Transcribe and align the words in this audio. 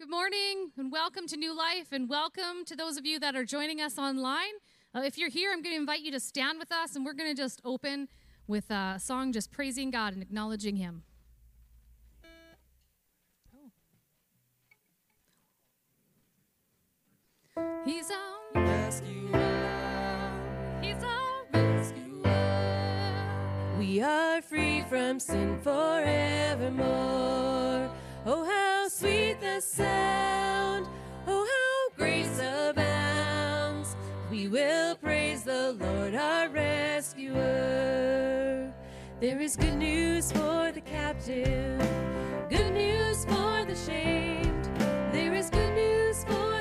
Good 0.00 0.10
morning 0.10 0.70
and 0.76 0.92
welcome 0.92 1.26
to 1.26 1.36
New 1.36 1.52
Life, 1.58 1.88
and 1.90 2.08
welcome 2.08 2.64
to 2.66 2.76
those 2.76 2.96
of 2.98 3.04
you 3.04 3.18
that 3.18 3.34
are 3.34 3.44
joining 3.44 3.80
us 3.80 3.98
online. 3.98 4.52
Uh, 4.94 5.00
if 5.00 5.18
you're 5.18 5.28
here, 5.28 5.50
I'm 5.52 5.60
going 5.60 5.74
to 5.74 5.80
invite 5.80 6.02
you 6.02 6.12
to 6.12 6.20
stand 6.20 6.60
with 6.60 6.70
us, 6.70 6.94
and 6.94 7.04
we're 7.04 7.14
going 7.14 7.34
to 7.34 7.42
just 7.42 7.60
open 7.64 8.06
with 8.46 8.70
a 8.70 9.00
song 9.00 9.32
just 9.32 9.50
praising 9.50 9.90
God 9.90 10.12
and 10.12 10.22
acknowledging 10.22 10.76
Him. 10.76 11.02
He's 17.84 18.08
our 18.12 18.62
rescuer. 18.62 19.32
He's 20.80 21.02
our 21.02 21.44
rescuer. 21.52 22.30
We 23.76 24.00
are 24.00 24.40
free 24.42 24.82
from 24.82 25.18
sin 25.18 25.58
forevermore. 25.60 27.18
Oh, 28.30 28.44
how 28.44 28.88
sweet 28.88 29.40
the 29.40 29.58
sound. 29.58 30.86
Oh, 31.26 31.48
how 31.50 31.96
grace 31.96 32.38
abounds. 32.38 33.96
We 34.30 34.48
will 34.48 34.96
praise 34.96 35.44
the 35.44 35.72
Lord 35.72 36.14
our 36.14 36.50
rescuer. 36.50 37.40
There 39.18 39.40
is 39.40 39.56
good 39.56 39.76
news 39.76 40.30
for 40.30 40.70
the 40.72 40.82
captive, 40.82 41.80
good 42.50 42.74
news 42.74 43.24
for 43.24 43.64
the 43.64 43.74
shamed. 43.74 44.68
There 45.10 45.32
is 45.32 45.48
good 45.48 45.74
news 45.74 46.22
for 46.24 46.57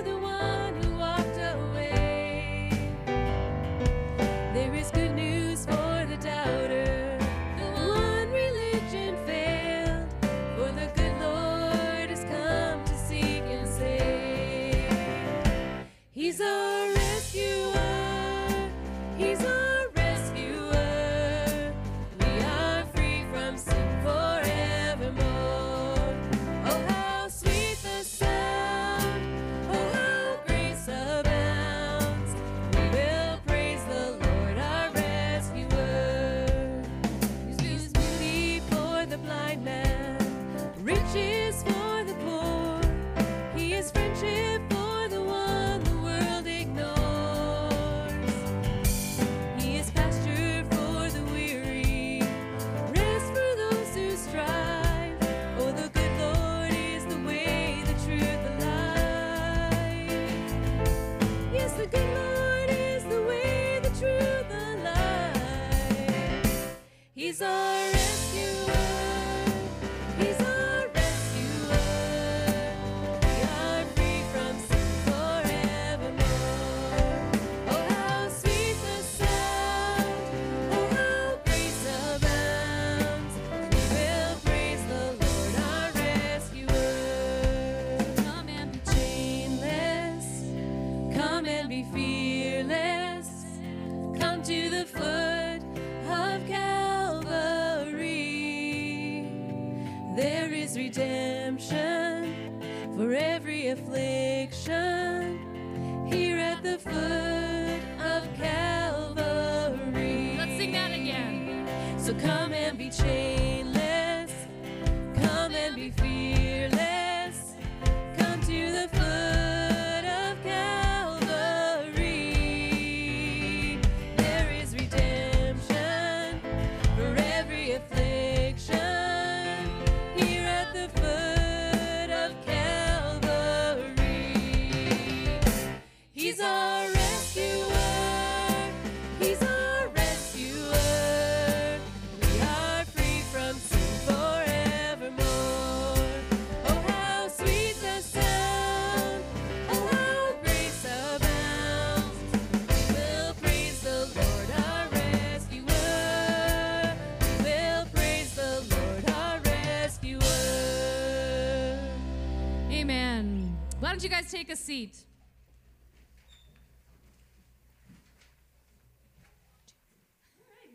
don't 163.97 164.03
you 164.03 164.09
guys 164.11 164.31
take 164.31 164.51
a 164.51 164.55
seat? 164.55 164.95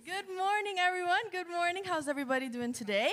Good 0.04 0.24
morning, 0.36 0.74
everyone. 0.80 1.20
Good 1.30 1.48
morning. 1.48 1.84
How's 1.86 2.08
everybody 2.08 2.48
doing 2.48 2.72
today? 2.72 3.12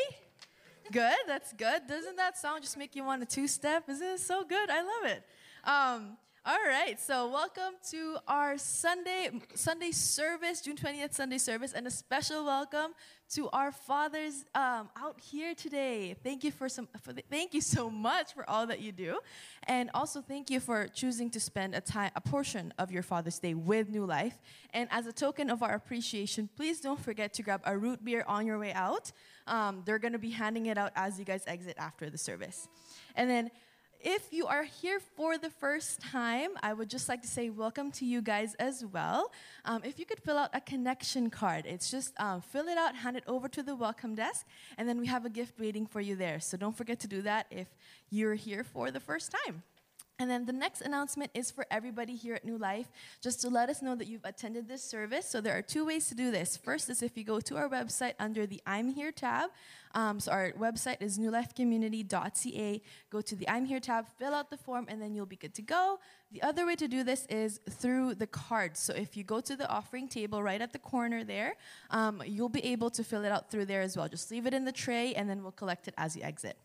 Good. 0.92 1.14
That's 1.28 1.54
good. 1.54 1.86
Doesn't 1.88 2.16
that 2.16 2.40
song 2.40 2.58
just 2.60 2.76
make 2.76 2.96
you 2.96 3.04
want 3.04 3.22
to 3.22 3.36
two-step? 3.36 3.88
Isn't 3.88 4.08
it 4.08 4.20
so 4.20 4.44
good? 4.44 4.72
I 4.72 4.82
love 4.82 5.12
it. 5.12 5.24
Um, 5.64 6.18
all 6.44 6.68
right. 6.68 7.00
So, 7.00 7.30
welcome 7.30 7.76
to 7.92 8.18
our 8.28 8.58
Sunday 8.58 9.30
Sunday 9.54 9.92
service, 9.92 10.62
June 10.62 10.76
twentieth 10.76 11.14
Sunday 11.14 11.38
service, 11.38 11.74
and 11.74 11.86
a 11.86 11.92
special 11.92 12.44
welcome 12.46 12.94
to 13.30 13.50
our 13.52 13.72
fathers 13.72 14.46
um, 14.56 14.90
out 14.98 15.20
here 15.20 15.54
today. 15.54 16.16
Thank 16.24 16.44
you 16.44 16.52
for 16.52 16.68
some. 16.68 16.88
For 17.02 17.14
the, 17.14 17.24
thank 17.30 17.54
you 17.54 17.62
so 17.62 17.90
much 17.90 18.34
for 18.34 18.50
all 18.50 18.66
that 18.68 18.80
you 18.80 18.92
do, 18.92 19.20
and 19.64 19.90
also 19.94 20.22
thank 20.22 20.50
you 20.50 20.60
for 20.60 20.88
choosing 20.88 21.30
to 21.32 21.40
spend 21.40 21.76
a 21.76 21.82
time, 21.82 22.12
a 22.16 22.22
portion 22.22 22.74
of 22.78 22.92
your 22.92 23.04
Father's 23.04 23.38
Day 23.40 23.54
with 23.54 23.90
New 23.90 24.06
Life. 24.06 24.40
And 24.74 24.90
as 24.92 25.06
a 25.06 25.14
token 25.14 25.50
of 25.50 25.62
our 25.62 25.74
appreciation, 25.74 26.50
please 26.56 26.82
don't 26.82 27.00
forget 27.00 27.34
to 27.34 27.44
grab 27.44 27.62
a 27.66 27.78
root 27.78 28.04
beer 28.04 28.24
on 28.28 28.46
your 28.46 28.58
way 28.58 28.74
out. 28.74 29.12
Um, 29.48 29.84
they're 29.86 30.00
going 30.00 30.14
to 30.14 30.20
be 30.20 30.32
handing 30.32 30.66
it 30.66 30.78
out 30.78 30.92
as 30.96 31.20
you 31.20 31.26
guys 31.26 31.44
exit 31.46 31.76
after 31.78 32.10
the 32.10 32.18
service, 32.18 32.68
and 33.16 33.30
then. 33.30 33.52
If 34.02 34.32
you 34.32 34.48
are 34.48 34.64
here 34.64 35.02
for 35.18 35.38
the 35.38 35.50
first 35.50 36.00
time, 36.00 36.52
I 36.64 36.72
would 36.72 36.90
just 36.90 37.10
like 37.10 37.22
to 37.24 37.28
say 37.28 37.50
welcome 37.50 37.92
to 37.94 38.06
you 38.06 38.22
guys 38.22 38.56
as 38.56 38.86
well. 38.86 39.34
Um, 39.66 39.82
if 39.84 40.00
you 40.00 40.06
could 40.06 40.22
fill 40.22 40.38
out 40.38 40.52
a 40.54 40.62
connection 40.62 41.30
card, 41.30 41.66
it's 41.66 41.92
just 41.92 42.14
um, 42.18 42.40
fill 42.40 42.70
it 42.70 42.78
out, 42.78 42.96
hand 42.96 43.18
it 43.18 43.26
over 43.28 43.50
to 43.50 43.62
the 43.62 43.76
welcome 43.76 44.16
desk, 44.16 44.46
and 44.78 44.88
then 44.88 45.02
we 45.02 45.08
have 45.08 45.26
a 45.26 45.30
gift 45.30 45.60
waiting 45.60 45.86
for 45.86 46.00
you 46.00 46.16
there. 46.16 46.40
So 46.40 46.56
don't 46.56 46.78
forget 46.78 47.02
to 47.02 47.08
do 47.10 47.22
that 47.24 47.48
if 47.52 47.68
you're 48.10 48.36
here 48.36 48.64
for 48.64 48.90
the 48.90 49.02
first 49.02 49.36
time. 49.46 49.64
And 50.20 50.30
then 50.30 50.46
the 50.46 50.52
next 50.52 50.82
announcement 50.82 51.32
is 51.34 51.50
for 51.50 51.66
everybody 51.72 52.14
here 52.14 52.36
at 52.36 52.44
New 52.44 52.58
Life, 52.58 52.88
just 53.22 53.40
to 53.42 53.50
let 53.50 53.70
us 53.70 53.82
know 53.82 53.96
that 53.96 54.08
you've 54.08 54.26
attended 54.26 54.68
this 54.68 54.84
service. 54.84 55.26
So 55.26 55.40
there 55.40 55.58
are 55.58 55.62
two 55.62 55.86
ways 55.86 56.10
to 56.10 56.16
do 56.16 56.30
this. 56.30 56.58
First 56.58 56.90
is 56.90 57.02
if 57.02 57.18
you 57.18 57.24
go 57.24 57.40
to 57.40 57.56
our 57.56 57.70
website 57.70 58.16
under 58.20 58.46
the 58.46 58.62
I'm 58.66 58.90
Here 58.90 59.14
tab. 59.14 59.50
Um, 59.96 60.20
so 60.20 60.34
our 60.34 60.52
website 60.52 61.02
is 61.02 61.18
newlifecommunity.ca. 61.18 62.82
Go 63.10 63.22
to 63.22 63.36
the 63.36 63.50
I'm 63.50 63.64
Here 63.64 63.80
tab, 63.80 64.08
fill 64.18 64.34
out 64.34 64.50
the 64.50 64.58
form, 64.58 64.88
and 64.90 65.02
then 65.02 65.16
you'll 65.16 65.26
be 65.26 65.38
good 65.38 65.56
to 65.56 65.62
go. 65.62 66.00
The 66.34 66.42
other 66.42 66.66
way 66.66 66.76
to 66.76 66.90
do 66.90 67.06
this 67.06 67.26
is 67.28 67.62
through 67.70 68.16
the 68.16 68.28
card. 68.28 68.76
So 68.76 68.94
if 68.94 69.16
you 69.16 69.24
go 69.24 69.40
to 69.40 69.56
the 69.56 69.70
offering 69.70 70.10
table 70.10 70.44
right 70.44 70.62
at 70.62 70.74
the 70.74 70.80
corner 70.80 71.24
there, 71.24 71.56
um, 71.92 72.22
you'll 72.26 72.50
be 72.50 72.66
able 72.66 72.90
to 72.92 73.06
fill 73.06 73.24
it 73.24 73.32
out 73.32 73.50
through 73.50 73.66
there 73.66 73.82
as 73.82 73.96
well. 73.96 74.10
Just 74.10 74.30
leave 74.32 74.46
it 74.46 74.54
in 74.54 74.66
the 74.66 74.74
tray, 74.74 75.16
and 75.16 75.30
then 75.30 75.44
we'll 75.44 75.54
collect 75.54 75.88
it 75.88 75.94
as 75.98 76.18
you 76.18 76.24
exit. 76.24 76.58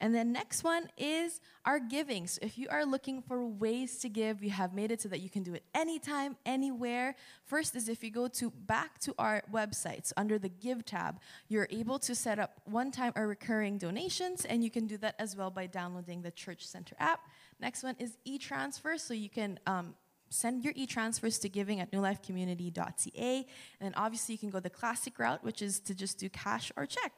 And 0.00 0.14
then 0.14 0.32
next 0.32 0.64
one 0.64 0.88
is 0.98 1.40
our 1.64 1.78
giving. 1.78 2.26
So 2.26 2.40
if 2.42 2.58
you 2.58 2.68
are 2.70 2.84
looking 2.84 3.22
for 3.22 3.44
ways 3.44 3.98
to 3.98 4.08
give, 4.08 4.40
we 4.40 4.48
have 4.50 4.74
made 4.74 4.90
it 4.90 5.00
so 5.00 5.08
that 5.08 5.20
you 5.20 5.30
can 5.30 5.42
do 5.42 5.54
it 5.54 5.64
anytime, 5.74 6.36
anywhere. 6.44 7.14
First 7.44 7.74
is 7.76 7.88
if 7.88 8.02
you 8.02 8.10
go 8.10 8.28
to 8.28 8.50
back 8.50 8.98
to 9.00 9.14
our 9.18 9.42
websites 9.52 10.12
under 10.16 10.38
the 10.38 10.48
Give 10.48 10.84
tab, 10.84 11.20
you're 11.48 11.68
able 11.70 11.98
to 12.00 12.14
set 12.14 12.38
up 12.38 12.60
one-time 12.64 13.12
or 13.16 13.26
recurring 13.26 13.78
donations, 13.78 14.44
and 14.44 14.62
you 14.62 14.70
can 14.70 14.86
do 14.86 14.96
that 14.98 15.14
as 15.18 15.36
well 15.36 15.50
by 15.50 15.66
downloading 15.66 16.22
the 16.22 16.30
Church 16.30 16.66
Center 16.66 16.96
app. 16.98 17.20
Next 17.60 17.82
one 17.82 17.96
is 17.98 18.16
e-transfer, 18.24 18.98
so 18.98 19.14
you 19.14 19.28
can 19.28 19.58
um, 19.66 19.94
send 20.30 20.64
your 20.64 20.72
e-transfers 20.76 21.38
to 21.38 21.48
giving 21.48 21.80
at 21.80 21.92
newlifecommunity.ca. 21.92 23.36
And 23.36 23.46
then 23.80 23.94
obviously 23.94 24.34
you 24.34 24.38
can 24.38 24.50
go 24.50 24.60
the 24.60 24.70
classic 24.70 25.18
route, 25.18 25.44
which 25.44 25.62
is 25.62 25.80
to 25.80 25.94
just 25.94 26.18
do 26.18 26.28
cash 26.28 26.72
or 26.76 26.86
check. 26.86 27.12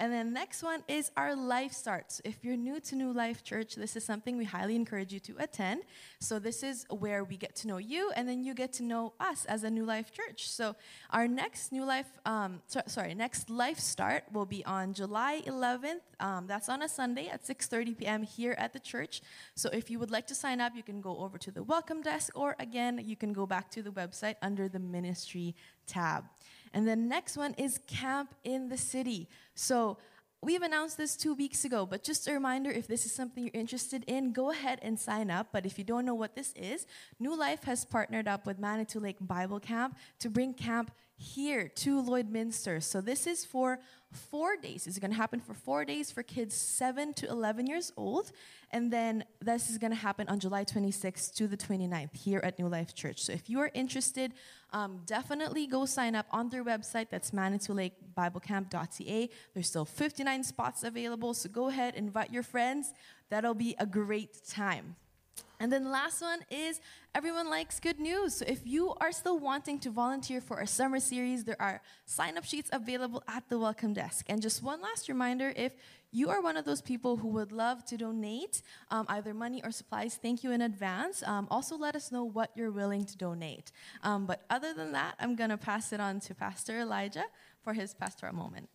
And 0.00 0.10
then 0.10 0.32
next 0.32 0.62
one 0.62 0.82
is 0.88 1.10
our 1.14 1.36
life 1.36 1.74
starts. 1.74 2.22
If 2.24 2.42
you're 2.42 2.56
new 2.56 2.80
to 2.80 2.96
New 2.96 3.12
Life 3.12 3.44
Church, 3.44 3.74
this 3.74 3.96
is 3.96 4.02
something 4.02 4.38
we 4.38 4.46
highly 4.46 4.74
encourage 4.74 5.12
you 5.12 5.20
to 5.20 5.34
attend. 5.38 5.82
So 6.20 6.38
this 6.38 6.62
is 6.62 6.86
where 6.88 7.22
we 7.22 7.36
get 7.36 7.54
to 7.56 7.68
know 7.68 7.76
you, 7.76 8.10
and 8.16 8.26
then 8.26 8.42
you 8.42 8.54
get 8.54 8.72
to 8.74 8.82
know 8.82 9.12
us 9.20 9.44
as 9.44 9.62
a 9.62 9.68
New 9.68 9.84
Life 9.84 10.10
Church. 10.10 10.48
So 10.48 10.74
our 11.10 11.28
next 11.28 11.70
New 11.70 11.84
Life, 11.84 12.08
um, 12.24 12.62
so, 12.66 12.80
sorry, 12.86 13.12
next 13.14 13.50
Life 13.50 13.78
Start 13.78 14.24
will 14.32 14.46
be 14.46 14.64
on 14.64 14.94
July 14.94 15.42
11th. 15.46 16.00
Um, 16.18 16.46
that's 16.46 16.70
on 16.70 16.80
a 16.82 16.88
Sunday 16.88 17.28
at 17.28 17.44
6:30 17.44 17.98
p.m. 17.98 18.22
here 18.22 18.54
at 18.56 18.72
the 18.72 18.80
church. 18.80 19.20
So 19.54 19.68
if 19.70 19.90
you 19.90 19.98
would 19.98 20.10
like 20.10 20.26
to 20.28 20.34
sign 20.34 20.62
up, 20.62 20.74
you 20.74 20.82
can 20.82 21.02
go 21.02 21.18
over 21.18 21.36
to 21.36 21.50
the 21.50 21.62
welcome 21.62 22.00
desk, 22.00 22.32
or 22.34 22.56
again, 22.58 23.02
you 23.04 23.16
can 23.16 23.34
go 23.34 23.44
back 23.44 23.70
to 23.72 23.82
the 23.82 23.90
website 23.90 24.36
under 24.40 24.66
the 24.66 24.78
ministry 24.78 25.54
tab. 25.86 26.24
And 26.72 26.86
the 26.86 26.96
next 26.96 27.36
one 27.36 27.54
is 27.54 27.80
Camp 27.86 28.34
in 28.44 28.68
the 28.68 28.76
City. 28.76 29.28
So 29.54 29.98
we've 30.42 30.62
announced 30.62 30.96
this 30.96 31.16
two 31.16 31.34
weeks 31.34 31.64
ago, 31.64 31.84
but 31.84 32.02
just 32.02 32.28
a 32.28 32.32
reminder 32.32 32.70
if 32.70 32.86
this 32.86 33.04
is 33.04 33.12
something 33.12 33.44
you're 33.44 33.60
interested 33.60 34.04
in, 34.06 34.32
go 34.32 34.50
ahead 34.50 34.78
and 34.82 34.98
sign 34.98 35.30
up. 35.30 35.48
But 35.52 35.66
if 35.66 35.78
you 35.78 35.84
don't 35.84 36.06
know 36.06 36.14
what 36.14 36.34
this 36.34 36.52
is, 36.54 36.86
New 37.18 37.36
Life 37.36 37.64
has 37.64 37.84
partnered 37.84 38.28
up 38.28 38.46
with 38.46 38.58
Manitou 38.58 39.00
Lake 39.00 39.18
Bible 39.20 39.60
Camp 39.60 39.96
to 40.20 40.30
bring 40.30 40.54
camp 40.54 40.92
here 41.16 41.68
to 41.68 42.02
Lloydminster. 42.02 42.82
So 42.82 43.00
this 43.00 43.26
is 43.26 43.44
for 43.44 43.80
four 44.12 44.56
days. 44.56 44.86
It's 44.86 44.98
going 44.98 45.10
to 45.10 45.16
happen 45.16 45.40
for 45.40 45.54
four 45.54 45.84
days 45.84 46.10
for 46.10 46.22
kids 46.22 46.54
7 46.54 47.14
to 47.14 47.28
11 47.28 47.66
years 47.66 47.92
old. 47.96 48.32
And 48.72 48.92
then 48.92 49.24
this 49.40 49.70
is 49.70 49.78
going 49.78 49.90
to 49.92 49.98
happen 49.98 50.28
on 50.28 50.38
July 50.38 50.64
26th 50.64 51.34
to 51.34 51.48
the 51.48 51.56
29th 51.56 52.16
here 52.16 52.40
at 52.42 52.58
New 52.58 52.68
Life 52.68 52.94
Church. 52.94 53.22
So 53.22 53.32
if 53.32 53.50
you 53.50 53.60
are 53.60 53.70
interested, 53.74 54.32
um, 54.72 55.00
definitely 55.06 55.66
go 55.66 55.86
sign 55.86 56.14
up 56.14 56.26
on 56.30 56.48
their 56.48 56.64
website. 56.64 57.08
That's 57.10 57.32
manitoulakebiblecamp.ca. 57.32 59.30
There's 59.54 59.66
still 59.66 59.84
59 59.84 60.44
spots 60.44 60.84
available. 60.84 61.34
So 61.34 61.48
go 61.48 61.68
ahead, 61.68 61.94
invite 61.94 62.32
your 62.32 62.42
friends. 62.42 62.92
That'll 63.28 63.54
be 63.54 63.74
a 63.78 63.86
great 63.86 64.46
time. 64.48 64.96
And 65.60 65.70
then 65.70 65.84
the 65.84 65.90
last 65.90 66.22
one 66.22 66.40
is 66.50 66.80
everyone 67.14 67.50
likes 67.50 67.78
good 67.78 68.00
news. 68.00 68.36
So 68.36 68.46
if 68.48 68.66
you 68.66 68.94
are 68.98 69.12
still 69.12 69.38
wanting 69.38 69.78
to 69.80 69.90
volunteer 69.90 70.40
for 70.40 70.58
our 70.58 70.66
summer 70.66 70.98
series, 70.98 71.44
there 71.44 71.60
are 71.60 71.82
sign 72.06 72.38
up 72.38 72.44
sheets 72.44 72.70
available 72.72 73.22
at 73.28 73.46
the 73.50 73.58
welcome 73.58 73.92
desk. 73.92 74.24
And 74.30 74.40
just 74.40 74.62
one 74.62 74.80
last 74.80 75.10
reminder 75.10 75.52
if 75.54 75.74
you 76.12 76.30
are 76.30 76.40
one 76.40 76.56
of 76.56 76.64
those 76.64 76.80
people 76.80 77.18
who 77.18 77.28
would 77.28 77.52
love 77.52 77.84
to 77.84 77.98
donate 77.98 78.62
um, 78.90 79.04
either 79.10 79.34
money 79.34 79.60
or 79.62 79.70
supplies, 79.70 80.18
thank 80.20 80.42
you 80.42 80.50
in 80.50 80.62
advance. 80.62 81.22
Um, 81.24 81.46
also, 81.50 81.76
let 81.76 81.94
us 81.94 82.10
know 82.10 82.24
what 82.24 82.50
you're 82.56 82.72
willing 82.72 83.04
to 83.04 83.16
donate. 83.18 83.70
Um, 84.02 84.24
but 84.24 84.42
other 84.48 84.72
than 84.72 84.92
that, 84.92 85.14
I'm 85.20 85.36
going 85.36 85.50
to 85.50 85.58
pass 85.58 85.92
it 85.92 86.00
on 86.00 86.20
to 86.20 86.34
Pastor 86.34 86.80
Elijah 86.80 87.26
for 87.62 87.74
his 87.74 87.94
pastoral 87.94 88.34
moment. 88.34 88.70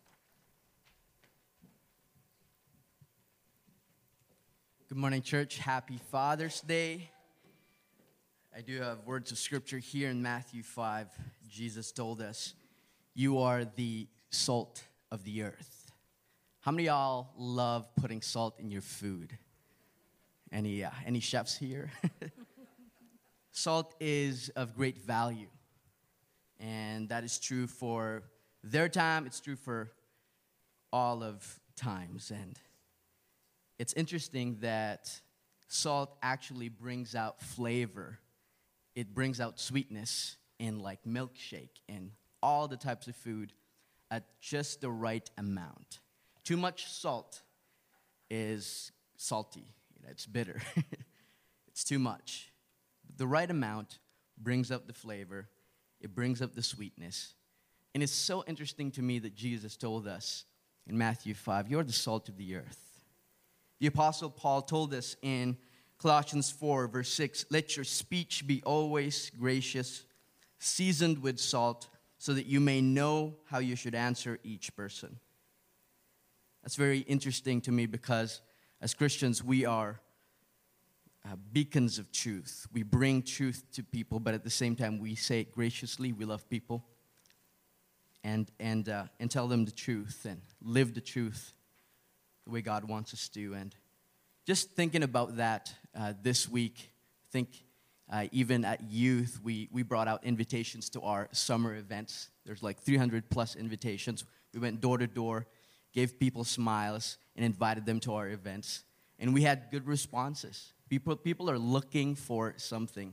Good 4.88 4.98
morning, 4.98 5.22
church. 5.22 5.58
Happy 5.58 5.98
Father's 6.12 6.60
Day. 6.60 7.10
I 8.56 8.60
do 8.60 8.80
have 8.80 9.04
words 9.04 9.32
of 9.32 9.38
scripture 9.38 9.78
here 9.78 10.10
in 10.10 10.22
Matthew 10.22 10.62
5. 10.62 11.08
Jesus 11.48 11.90
told 11.90 12.22
us, 12.22 12.54
You 13.12 13.40
are 13.40 13.64
the 13.64 14.06
salt 14.30 14.84
of 15.10 15.24
the 15.24 15.42
earth. 15.42 15.90
How 16.60 16.70
many 16.70 16.84
y'all 16.84 17.30
love 17.36 17.92
putting 17.96 18.22
salt 18.22 18.60
in 18.60 18.70
your 18.70 18.80
food? 18.80 19.36
Any, 20.52 20.84
uh, 20.84 20.90
any 21.04 21.18
chefs 21.18 21.56
here? 21.56 21.90
salt 23.50 23.92
is 23.98 24.50
of 24.50 24.76
great 24.76 24.98
value. 24.98 25.48
And 26.60 27.08
that 27.08 27.24
is 27.24 27.40
true 27.40 27.66
for 27.66 28.22
their 28.62 28.88
time, 28.88 29.26
it's 29.26 29.40
true 29.40 29.56
for 29.56 29.90
all 30.92 31.24
of 31.24 31.58
times. 31.74 32.30
And 32.30 32.56
it's 33.78 33.92
interesting 33.92 34.58
that 34.60 35.10
salt 35.68 36.16
actually 36.22 36.68
brings 36.68 37.14
out 37.14 37.40
flavor. 37.40 38.18
It 38.94 39.14
brings 39.14 39.40
out 39.40 39.60
sweetness 39.60 40.36
in 40.58 40.80
like 40.80 41.00
milkshake 41.06 41.80
and 41.88 42.10
all 42.42 42.68
the 42.68 42.76
types 42.76 43.08
of 43.08 43.16
food 43.16 43.52
at 44.10 44.24
just 44.40 44.80
the 44.80 44.90
right 44.90 45.28
amount. 45.36 46.00
Too 46.44 46.56
much 46.56 46.86
salt 46.86 47.42
is 48.30 48.92
salty, 49.16 49.66
it's 50.08 50.26
bitter. 50.26 50.60
it's 51.68 51.84
too 51.84 51.98
much. 51.98 52.52
The 53.16 53.26
right 53.26 53.50
amount 53.50 53.98
brings 54.38 54.70
up 54.70 54.86
the 54.86 54.92
flavor, 54.92 55.48
it 56.00 56.14
brings 56.14 56.40
up 56.40 56.54
the 56.54 56.62
sweetness. 56.62 57.34
And 57.94 58.02
it's 58.02 58.12
so 58.12 58.44
interesting 58.46 58.90
to 58.92 59.02
me 59.02 59.18
that 59.20 59.34
Jesus 59.34 59.76
told 59.76 60.06
us 60.06 60.44
in 60.86 60.98
Matthew 60.98 61.34
5 61.34 61.68
You're 61.68 61.84
the 61.84 61.92
salt 61.92 62.28
of 62.28 62.36
the 62.36 62.56
earth. 62.56 62.85
The 63.78 63.86
Apostle 63.86 64.30
Paul 64.30 64.62
told 64.62 64.94
us 64.94 65.16
in 65.22 65.56
Colossians 65.98 66.50
4, 66.50 66.88
verse 66.88 67.12
6 67.12 67.46
Let 67.50 67.76
your 67.76 67.84
speech 67.84 68.46
be 68.46 68.62
always 68.64 69.30
gracious, 69.38 70.04
seasoned 70.58 71.18
with 71.18 71.38
salt, 71.38 71.88
so 72.18 72.32
that 72.34 72.46
you 72.46 72.60
may 72.60 72.80
know 72.80 73.36
how 73.44 73.58
you 73.58 73.76
should 73.76 73.94
answer 73.94 74.38
each 74.42 74.74
person. 74.74 75.18
That's 76.62 76.76
very 76.76 77.00
interesting 77.00 77.60
to 77.62 77.72
me 77.72 77.86
because 77.86 78.40
as 78.80 78.94
Christians, 78.94 79.44
we 79.44 79.64
are 79.64 80.00
uh, 81.24 81.36
beacons 81.52 81.98
of 81.98 82.12
truth. 82.12 82.66
We 82.72 82.82
bring 82.82 83.22
truth 83.22 83.64
to 83.72 83.82
people, 83.82 84.20
but 84.20 84.34
at 84.34 84.44
the 84.44 84.50
same 84.50 84.76
time, 84.76 84.98
we 84.98 85.14
say 85.14 85.40
it 85.40 85.52
graciously. 85.52 86.12
We 86.12 86.24
love 86.24 86.48
people 86.48 86.84
and, 88.24 88.50
and, 88.58 88.88
uh, 88.88 89.04
and 89.20 89.30
tell 89.30 89.48
them 89.48 89.64
the 89.64 89.70
truth 89.70 90.26
and 90.28 90.40
live 90.62 90.94
the 90.94 91.00
truth 91.00 91.55
the 92.46 92.52
way 92.52 92.62
God 92.62 92.84
wants 92.84 93.12
us 93.12 93.28
to. 93.30 93.54
And 93.54 93.74
just 94.46 94.70
thinking 94.70 95.02
about 95.02 95.36
that 95.36 95.74
uh, 95.98 96.14
this 96.22 96.48
week, 96.48 96.90
I 97.24 97.28
think 97.32 97.64
uh, 98.10 98.26
even 98.30 98.64
at 98.64 98.82
youth, 98.88 99.40
we, 99.42 99.68
we 99.72 99.82
brought 99.82 100.06
out 100.06 100.24
invitations 100.24 100.88
to 100.90 101.00
our 101.00 101.28
summer 101.32 101.74
events. 101.74 102.30
There's 102.44 102.62
like 102.62 102.78
300 102.78 103.28
plus 103.28 103.56
invitations. 103.56 104.24
We 104.54 104.60
went 104.60 104.80
door 104.80 104.98
to 104.98 105.08
door, 105.08 105.46
gave 105.92 106.20
people 106.20 106.44
smiles, 106.44 107.18
and 107.34 107.44
invited 107.44 107.84
them 107.84 107.98
to 108.00 108.14
our 108.14 108.28
events. 108.28 108.84
And 109.18 109.34
we 109.34 109.42
had 109.42 109.64
good 109.72 109.86
responses. 109.86 110.72
People, 110.88 111.16
people 111.16 111.50
are 111.50 111.58
looking 111.58 112.14
for 112.14 112.54
something 112.58 113.12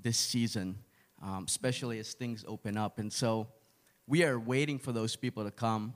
this 0.00 0.16
season, 0.16 0.78
um, 1.20 1.44
especially 1.48 1.98
as 1.98 2.12
things 2.12 2.44
open 2.46 2.76
up. 2.76 3.00
And 3.00 3.12
so 3.12 3.48
we 4.06 4.22
are 4.22 4.38
waiting 4.38 4.78
for 4.78 4.92
those 4.92 5.16
people 5.16 5.42
to 5.42 5.50
come 5.50 5.94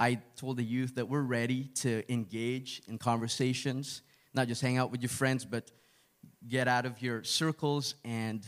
I 0.00 0.14
told 0.34 0.56
the 0.56 0.64
youth 0.64 0.94
that 0.94 1.10
we're 1.10 1.20
ready 1.20 1.64
to 1.82 2.10
engage 2.10 2.80
in 2.88 2.96
conversations, 2.96 4.00
not 4.32 4.48
just 4.48 4.62
hang 4.62 4.78
out 4.78 4.90
with 4.90 5.02
your 5.02 5.10
friends, 5.10 5.44
but 5.44 5.70
get 6.48 6.68
out 6.68 6.86
of 6.86 7.02
your 7.02 7.22
circles 7.22 7.96
and 8.02 8.42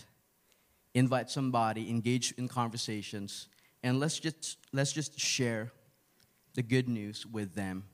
invite 0.95 1.29
somebody, 1.29 1.91
engage 1.91 2.33
in 2.39 2.49
conversations, 2.49 3.49
and 3.83 4.01
let's 4.01 4.19
just, 4.19 4.57
let's 4.73 4.95
just 4.95 5.21
share 5.21 5.71
the 6.55 6.63
good 6.63 6.89
news 6.89 7.27
with 7.27 7.55
them. 7.55 7.85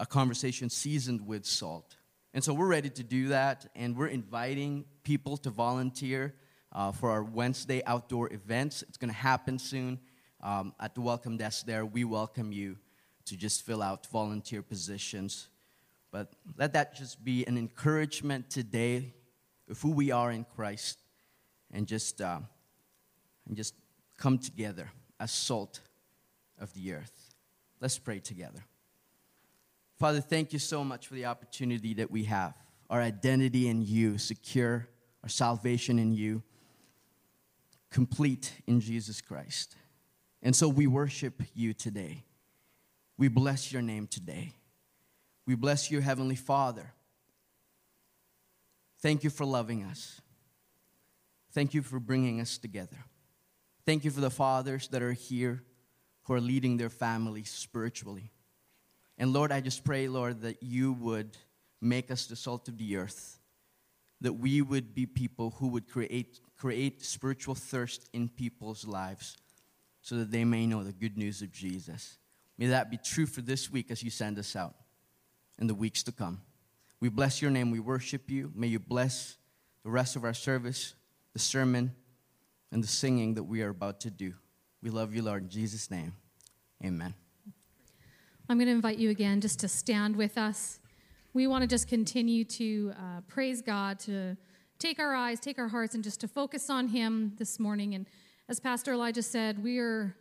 A 0.00 0.06
conversation 0.06 0.68
seasoned 0.68 1.24
with 1.24 1.46
salt. 1.46 1.94
And 2.34 2.42
so 2.42 2.52
we're 2.52 2.66
ready 2.66 2.90
to 2.90 3.04
do 3.04 3.28
that, 3.28 3.66
and 3.76 3.96
we're 3.96 4.08
inviting 4.08 4.86
people 5.04 5.36
to 5.38 5.50
volunteer 5.50 6.34
uh, 6.72 6.90
for 6.90 7.10
our 7.12 7.22
Wednesday 7.22 7.80
outdoor 7.86 8.32
events. 8.32 8.82
It's 8.82 8.96
going 8.98 9.12
to 9.12 9.16
happen 9.16 9.60
soon 9.60 10.00
um, 10.46 10.72
at 10.78 10.94
the 10.94 11.00
welcome 11.00 11.36
desk 11.36 11.66
there, 11.66 11.84
we 11.84 12.04
welcome 12.04 12.52
you 12.52 12.76
to 13.24 13.36
just 13.36 13.66
fill 13.66 13.82
out 13.82 14.06
volunteer 14.06 14.62
positions. 14.62 15.48
But 16.12 16.32
let 16.56 16.72
that 16.74 16.94
just 16.94 17.24
be 17.24 17.44
an 17.46 17.58
encouragement 17.58 18.48
today 18.48 19.12
of 19.68 19.80
who 19.82 19.90
we 19.90 20.12
are 20.12 20.30
in 20.30 20.44
Christ 20.44 21.00
and 21.72 21.84
just, 21.88 22.20
uh, 22.20 22.38
and 23.48 23.56
just 23.56 23.74
come 24.16 24.38
together 24.38 24.88
as 25.18 25.32
salt 25.32 25.80
of 26.60 26.72
the 26.74 26.92
earth. 26.92 27.34
Let's 27.80 27.98
pray 27.98 28.20
together. 28.20 28.64
Father, 29.98 30.20
thank 30.20 30.52
you 30.52 30.60
so 30.60 30.84
much 30.84 31.08
for 31.08 31.14
the 31.14 31.24
opportunity 31.26 31.92
that 31.94 32.12
we 32.12 32.22
have. 32.24 32.54
Our 32.88 33.00
identity 33.00 33.66
in 33.66 33.82
you, 33.82 34.16
secure, 34.16 34.86
our 35.24 35.28
salvation 35.28 35.98
in 35.98 36.12
you, 36.12 36.44
complete 37.90 38.52
in 38.68 38.78
Jesus 38.78 39.20
Christ. 39.20 39.74
And 40.42 40.54
so 40.54 40.68
we 40.68 40.86
worship 40.86 41.42
you 41.54 41.74
today. 41.74 42.24
We 43.18 43.28
bless 43.28 43.72
your 43.72 43.82
name 43.82 44.06
today. 44.06 44.52
We 45.46 45.54
bless 45.54 45.90
you, 45.90 46.00
Heavenly 46.00 46.36
Father. 46.36 46.92
Thank 49.00 49.24
you 49.24 49.30
for 49.30 49.44
loving 49.44 49.84
us. 49.84 50.20
Thank 51.52 51.72
you 51.74 51.82
for 51.82 51.98
bringing 51.98 52.40
us 52.40 52.58
together. 52.58 52.96
Thank 53.84 54.04
you 54.04 54.10
for 54.10 54.20
the 54.20 54.30
fathers 54.30 54.88
that 54.88 55.02
are 55.02 55.12
here 55.12 55.62
who 56.24 56.34
are 56.34 56.40
leading 56.40 56.76
their 56.76 56.90
families 56.90 57.50
spiritually. 57.50 58.32
And 59.16 59.32
Lord, 59.32 59.52
I 59.52 59.60
just 59.60 59.84
pray, 59.84 60.08
Lord, 60.08 60.42
that 60.42 60.62
you 60.62 60.92
would 60.94 61.36
make 61.80 62.10
us 62.10 62.26
the 62.26 62.36
salt 62.36 62.68
of 62.68 62.76
the 62.78 62.96
earth, 62.96 63.38
that 64.20 64.34
we 64.34 64.60
would 64.60 64.94
be 64.94 65.06
people 65.06 65.54
who 65.58 65.68
would 65.68 65.88
create, 65.88 66.40
create 66.58 67.02
spiritual 67.02 67.54
thirst 67.54 68.08
in 68.12 68.28
people's 68.28 68.86
lives 68.86 69.38
so 70.06 70.14
that 70.14 70.30
they 70.30 70.44
may 70.44 70.68
know 70.68 70.84
the 70.84 70.92
good 70.92 71.18
news 71.18 71.42
of 71.42 71.50
Jesus. 71.50 72.18
May 72.58 72.66
that 72.66 72.92
be 72.92 72.96
true 72.96 73.26
for 73.26 73.40
this 73.40 73.72
week 73.72 73.90
as 73.90 74.04
you 74.04 74.10
send 74.10 74.38
us 74.38 74.54
out 74.54 74.76
and 75.58 75.68
the 75.68 75.74
weeks 75.74 76.04
to 76.04 76.12
come. 76.12 76.42
We 77.00 77.08
bless 77.08 77.42
your 77.42 77.50
name. 77.50 77.72
We 77.72 77.80
worship 77.80 78.30
you. 78.30 78.52
May 78.54 78.68
you 78.68 78.78
bless 78.78 79.36
the 79.82 79.90
rest 79.90 80.14
of 80.14 80.22
our 80.22 80.32
service, 80.32 80.94
the 81.32 81.40
sermon, 81.40 81.90
and 82.70 82.84
the 82.84 82.86
singing 82.86 83.34
that 83.34 83.42
we 83.42 83.62
are 83.62 83.70
about 83.70 83.98
to 84.02 84.10
do. 84.12 84.34
We 84.80 84.90
love 84.90 85.12
you, 85.12 85.22
Lord. 85.22 85.42
In 85.42 85.48
Jesus' 85.48 85.90
name, 85.90 86.14
amen. 86.84 87.12
I'm 88.48 88.58
going 88.58 88.68
to 88.68 88.74
invite 88.74 88.98
you 88.98 89.10
again 89.10 89.40
just 89.40 89.58
to 89.58 89.68
stand 89.68 90.14
with 90.14 90.38
us. 90.38 90.78
We 91.34 91.48
want 91.48 91.62
to 91.62 91.66
just 91.68 91.88
continue 91.88 92.44
to 92.44 92.92
uh, 92.96 93.20
praise 93.26 93.60
God, 93.60 93.98
to 94.00 94.36
take 94.78 95.00
our 95.00 95.16
eyes, 95.16 95.40
take 95.40 95.58
our 95.58 95.66
hearts, 95.66 95.96
and 95.96 96.04
just 96.04 96.20
to 96.20 96.28
focus 96.28 96.70
on 96.70 96.86
Him 96.86 97.32
this 97.38 97.58
morning. 97.58 97.96
And 97.96 98.06
as 98.48 98.60
Pastor 98.60 98.92
Elijah 98.92 99.22
said, 99.22 99.62
we 99.62 99.78
are, 99.80 100.14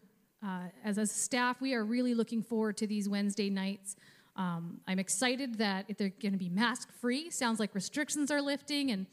uh, 0.44 0.64
as 0.84 0.98
a 0.98 1.06
staff, 1.06 1.62
we 1.62 1.76
are 1.76 1.84
really 1.84 2.16
looking 2.16 2.42
forward 2.42 2.76
to 2.78 2.88
these 2.88 3.08
Wednesday 3.08 3.52
nights. 3.52 3.96
Um, 4.36 4.80
I'm 4.88 4.98
excited 4.98 5.60
that 5.60 5.86
they're 5.98 6.10
going 6.22 6.32
to 6.32 6.40
be 6.40 6.50
mask 6.50 6.92
free. 6.92 7.30
Sounds 7.30 7.60
like 7.60 7.76
restrictions 7.76 8.32
are 8.32 8.42
lifting, 8.42 8.90
and 8.90 9.06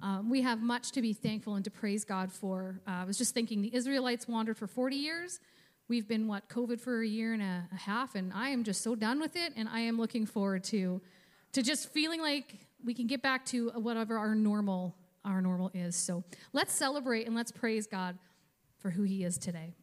um, 0.00 0.30
we 0.30 0.42
have 0.42 0.62
much 0.62 0.92
to 0.92 1.02
be 1.02 1.12
thankful 1.12 1.56
and 1.56 1.64
to 1.64 1.70
praise 1.70 2.04
God 2.04 2.30
for. 2.32 2.80
Uh, 2.86 2.90
I 3.02 3.04
was 3.04 3.18
just 3.18 3.34
thinking 3.34 3.62
the 3.62 3.74
Israelites 3.74 4.28
wandered 4.28 4.56
for 4.56 4.68
40 4.68 4.94
years. 4.94 5.40
We've 5.88 6.06
been, 6.06 6.28
what, 6.28 6.48
COVID 6.48 6.80
for 6.80 7.02
a 7.02 7.06
year 7.06 7.32
and 7.32 7.42
a, 7.42 7.68
a 7.72 7.76
half, 7.76 8.14
and 8.14 8.32
I 8.32 8.50
am 8.50 8.62
just 8.62 8.82
so 8.82 8.94
done 8.94 9.20
with 9.20 9.34
it, 9.34 9.52
and 9.56 9.68
I 9.68 9.80
am 9.80 9.98
looking 9.98 10.24
forward 10.24 10.62
to, 10.64 11.00
to 11.52 11.62
just 11.62 11.92
feeling 11.92 12.20
like 12.20 12.68
we 12.84 12.94
can 12.94 13.08
get 13.08 13.22
back 13.22 13.44
to 13.46 13.70
whatever 13.70 14.16
our 14.16 14.36
normal, 14.36 14.94
our 15.24 15.42
normal 15.42 15.72
is. 15.74 15.96
So 15.96 16.22
let's 16.52 16.72
celebrate 16.72 17.26
and 17.26 17.34
let's 17.34 17.50
praise 17.50 17.88
God 17.88 18.16
for 18.82 18.90
who 18.90 19.04
He 19.04 19.24
is 19.24 19.38
today. 19.38 19.76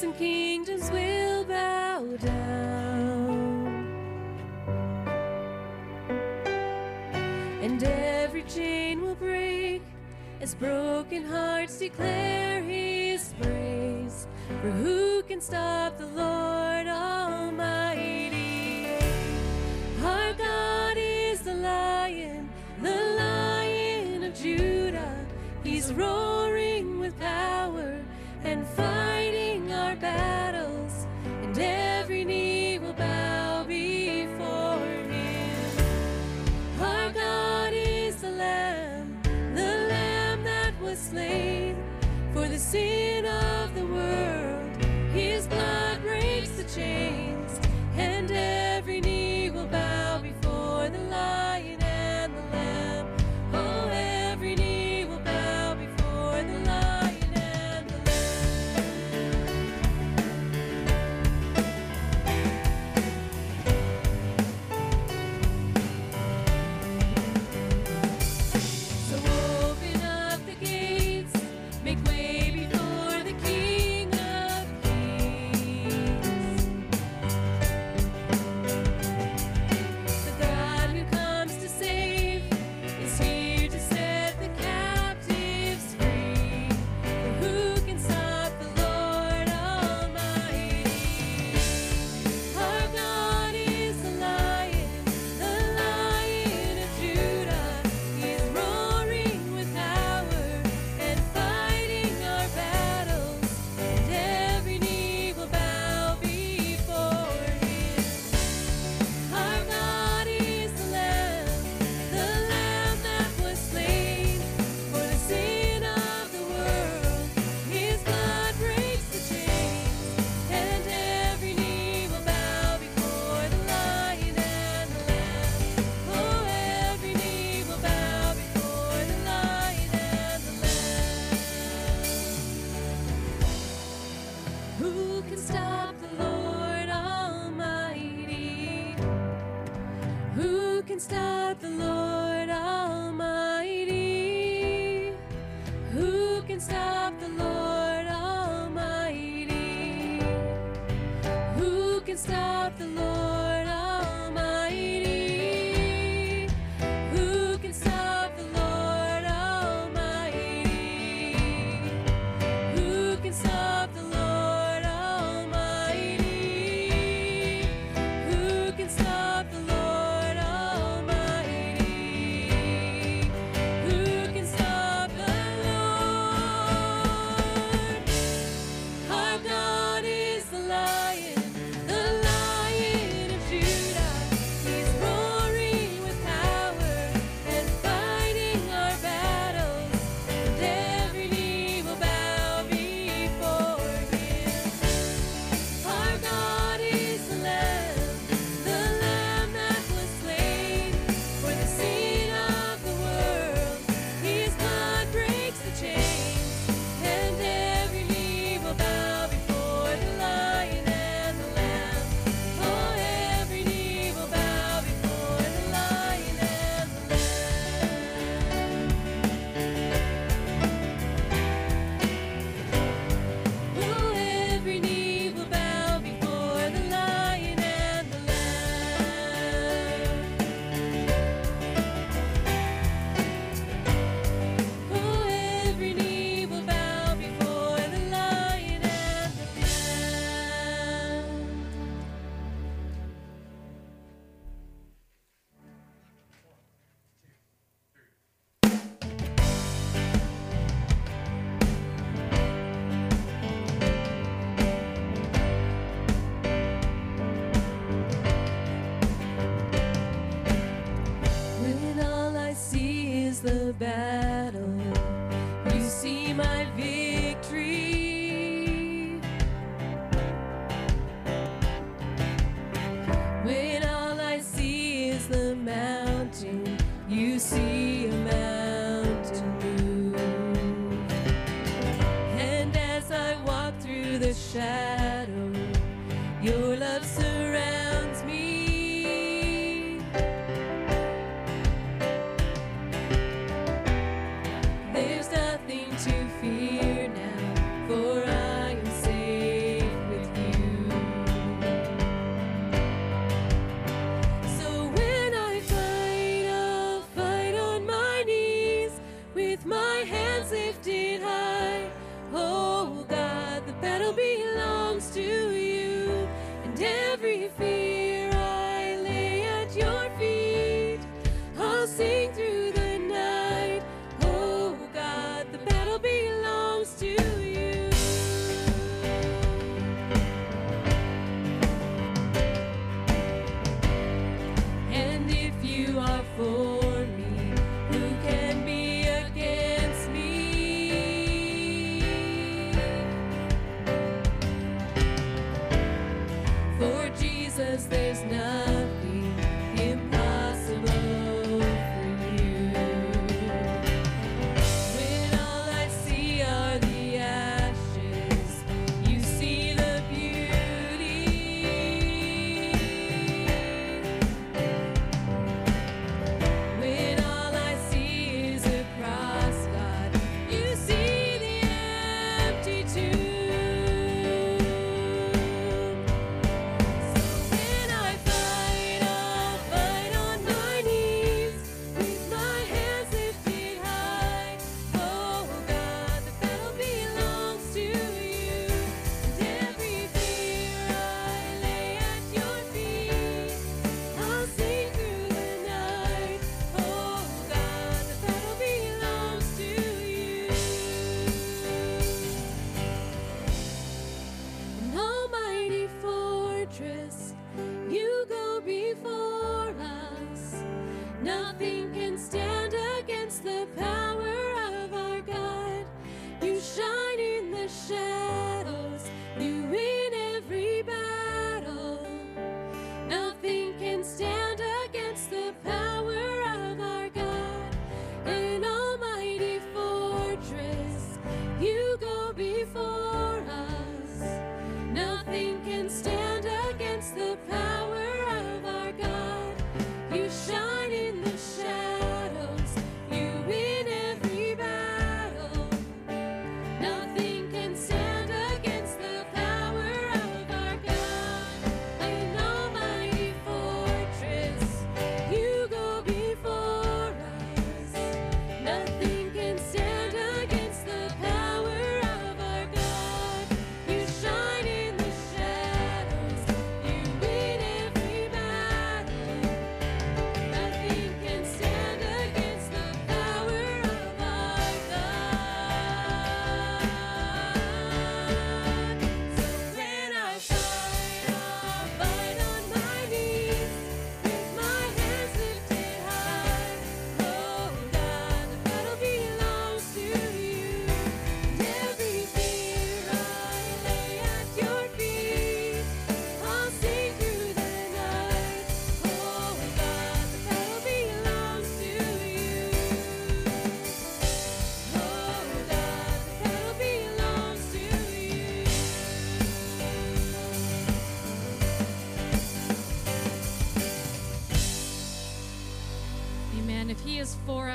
And 0.00 0.16
kingdoms 0.16 0.92
will 0.92 1.44
bow 1.44 2.04
down. 2.18 3.66
And 7.60 7.82
every 7.82 8.44
chain 8.44 9.02
will 9.02 9.16
break 9.16 9.82
as 10.40 10.54
broken 10.54 11.24
hearts 11.24 11.78
declare 11.80 12.62
his 12.62 13.34
praise. 13.40 14.28
For 14.62 14.70
who 14.70 15.24
can 15.24 15.40
stop 15.40 15.98
the 15.98 16.06
Lord 16.06 16.86
Almighty? 16.86 18.36
Our 20.04 20.32
God 20.34 20.96
is 20.96 21.40
the 21.40 21.54
lion, 21.54 22.48
the 22.80 23.16
lion 23.18 24.22
of 24.22 24.34
Judah. 24.36 25.26
He's 25.64 25.92
roaring 25.92 27.00
with 27.00 27.18
power 27.18 28.00
and 28.44 28.64
our 28.76 29.27
battles, 29.98 31.06
and 31.42 31.58
every 31.58 32.24
knee 32.24 32.78
will 32.78 32.92
bow 32.92 33.64
before 33.64 34.78
him. 35.10 35.76
Our 36.80 37.10
God 37.10 37.72
is 37.72 38.16
the 38.16 38.30
Lamb, 38.30 39.18
the 39.54 39.86
Lamb 39.88 40.44
that 40.44 40.80
was 40.80 40.98
slain 40.98 41.76
for 42.32 42.46
the 42.48 42.58
sin 42.58 43.26
of 43.26 43.74
the 43.74 43.86
world. 43.86 44.84
His 45.12 45.46
blood 45.46 45.87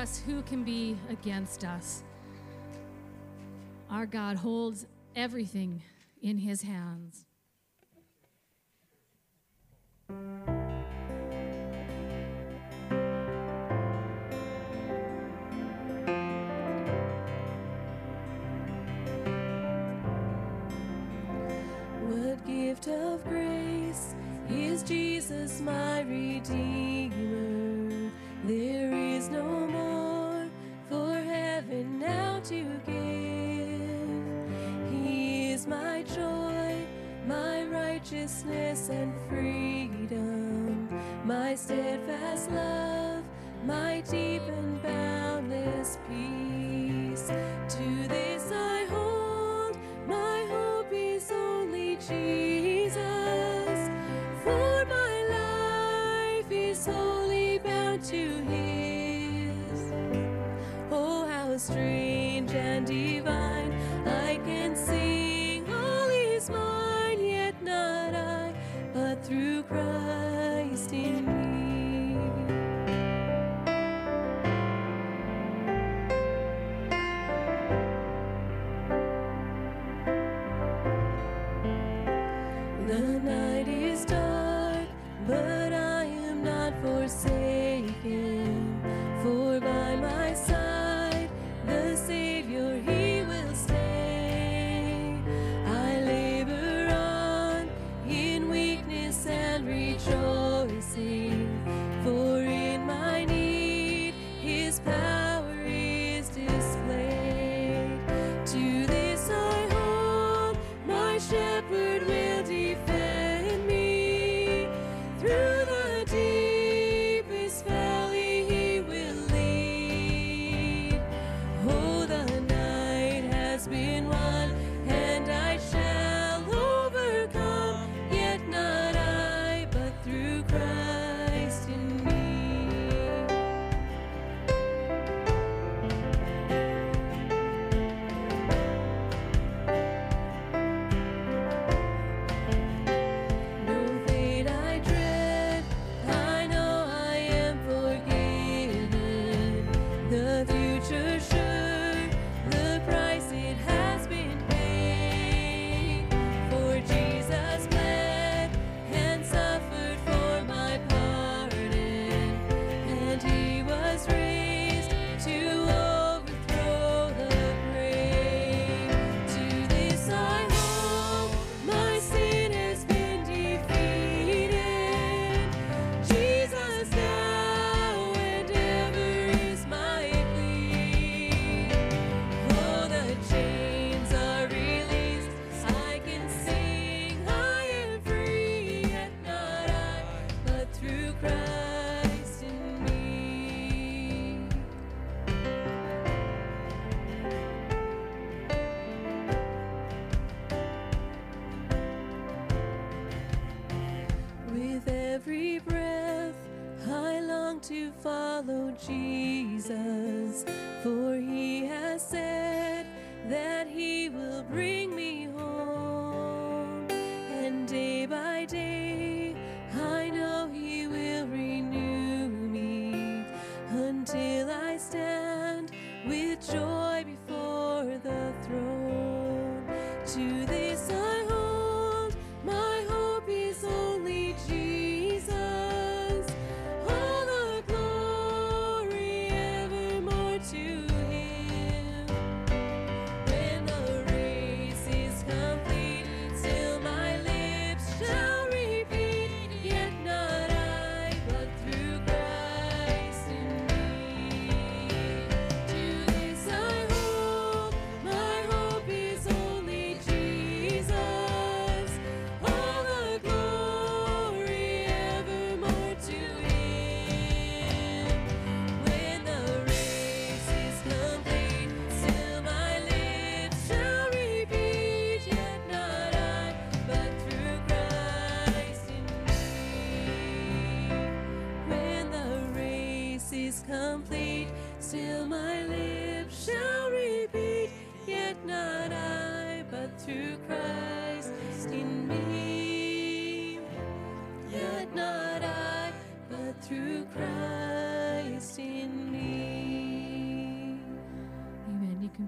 us, 0.04 0.22
who 0.26 0.42
can 0.42 0.66
be 0.66 0.98
against 1.10 1.63
us? 1.63 2.04
Our 3.89 4.06
God 4.06 4.36
holds 4.36 4.86
everything 5.16 5.82
in 6.22 6.38
his 6.38 6.62
hand. 6.62 6.92
To 47.69 48.08
this 48.10 48.23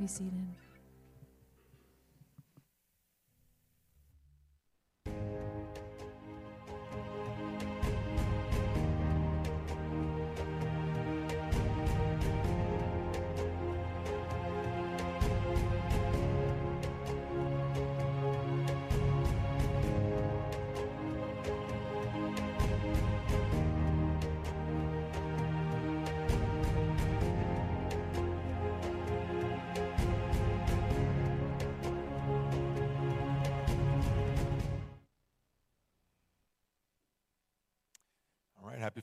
be 0.06 0.10
seated. 0.10 0.35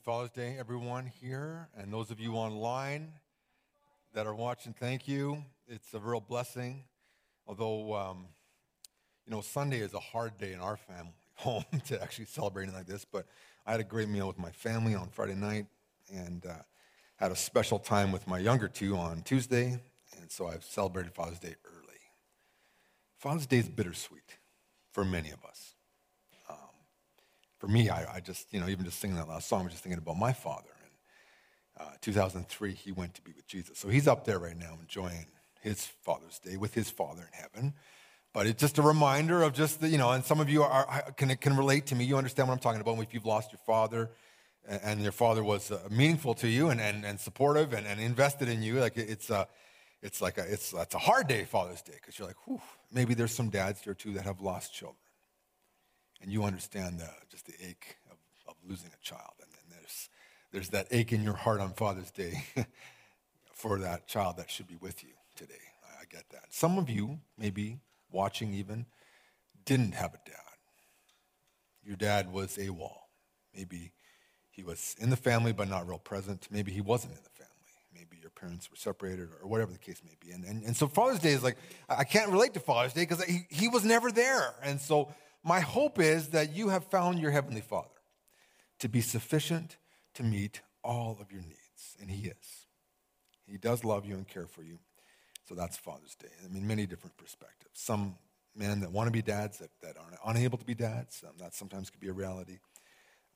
Father's 0.05 0.31
Day, 0.31 0.57
everyone 0.59 1.07
here, 1.21 1.69
and 1.77 1.93
those 1.93 2.11
of 2.11 2.19
you 2.19 2.35
online. 2.35 3.13
that 4.15 4.27
are 4.27 4.35
watching, 4.35 4.73
thank 4.73 5.07
you. 5.07 5.45
It's 5.69 5.95
a 5.95 6.01
real 6.01 6.21
blessing. 6.21 6.83
Although, 7.47 7.95
um, 7.95 8.27
you 9.25 9.31
know, 9.31 9.41
Sunday 9.41 9.79
is 9.79 9.95
a 9.95 10.01
hard 10.01 10.37
day 10.39 10.55
in 10.55 10.59
our 10.59 10.77
family 10.77 11.13
home 11.37 11.65
to 11.87 12.03
actually 12.03 12.25
celebrating 12.25 12.75
like 12.75 12.87
this, 12.87 13.05
but 13.05 13.27
I 13.65 13.71
had 13.71 13.79
a 13.81 13.85
great 13.85 14.09
meal 14.09 14.27
with 14.27 14.41
my 14.41 14.51
family 14.51 14.97
on 14.97 15.09
Friday 15.09 15.37
night 15.37 15.67
and 16.13 16.45
uh, 16.47 16.55
had 17.17 17.31
a 17.31 17.37
special 17.37 17.79
time 17.79 18.11
with 18.11 18.27
my 18.27 18.41
younger 18.41 18.67
two 18.67 18.97
on 18.97 19.23
Tuesday, 19.23 19.79
and 20.19 20.31
so 20.31 20.49
I've 20.49 20.65
celebrated 20.65 21.15
Father's 21.15 21.39
Day 21.39 21.55
early. 21.65 22.01
Father's 23.19 23.47
Day 23.47 23.59
is 23.59 23.69
bittersweet 23.69 24.39
for 24.91 25.05
many 25.05 25.31
of 25.31 25.45
us. 25.45 25.77
For 27.63 27.69
me, 27.69 27.91
I, 27.91 28.17
I 28.17 28.19
just, 28.19 28.53
you 28.53 28.59
know, 28.59 28.69
even 28.69 28.85
just 28.85 28.99
singing 28.99 29.17
that 29.19 29.29
last 29.29 29.47
song, 29.47 29.61
I 29.61 29.63
was 29.63 29.75
just 29.75 29.85
thinking 29.85 30.03
about 30.03 30.17
my 30.19 30.33
father. 30.33 30.71
And 30.83 31.87
uh, 31.87 31.91
2003, 32.01 32.73
he 32.73 32.91
went 32.91 33.15
to 33.15 33.23
be 33.23 33.31
with 33.37 33.47
Jesus. 33.47 33.79
So 33.79 33.89
he's 33.89 34.09
up 34.09 34.25
there 34.25 34.41
right 34.41 34.59
now 34.59 34.79
enjoying 34.81 35.27
his 35.61 35.87
Father's 35.87 36.41
Day 36.41 36.57
with 36.57 36.75
his 36.75 36.91
Father 36.91 37.23
in 37.23 37.29
heaven. 37.41 37.75
But 38.33 38.49
it's 38.49 38.61
just 38.61 38.79
a 38.79 38.83
reminder 38.83 39.45
of 39.45 39.53
just 39.53 39.81
the, 39.81 39.87
you 39.87 39.97
know, 39.97 40.11
and 40.11 40.25
some 40.25 40.41
of 40.41 40.51
you 40.51 40.65
are, 40.65 41.13
can, 41.17 41.37
can 41.37 41.57
relate 41.57 41.87
to 41.87 41.95
me. 41.95 42.03
You 42.03 42.17
understand 42.17 42.49
what 42.49 42.55
I'm 42.55 42.59
talking 42.59 42.81
about. 42.81 42.99
If 42.99 43.15
you've 43.15 43.27
lost 43.27 43.53
your 43.53 43.61
father 43.65 44.11
and, 44.67 45.01
your 45.01 45.13
father 45.13 45.45
was 45.45 45.71
uh, 45.71 45.87
meaningful 45.89 46.35
to 46.35 46.49
you 46.49 46.71
and, 46.71 46.81
and, 46.81 47.05
and 47.05 47.21
supportive 47.21 47.75
and, 47.75 47.87
and 47.87 48.01
invested 48.01 48.49
in 48.49 48.65
you, 48.65 48.81
like 48.81 48.97
it's, 48.97 49.31
uh, 49.31 49.45
it's 50.03 50.21
like 50.21 50.37
a, 50.37 50.53
it's, 50.53 50.73
it's 50.73 50.97
a 50.97 50.99
hard 50.99 51.29
day, 51.29 51.45
Father's 51.45 51.81
Day, 51.81 51.95
because 51.95 52.19
you're 52.19 52.27
like, 52.27 52.45
whew, 52.45 52.61
maybe 52.93 53.15
there's 53.15 53.33
some 53.33 53.51
dads 53.51 53.83
here 53.83 53.95
too 53.95 54.15
that 54.15 54.25
have 54.25 54.41
lost 54.41 54.75
children. 54.75 54.97
And 56.23 56.33
you 56.33 56.45
understand 56.45 57.01
the, 57.01 57.09
just 57.31 57.47
the 57.47 57.55
ache 57.61 57.97
of, 58.11 58.17
of 58.49 58.55
losing 58.67 58.91
a 58.91 59.05
child. 59.05 59.35
And 59.41 59.51
then 59.53 59.79
there's, 59.79 60.09
there's 60.53 60.69
that 60.71 60.87
ache 60.91 61.13
in 61.13 61.23
your 61.23 61.35
heart 61.35 61.61
on 61.61 61.73
Father's 61.73 62.11
Day 62.11 62.45
for 63.53 63.79
that 63.81 64.07
child 64.07 64.37
that 64.37 64.51
should 64.51 64.69
be 64.69 64.77
with 64.81 65.03
you 65.03 65.11
today. 65.37 65.55
I, 66.01 66.05
get 66.11 66.29
that. 66.31 66.45
Some 66.51 66.79
of 66.79 66.91
you, 66.91 67.19
maybe 67.39 67.79
watching 68.11 68.55
even, 68.55 68.87
didn't 69.65 69.95
have 69.95 70.15
a 70.15 70.21
dad. 70.25 70.37
Your 71.85 71.97
dad 71.97 72.33
was 72.33 72.57
AWOL. 72.57 72.93
Maybe 73.55 73.93
he 74.51 74.63
was 74.63 74.95
in 74.99 75.11
the 75.11 75.17
family 75.17 75.53
but 75.53 75.69
not 75.69 75.89
real 75.89 75.99
present. 75.99 76.49
Maybe 76.51 76.71
he 76.71 76.81
wasn't 76.81 77.15
in 77.15 77.23
the 77.23 77.31
family 77.31 77.43
maybe 77.95 78.21
your 78.21 78.31
parents 78.31 78.71
were 78.71 78.77
separated 78.77 79.29
or 79.41 79.49
whatever 79.49 79.73
the 79.73 79.79
case 79.79 80.03
may 80.05 80.17
be. 80.25 80.33
And, 80.33 80.45
and, 80.45 80.65
and 80.65 80.77
so 80.77 80.89
Father's 80.89 81.21
Day 81.21 81.33
is 81.33 81.43
like, 81.43 81.57
I 81.89 82.05
can't 82.05 82.31
relate 82.31 82.55
to 82.55 82.61
Father's 82.61 82.93
Day 82.93 83.03
because 83.03 83.23
he, 83.25 83.47
he 83.49 83.69
was 83.69 83.85
never 83.85 84.11
there. 84.11 84.55
And 84.63 84.81
so 84.81 85.15
my 85.45 85.61
hope 85.61 85.99
is 85.99 86.29
that 86.29 86.55
you 86.55 86.69
have 86.69 86.85
found 86.85 87.19
your 87.19 87.31
Heavenly 87.31 87.61
Father 87.61 87.89
to 88.79 88.89
be 88.89 89.01
sufficient 89.01 89.77
to 90.15 90.23
meet 90.23 90.61
all 90.83 91.19
of 91.21 91.33
your 91.33 91.43
needs. 91.43 91.97
And 92.01 92.11
He 92.11 92.29
is. 92.29 92.67
He 93.47 93.59
does 93.59 93.85
love 93.85 94.05
you 94.05 94.15
and 94.15 94.27
care 94.27 94.47
for 94.47 94.63
you. 94.63 94.79
So 95.49 95.55
that's 95.55 95.77
Father's 95.77 96.15
Day. 96.15 96.29
I 96.45 96.49
mean, 96.53 96.67
many 96.67 96.87
different 96.87 97.17
perspectives. 97.17 97.73
Some 97.75 98.15
men 98.55 98.81
that 98.81 98.93
want 98.93 99.09
to 99.09 99.13
be 99.13 99.23
dads 99.23 99.59
that, 99.59 99.71
that 99.83 99.97
are 99.97 100.31
unable 100.31 100.59
to 100.59 100.65
be 100.65 100.75
dads, 100.75 101.25
um, 101.27 101.35
that 101.39 101.55
sometimes 101.55 101.91
could 101.91 102.01
be 102.01 102.09
a 102.09 102.13
reality. 102.13 102.59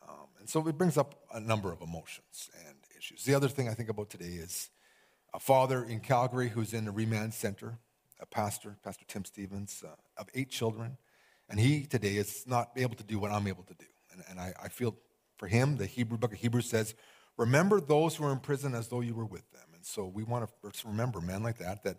Um, 0.08 0.26
and 0.38 0.48
so 0.48 0.66
it 0.68 0.78
brings 0.78 0.96
up 0.96 1.14
a 1.34 1.40
number 1.40 1.72
of 1.72 1.80
emotions 1.80 2.50
and 2.66 2.76
issues. 2.96 3.24
The 3.24 3.34
other 3.34 3.48
thing 3.48 3.68
I 3.68 3.74
think 3.74 3.88
about 3.88 4.10
today 4.10 4.34
is 4.34 4.70
a 5.34 5.40
father 5.40 5.84
in 5.84 6.00
Calgary 6.00 6.48
who's 6.48 6.72
in 6.72 6.86
a 6.86 6.92
remand 6.92 7.34
center, 7.34 7.78
a 8.20 8.26
pastor, 8.26 8.76
Pastor 8.84 9.04
Tim 9.08 9.24
Stephens, 9.24 9.82
uh, 9.84 9.90
of 10.16 10.28
eight 10.34 10.50
children. 10.50 10.96
And 11.48 11.60
he 11.60 11.84
today 11.84 12.16
is 12.16 12.44
not 12.46 12.70
able 12.76 12.96
to 12.96 13.04
do 13.04 13.18
what 13.18 13.30
I'm 13.30 13.46
able 13.46 13.62
to 13.64 13.74
do. 13.74 13.86
And, 14.12 14.22
and 14.28 14.40
I, 14.40 14.52
I 14.64 14.68
feel 14.68 14.96
for 15.36 15.46
him, 15.46 15.76
the 15.76 15.86
Hebrew 15.86 16.18
book 16.18 16.32
of 16.32 16.38
Hebrews 16.38 16.68
says, 16.68 16.94
remember 17.36 17.80
those 17.80 18.16
who 18.16 18.24
are 18.24 18.32
in 18.32 18.40
prison 18.40 18.74
as 18.74 18.88
though 18.88 19.00
you 19.00 19.14
were 19.14 19.26
with 19.26 19.50
them. 19.52 19.68
And 19.74 19.84
so 19.84 20.06
we 20.06 20.24
want 20.24 20.48
to 20.48 20.88
remember 20.88 21.20
men 21.20 21.42
like 21.42 21.58
that, 21.58 21.84
that 21.84 21.98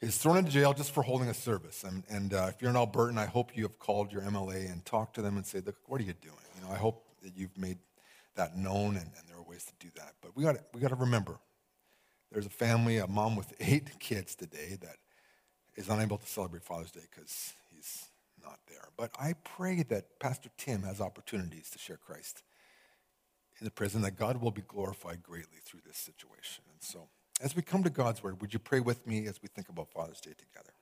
is 0.00 0.16
thrown 0.16 0.38
into 0.38 0.50
jail 0.50 0.72
just 0.72 0.92
for 0.92 1.02
holding 1.02 1.28
a 1.28 1.34
service. 1.34 1.84
And, 1.84 2.04
and 2.08 2.32
uh, 2.34 2.50
if 2.50 2.62
you're 2.62 2.70
in 2.70 2.76
Alberta, 2.76 3.18
I 3.18 3.26
hope 3.26 3.56
you 3.56 3.62
have 3.64 3.78
called 3.78 4.12
your 4.12 4.22
MLA 4.22 4.70
and 4.70 4.84
talked 4.84 5.14
to 5.14 5.22
them 5.22 5.36
and 5.36 5.46
say, 5.46 5.60
look, 5.64 5.76
what 5.86 6.00
are 6.00 6.04
you 6.04 6.14
doing? 6.14 6.36
You 6.56 6.66
know, 6.66 6.72
I 6.72 6.76
hope 6.76 7.04
that 7.22 7.36
you've 7.36 7.56
made 7.56 7.78
that 8.36 8.56
known, 8.56 8.96
and, 8.96 9.10
and 9.18 9.28
there 9.28 9.36
are 9.36 9.42
ways 9.42 9.64
to 9.66 9.72
do 9.78 9.90
that. 9.96 10.14
But 10.22 10.36
we 10.36 10.44
got 10.44 10.56
we 10.72 10.80
got 10.80 10.88
to 10.88 10.94
remember, 10.94 11.38
there's 12.32 12.46
a 12.46 12.50
family, 12.50 12.98
a 12.98 13.06
mom 13.06 13.36
with 13.36 13.52
eight 13.60 13.98
kids 13.98 14.34
today 14.34 14.78
that 14.80 14.96
is 15.76 15.88
unable 15.88 16.18
to 16.18 16.26
celebrate 16.26 16.62
Father's 16.62 16.92
Day 16.92 17.02
because 17.10 17.52
he's 17.74 18.09
not 18.44 18.60
there. 18.68 18.88
But 18.96 19.10
I 19.18 19.34
pray 19.44 19.82
that 19.84 20.18
Pastor 20.18 20.50
Tim 20.56 20.82
has 20.82 21.00
opportunities 21.00 21.70
to 21.70 21.78
share 21.78 21.96
Christ 21.96 22.42
in 23.58 23.64
the 23.64 23.70
prison, 23.70 24.02
that 24.02 24.16
God 24.16 24.40
will 24.40 24.50
be 24.50 24.62
glorified 24.62 25.22
greatly 25.22 25.58
through 25.64 25.80
this 25.86 25.98
situation. 25.98 26.64
And 26.70 26.82
so, 26.82 27.08
as 27.40 27.54
we 27.54 27.62
come 27.62 27.82
to 27.84 27.90
God's 27.90 28.22
word, 28.22 28.40
would 28.40 28.52
you 28.52 28.58
pray 28.58 28.80
with 28.80 29.06
me 29.06 29.26
as 29.26 29.40
we 29.42 29.48
think 29.48 29.68
about 29.68 29.90
Father's 29.90 30.20
Day 30.20 30.32
together? 30.32 30.72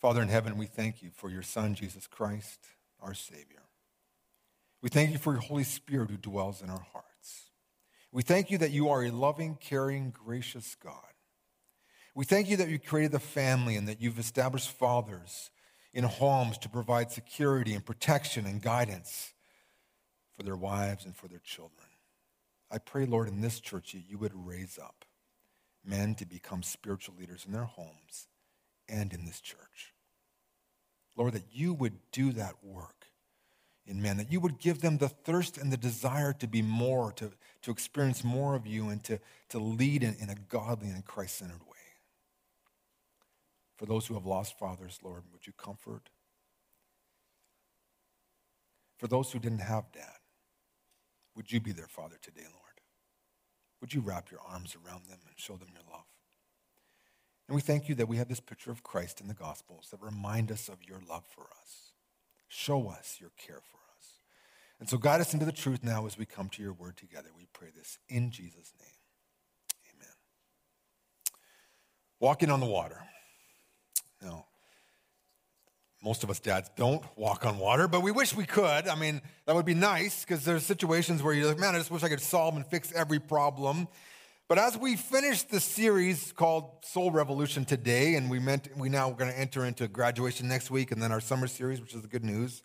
Father 0.00 0.22
in 0.22 0.28
heaven, 0.28 0.56
we 0.56 0.66
thank 0.66 1.02
you 1.02 1.10
for 1.14 1.28
your 1.28 1.42
Son, 1.42 1.74
Jesus 1.74 2.06
Christ, 2.06 2.58
our 3.02 3.12
Savior. 3.12 3.64
We 4.80 4.88
thank 4.88 5.10
you 5.10 5.18
for 5.18 5.34
your 5.34 5.42
Holy 5.42 5.64
Spirit 5.64 6.10
who 6.10 6.16
dwells 6.16 6.62
in 6.62 6.70
our 6.70 6.86
hearts. 6.92 7.50
We 8.10 8.22
thank 8.22 8.50
you 8.50 8.56
that 8.58 8.70
you 8.70 8.88
are 8.88 9.04
a 9.04 9.10
loving, 9.10 9.56
caring, 9.60 10.10
gracious 10.10 10.74
God. 10.74 11.09
We 12.14 12.24
thank 12.24 12.48
you 12.48 12.56
that 12.56 12.68
you 12.68 12.78
created 12.78 13.12
the 13.12 13.20
family 13.20 13.76
and 13.76 13.88
that 13.88 14.00
you've 14.00 14.18
established 14.18 14.70
fathers 14.70 15.50
in 15.92 16.04
homes 16.04 16.58
to 16.58 16.68
provide 16.68 17.10
security 17.10 17.74
and 17.74 17.84
protection 17.84 18.46
and 18.46 18.60
guidance 18.62 19.32
for 20.36 20.42
their 20.42 20.56
wives 20.56 21.04
and 21.04 21.16
for 21.16 21.28
their 21.28 21.40
children. 21.40 21.86
I 22.70 22.78
pray, 22.78 23.04
Lord, 23.04 23.28
in 23.28 23.40
this 23.40 23.60
church 23.60 23.92
that 23.92 24.08
you 24.08 24.18
would 24.18 24.32
raise 24.34 24.78
up 24.78 25.04
men 25.84 26.14
to 26.16 26.26
become 26.26 26.62
spiritual 26.62 27.14
leaders 27.18 27.44
in 27.46 27.52
their 27.52 27.64
homes 27.64 28.28
and 28.88 29.12
in 29.12 29.24
this 29.24 29.40
church. 29.40 29.94
Lord, 31.16 31.32
that 31.32 31.46
you 31.52 31.74
would 31.74 31.98
do 32.12 32.32
that 32.32 32.54
work 32.62 33.06
in 33.86 34.00
men, 34.00 34.18
that 34.18 34.30
you 34.30 34.40
would 34.40 34.58
give 34.58 34.80
them 34.80 34.98
the 34.98 35.08
thirst 35.08 35.58
and 35.58 35.72
the 35.72 35.76
desire 35.76 36.32
to 36.34 36.46
be 36.46 36.62
more, 36.62 37.12
to, 37.12 37.32
to 37.62 37.70
experience 37.70 38.22
more 38.22 38.54
of 38.54 38.66
you, 38.66 38.88
and 38.88 39.02
to, 39.04 39.18
to 39.48 39.58
lead 39.58 40.02
in, 40.02 40.14
in 40.20 40.30
a 40.30 40.34
godly 40.34 40.88
and 40.88 41.04
Christ 41.04 41.38
centered 41.38 41.60
way. 41.62 41.79
For 43.80 43.86
those 43.86 44.06
who 44.06 44.12
have 44.12 44.26
lost 44.26 44.58
fathers, 44.58 44.98
Lord, 45.02 45.22
would 45.32 45.46
you 45.46 45.54
comfort? 45.54 46.10
For 48.98 49.06
those 49.06 49.32
who 49.32 49.38
didn't 49.38 49.60
have 49.60 49.90
dad, 49.90 50.18
would 51.34 51.50
you 51.50 51.60
be 51.60 51.72
their 51.72 51.86
father 51.86 52.16
today, 52.20 52.42
Lord? 52.42 52.82
Would 53.80 53.94
you 53.94 54.02
wrap 54.02 54.30
your 54.30 54.40
arms 54.46 54.76
around 54.76 55.06
them 55.06 55.20
and 55.26 55.34
show 55.36 55.54
them 55.54 55.70
your 55.72 55.80
love? 55.90 56.04
And 57.48 57.54
we 57.54 57.62
thank 57.62 57.88
you 57.88 57.94
that 57.94 58.06
we 58.06 58.18
have 58.18 58.28
this 58.28 58.38
picture 58.38 58.70
of 58.70 58.82
Christ 58.82 59.18
in 59.18 59.28
the 59.28 59.34
Gospels 59.34 59.88
that 59.90 60.02
remind 60.02 60.52
us 60.52 60.68
of 60.68 60.84
your 60.86 61.00
love 61.08 61.24
for 61.34 61.44
us. 61.58 61.94
Show 62.48 62.86
us 62.90 63.16
your 63.18 63.30
care 63.38 63.62
for 63.62 63.78
us. 63.96 64.18
And 64.78 64.90
so 64.90 64.98
guide 64.98 65.22
us 65.22 65.32
into 65.32 65.46
the 65.46 65.52
truth 65.52 65.82
now 65.82 66.04
as 66.04 66.18
we 66.18 66.26
come 66.26 66.50
to 66.50 66.62
your 66.62 66.74
word 66.74 66.98
together. 66.98 67.30
We 67.34 67.46
pray 67.54 67.68
this 67.74 67.98
in 68.10 68.30
Jesus' 68.30 68.74
name. 68.78 69.96
Amen. 69.96 70.14
Walking 72.20 72.50
on 72.50 72.60
the 72.60 72.66
water. 72.66 73.06
Most 76.02 76.24
of 76.24 76.30
us 76.30 76.40
dads 76.40 76.70
don't 76.76 77.04
walk 77.16 77.44
on 77.44 77.58
water, 77.58 77.86
but 77.86 78.02
we 78.02 78.10
wish 78.10 78.34
we 78.34 78.46
could. 78.46 78.88
I 78.88 78.94
mean, 78.94 79.20
that 79.44 79.54
would 79.54 79.66
be 79.66 79.74
nice 79.74 80.24
because 80.24 80.44
there's 80.44 80.64
situations 80.64 81.22
where 81.22 81.34
you're 81.34 81.46
like, 81.46 81.58
man, 81.58 81.74
I 81.74 81.78
just 81.78 81.90
wish 81.90 82.02
I 82.02 82.08
could 82.08 82.22
solve 82.22 82.56
and 82.56 82.66
fix 82.66 82.90
every 82.92 83.18
problem. 83.18 83.86
But 84.48 84.58
as 84.58 84.78
we 84.78 84.96
finish 84.96 85.42
the 85.42 85.60
series 85.60 86.32
called 86.32 86.84
Soul 86.84 87.10
Revolution 87.10 87.64
today, 87.64 88.14
and 88.14 88.30
we 88.30 88.38
meant 88.38 88.68
we 88.76 88.88
now 88.88 89.10
are 89.10 89.14
going 89.14 89.30
to 89.30 89.38
enter 89.38 89.64
into 89.64 89.86
graduation 89.88 90.48
next 90.48 90.70
week, 90.70 90.90
and 90.90 91.02
then 91.02 91.12
our 91.12 91.20
summer 91.20 91.46
series, 91.46 91.80
which 91.80 91.94
is 91.94 92.02
the 92.02 92.08
good 92.08 92.24
news, 92.24 92.62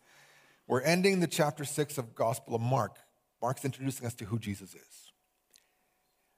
we're 0.66 0.82
ending 0.82 1.20
the 1.20 1.28
chapter 1.28 1.66
six 1.66 1.98
of 1.98 2.16
Gospel 2.16 2.56
of 2.56 2.62
Mark. 2.62 2.98
Mark's 3.42 3.66
introducing 3.66 4.08
us 4.08 4.16
to 4.16 4.26
who 4.26 4.40
Jesus 4.40 4.74
is. 4.74 5.12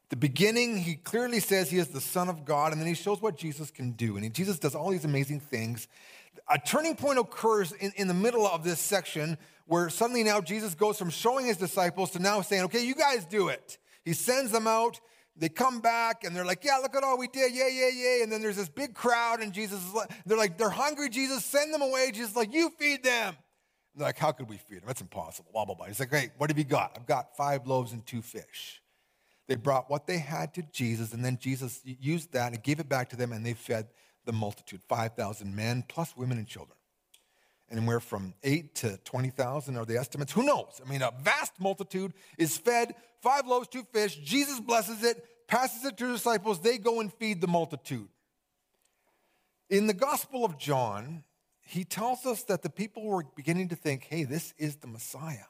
The 0.10 0.16
beginning, 0.16 0.78
he 0.78 0.95
clearly 0.95 1.39
says 1.39 1.70
he 1.70 1.78
is 1.78 1.89
the 1.89 2.02
Son 2.02 2.28
of 2.28 2.43
God, 2.43 2.72
and 2.72 2.82
then 2.82 2.88
he 2.88 2.93
shows 2.93 3.22
what 3.22 3.38
Jesus 3.38 3.72
can 3.72 3.91
do. 3.91 4.18
And 4.18 4.34
Jesus 4.34 4.58
does 4.58 4.74
all 4.74 4.89
these 4.89 5.06
amazing 5.06 5.41
things. 5.41 5.88
A 6.50 6.58
turning 6.58 6.96
point 6.96 7.20
occurs 7.20 7.72
in, 7.72 7.92
in 7.96 8.08
the 8.08 8.14
middle 8.14 8.48
of 8.48 8.64
this 8.64 8.80
section 8.80 9.38
where 9.66 9.90
suddenly 9.90 10.24
now 10.24 10.42
Jesus 10.42 10.76
goes 10.76 10.98
from 10.98 11.10
showing 11.10 11.46
his 11.46 11.58
disciples 11.58 12.12
to 12.12 12.20
now 12.20 12.42
saying, 12.42 12.64
okay, 12.64 12.86
you 12.86 12.96
guys 12.96 13.26
do 13.26 13.50
it. 13.50 13.78
He 14.06 14.14
sends 14.14 14.52
them 14.52 14.68
out 14.68 15.00
they 15.40 15.50
come 15.50 15.80
back 15.80 16.24
and 16.24 16.36
they're 16.36 16.46
like, 16.46 16.64
yeah, 16.64 16.78
look 16.78 16.96
at 16.96 17.04
all 17.04 17.18
we 17.18 17.28
did. 17.28 17.54
Yeah, 17.54 17.68
yeah, 17.68 17.90
yeah. 17.94 18.24
And 18.24 18.32
then 18.32 18.42
there's 18.42 18.56
this 18.56 18.70
big 18.70 18.94
crowd 18.94 19.40
and 19.40 19.54
Jesus 19.54 19.84
is 19.86 19.94
like, 19.94 20.10
they're 20.26 20.38
like, 20.38 20.58
they're 20.58 20.70
hungry, 20.70 21.10
Jesus, 21.10 21.46
send 21.46 21.74
them 21.74 21.82
away. 21.82 22.12
Jesus 22.12 22.36
like, 22.36 22.54
you 22.54 22.72
feed 22.80 23.04
them. 23.04 23.36
And 23.94 24.02
they're 24.02 24.08
like, 24.08 24.18
how 24.18 24.32
could 24.32 24.50
we 24.50 24.58
feed 24.58 24.78
them? 24.78 24.88
That's 24.88 25.02
impossible. 25.02 25.52
Blah, 25.54 25.66
blah, 25.66 25.76
blah. 25.76 25.86
He's 25.86 26.00
like, 26.00 26.12
hey, 26.12 26.32
what 26.38 26.50
have 26.50 26.58
you 26.58 26.64
got? 26.64 26.94
I've 26.96 27.06
got 27.06 27.38
five 27.38 27.68
loaves 27.68 27.92
and 27.92 28.06
two 28.06 28.22
fish. 28.22 28.82
They 29.48 29.56
brought 29.56 29.90
what 29.90 30.08
they 30.08 30.18
had 30.18 30.54
to 30.56 30.64
Jesus, 30.74 31.14
and 31.14 31.24
then 31.24 31.38
Jesus 31.40 31.80
used 31.86 32.34
that 32.34 32.52
and 32.52 32.62
gave 32.62 32.82
it 32.82 32.90
back 32.90 33.10
to 33.12 33.16
them, 33.16 33.32
and 33.32 33.46
they 33.46 33.54
fed 33.54 33.88
the 34.28 34.34
multitude 34.34 34.82
5,000 34.88 35.56
men, 35.56 35.84
plus 35.88 36.16
women 36.16 36.38
and 36.38 36.46
children. 36.48 36.78
anywhere 37.72 38.00
from 38.00 38.34
8 38.44 38.76
to 38.76 38.98
20,000 39.04 39.76
are 39.76 39.86
the 39.86 39.98
estimates. 39.98 40.32
Who 40.34 40.44
knows? 40.44 40.80
I 40.86 40.90
mean, 40.90 41.02
a 41.02 41.12
vast 41.22 41.60
multitude 41.60 42.14
is 42.38 42.58
fed, 42.58 42.94
five 43.22 43.48
loaves, 43.48 43.68
two 43.68 43.84
fish. 43.92 44.16
Jesus 44.18 44.60
blesses 44.60 45.04
it, 45.04 45.26
passes 45.48 45.84
it 45.84 45.98
to 45.98 46.08
the 46.08 46.14
disciples. 46.14 46.62
They 46.62 46.78
go 46.78 47.00
and 47.00 47.12
feed 47.12 47.42
the 47.42 47.48
multitude. 47.48 48.08
In 49.70 49.88
the 49.88 49.94
Gospel 49.94 50.46
of 50.46 50.58
John, 50.58 51.24
he 51.62 51.84
tells 51.84 52.26
us 52.26 52.44
that 52.44 52.62
the 52.62 52.70
people 52.70 53.04
were 53.04 53.24
beginning 53.36 53.70
to 53.70 53.76
think, 53.76 54.04
hey, 54.04 54.24
this 54.24 54.54
is 54.58 54.78
the 54.78 54.88
Messiah. 54.88 55.50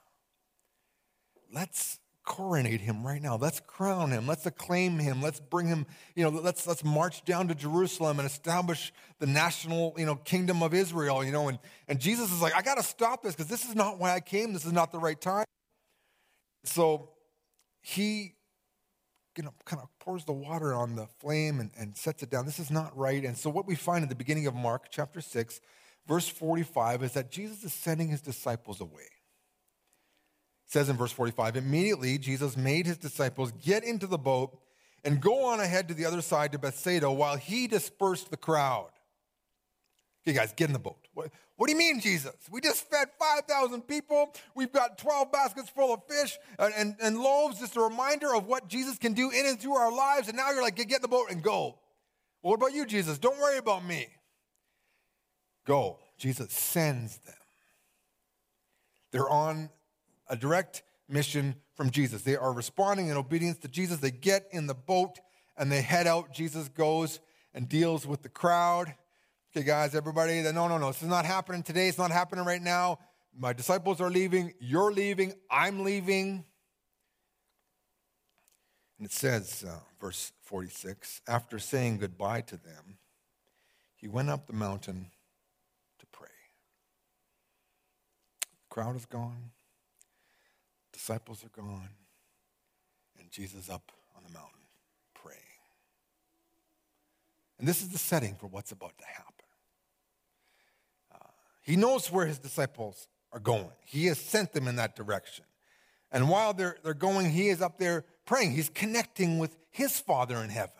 Let's 1.53 1.99
coronate 2.27 2.81
him 2.81 3.07
right 3.07 3.21
now. 3.21 3.37
Let's 3.37 3.61
crown 3.61 4.11
him. 4.11 4.27
Let's 4.27 4.45
acclaim 4.45 4.99
him. 4.99 5.21
Let's 5.21 5.39
bring 5.39 5.65
him, 5.65 5.87
you 6.13 6.23
know, 6.23 6.29
let's 6.29 6.67
let's 6.67 6.83
march 6.83 7.23
down 7.23 7.47
to 7.47 7.55
Jerusalem 7.55 8.19
and 8.19 8.27
establish 8.27 8.91
the 9.19 9.25
national, 9.25 9.95
you 9.97 10.05
know, 10.05 10.15
kingdom 10.15 10.61
of 10.61 10.73
Israel, 10.73 11.23
you 11.23 11.31
know, 11.31 11.47
and, 11.47 11.57
and 11.87 11.99
Jesus 11.99 12.31
is 12.31 12.41
like, 12.41 12.53
I 12.53 12.61
gotta 12.61 12.83
stop 12.83 13.23
this 13.23 13.33
because 13.33 13.47
this 13.49 13.63
is 13.67 13.75
not 13.75 13.97
why 13.97 14.11
I 14.13 14.19
came. 14.19 14.51
This 14.51 14.65
is 14.65 14.73
not 14.73 14.91
the 14.91 14.99
right 14.99 15.19
time. 15.19 15.45
So 16.65 17.11
he 17.81 18.33
you 19.37 19.43
know, 19.43 19.53
kind 19.65 19.81
of 19.81 19.87
pours 19.99 20.25
the 20.25 20.33
water 20.33 20.73
on 20.73 20.95
the 20.95 21.05
flame 21.19 21.59
and, 21.59 21.69
and 21.77 21.95
sets 21.95 22.23
it 22.23 22.29
down. 22.29 22.45
This 22.45 22.59
is 22.59 22.71
not 22.71 22.97
right. 22.97 23.23
And 23.23 23.37
so, 23.37 23.51
what 23.51 23.67
we 23.67 23.75
find 23.75 24.01
at 24.01 24.09
the 24.09 24.15
beginning 24.15 24.47
of 24.47 24.55
Mark 24.55 24.87
chapter 24.89 25.21
6, 25.21 25.61
verse 26.07 26.27
45, 26.27 27.03
is 27.03 27.11
that 27.13 27.31
Jesus 27.31 27.63
is 27.63 27.71
sending 27.71 28.09
his 28.09 28.21
disciples 28.21 28.81
away. 28.81 29.07
Says 30.67 30.89
in 30.89 30.97
verse 30.97 31.11
45 31.11 31.55
Immediately, 31.55 32.17
Jesus 32.17 32.55
made 32.55 32.85
his 32.85 32.97
disciples 32.97 33.51
get 33.63 33.83
into 33.83 34.05
the 34.05 34.17
boat 34.17 34.57
and 35.03 35.21
go 35.21 35.45
on 35.45 35.59
ahead 35.59 35.87
to 35.87 35.93
the 35.93 36.05
other 36.05 36.21
side 36.21 36.51
to 36.51 36.59
Bethsaida 36.59 37.09
while 37.09 37.37
he 37.37 37.67
dispersed 37.67 38.29
the 38.29 38.37
crowd. 38.37 38.89
Okay, 40.27 40.35
guys, 40.35 40.51
get 40.51 40.67
in 40.67 40.73
the 40.73 40.79
boat. 40.79 40.97
What, 41.13 41.31
what 41.55 41.67
do 41.67 41.71
you 41.71 41.77
mean, 41.77 42.01
Jesus? 42.01 42.33
We 42.51 42.59
just 42.59 42.89
fed 42.89 43.07
5,000 43.17 43.81
people. 43.87 44.33
We've 44.55 44.71
got 44.71 44.97
12 44.97 45.31
baskets 45.31 45.69
full 45.69 45.93
of 45.93 46.01
fish 46.03 46.37
and, 46.59 46.73
and, 46.75 46.95
and 47.01 47.17
loaves, 47.17 47.59
just 47.59 47.77
a 47.77 47.81
reminder 47.81 48.35
of 48.35 48.45
what 48.45 48.67
Jesus 48.67 48.97
can 48.97 49.13
do 49.13 49.31
in 49.31 49.45
and 49.45 49.57
through 49.57 49.75
our 49.75 49.91
lives. 49.91 50.27
And 50.27 50.35
now 50.35 50.51
you're 50.51 50.61
like, 50.61 50.75
get, 50.75 50.89
get 50.89 50.97
in 50.97 51.01
the 51.03 51.07
boat 51.07 51.31
and 51.31 51.41
go. 51.41 51.79
Well, 52.41 52.51
what 52.51 52.55
about 52.55 52.73
you, 52.73 52.85
Jesus? 52.85 53.17
Don't 53.17 53.39
worry 53.39 53.57
about 53.57 53.85
me. 53.85 54.07
Go. 55.65 55.99
Jesus 56.17 56.51
sends 56.51 57.17
them. 57.19 57.33
They're 59.11 59.29
on 59.29 59.69
a 60.29 60.35
direct 60.35 60.83
mission 61.07 61.55
from 61.75 61.89
Jesus. 61.89 62.23
They 62.23 62.35
are 62.35 62.51
responding 62.51 63.07
in 63.07 63.17
obedience 63.17 63.57
to 63.59 63.67
Jesus. 63.67 63.99
They 63.99 64.11
get 64.11 64.47
in 64.51 64.67
the 64.67 64.73
boat 64.73 65.19
and 65.57 65.71
they 65.71 65.81
head 65.81 66.07
out. 66.07 66.33
Jesus 66.33 66.67
goes 66.69 67.19
and 67.53 67.67
deals 67.67 68.05
with 68.05 68.23
the 68.23 68.29
crowd. 68.29 68.93
Okay, 69.51 69.65
guys, 69.65 69.95
everybody, 69.95 70.41
no, 70.43 70.67
no, 70.67 70.77
no, 70.77 70.87
this 70.87 71.01
is 71.01 71.07
not 71.07 71.25
happening 71.25 71.63
today. 71.63 71.87
It's 71.87 71.97
not 71.97 72.11
happening 72.11 72.45
right 72.45 72.61
now. 72.61 72.99
My 73.35 73.53
disciples 73.53 74.01
are 74.01 74.09
leaving. 74.09 74.53
You're 74.59 74.91
leaving. 74.91 75.33
I'm 75.49 75.83
leaving. 75.83 76.43
And 78.97 79.05
it 79.05 79.11
says, 79.11 79.63
uh, 79.67 79.79
verse 80.01 80.31
46 80.43 81.21
after 81.27 81.59
saying 81.59 81.99
goodbye 81.99 82.41
to 82.41 82.57
them, 82.57 82.97
he 83.95 84.07
went 84.07 84.29
up 84.29 84.47
the 84.47 84.53
mountain 84.53 85.11
to 85.99 86.05
pray. 86.07 86.27
The 88.41 88.73
crowd 88.73 88.95
is 88.95 89.05
gone, 89.05 89.51
disciples 90.97 91.45
are 91.45 91.61
gone, 91.61 91.89
and 93.19 93.29
Jesus 93.29 93.69
up 93.69 93.91
on 94.15 94.23
the 94.23 94.33
mountain 94.33 94.61
praying. 95.13 95.37
And 97.59 97.67
this 97.67 97.83
is 97.83 97.89
the 97.89 97.99
setting 97.99 98.33
for 98.33 98.47
what's 98.47 98.71
about 98.71 98.97
to 98.97 99.05
happen. 99.05 99.45
Uh, 101.13 101.29
he 101.61 101.75
knows 101.75 102.11
where 102.11 102.25
his 102.25 102.39
disciples 102.39 103.07
are 103.31 103.39
going. 103.39 103.69
He 103.85 104.07
has 104.07 104.17
sent 104.17 104.53
them 104.53 104.67
in 104.67 104.77
that 104.77 104.95
direction. 104.95 105.45
And 106.11 106.29
while 106.29 106.53
they're, 106.53 106.77
they're 106.83 106.95
going, 106.95 107.29
he 107.29 107.49
is 107.49 107.61
up 107.61 107.77
there 107.77 108.03
praying. 108.25 108.53
He's 108.53 108.69
connecting 108.69 109.37
with 109.37 109.55
his 109.69 109.99
Father 109.99 110.37
in 110.37 110.49
heaven. 110.49 110.76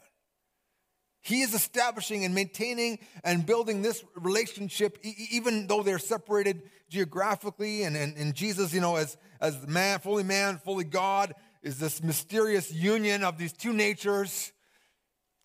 He 1.28 1.42
is 1.42 1.54
establishing 1.54 2.24
and 2.24 2.34
maintaining 2.34 3.00
and 3.22 3.46
building 3.46 3.82
this 3.82 4.02
relationship, 4.16 4.98
e- 5.04 5.28
even 5.32 5.68
though 5.68 5.84
they're 5.84 6.00
separated 6.00 6.62
geographically. 6.90 7.84
And, 7.84 7.98
and, 7.98 8.16
and 8.16 8.34
Jesus, 8.34 8.74
you 8.74 8.80
know, 8.80 8.96
as, 8.96 9.18
as 9.42 9.68
man, 9.68 10.00
fully 10.00 10.24
man, 10.24 10.58
fully 10.58 10.86
God, 10.86 11.36
is 11.62 11.80
this 11.80 12.02
mysterious 12.02 12.72
union 12.72 13.26
of 13.26 13.38
these 13.38 13.52
two 13.52 13.74
natures, 13.74 14.54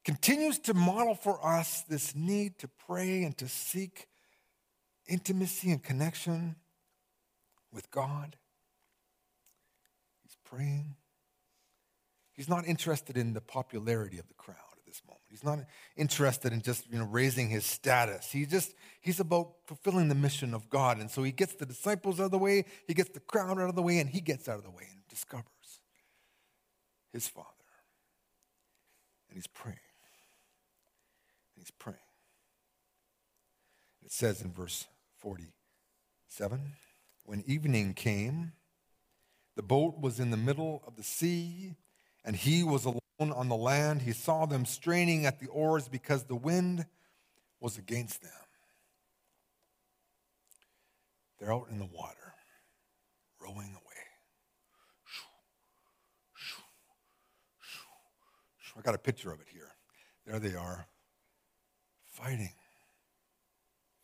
continues 0.04 0.60
to 0.60 0.74
model 0.74 1.16
for 1.16 1.44
us 1.44 1.82
this 1.88 2.14
need 2.14 2.60
to 2.60 2.68
pray 2.68 3.24
and 3.24 3.36
to 3.38 3.48
seek 3.48 4.06
intimacy 5.08 5.72
and 5.72 5.82
connection 5.82 6.54
with 7.72 7.90
God. 7.90 8.36
He's 10.22 10.36
praying. 10.44 10.94
He's 12.34 12.48
not 12.48 12.68
interested 12.68 13.16
in 13.16 13.32
the 13.32 13.40
popularity 13.40 14.20
of 14.20 14.28
the 14.28 14.34
crowd. 14.34 14.71
He's 15.32 15.42
not 15.42 15.60
interested 15.96 16.52
in 16.52 16.60
just 16.60 16.84
you 16.92 16.98
know 16.98 17.06
raising 17.06 17.48
his 17.48 17.64
status. 17.64 18.30
He 18.30 18.44
just 18.44 18.74
he's 19.00 19.18
about 19.18 19.54
fulfilling 19.64 20.10
the 20.10 20.14
mission 20.14 20.52
of 20.52 20.68
God. 20.68 20.98
And 20.98 21.10
so 21.10 21.22
he 21.22 21.32
gets 21.32 21.54
the 21.54 21.64
disciples 21.64 22.20
out 22.20 22.24
of 22.24 22.30
the 22.32 22.38
way, 22.38 22.66
he 22.86 22.92
gets 22.92 23.08
the 23.08 23.20
crowd 23.20 23.58
out 23.58 23.70
of 23.70 23.74
the 23.74 23.80
way, 23.80 23.98
and 23.98 24.10
he 24.10 24.20
gets 24.20 24.46
out 24.46 24.58
of 24.58 24.64
the 24.64 24.70
way 24.70 24.86
and 24.90 25.00
discovers 25.08 25.46
his 27.14 27.26
Father. 27.26 27.48
And 29.30 29.38
he's 29.38 29.46
praying. 29.46 29.78
And 31.56 31.64
he's 31.64 31.70
praying. 31.70 31.96
It 34.04 34.12
says 34.12 34.42
in 34.42 34.52
verse 34.52 34.86
47 35.20 36.60
When 37.24 37.42
evening 37.46 37.94
came, 37.94 38.52
the 39.56 39.62
boat 39.62 39.98
was 39.98 40.20
in 40.20 40.30
the 40.30 40.36
middle 40.36 40.82
of 40.86 40.96
the 40.96 41.02
sea, 41.02 41.72
and 42.22 42.36
he 42.36 42.62
was 42.62 42.84
alone 42.84 43.01
on 43.18 43.48
the 43.48 43.56
land. 43.56 44.02
He 44.02 44.12
saw 44.12 44.46
them 44.46 44.64
straining 44.64 45.26
at 45.26 45.38
the 45.38 45.46
oars 45.46 45.88
because 45.88 46.24
the 46.24 46.34
wind 46.34 46.86
was 47.60 47.78
against 47.78 48.22
them. 48.22 48.30
They're 51.38 51.52
out 51.52 51.68
in 51.70 51.78
the 51.78 51.86
water, 51.86 52.34
rowing 53.40 53.70
away. 53.70 53.78
I 58.76 58.80
got 58.80 58.94
a 58.94 58.98
picture 58.98 59.30
of 59.30 59.40
it 59.40 59.48
here. 59.52 59.68
There 60.26 60.38
they 60.38 60.54
are, 60.54 60.86
fighting, 62.06 62.52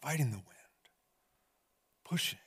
fighting 0.03 0.31
the 0.31 0.37
wind, 0.37 0.47
pushing. 2.05 2.39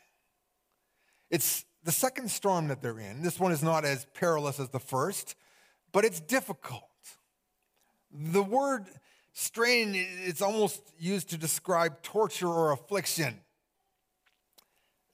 It's 1.29 1.65
the 1.83 1.91
second 1.91 2.29
storm 2.29 2.67
that 2.67 2.81
they're 2.81 2.99
in. 2.99 3.23
This 3.23 3.39
one 3.39 3.51
is 3.51 3.63
not 3.63 3.85
as 3.85 4.05
perilous 4.13 4.59
as 4.59 4.69
the 4.69 4.79
first, 4.79 5.35
but 5.91 6.05
it's 6.05 6.19
difficult. 6.19 6.83
The 8.11 8.43
word 8.43 8.87
strain 9.33 9.95
is 9.95 10.41
almost 10.41 10.81
used 10.99 11.29
to 11.29 11.37
describe 11.37 12.01
torture 12.01 12.47
or 12.47 12.71
affliction. 12.71 13.39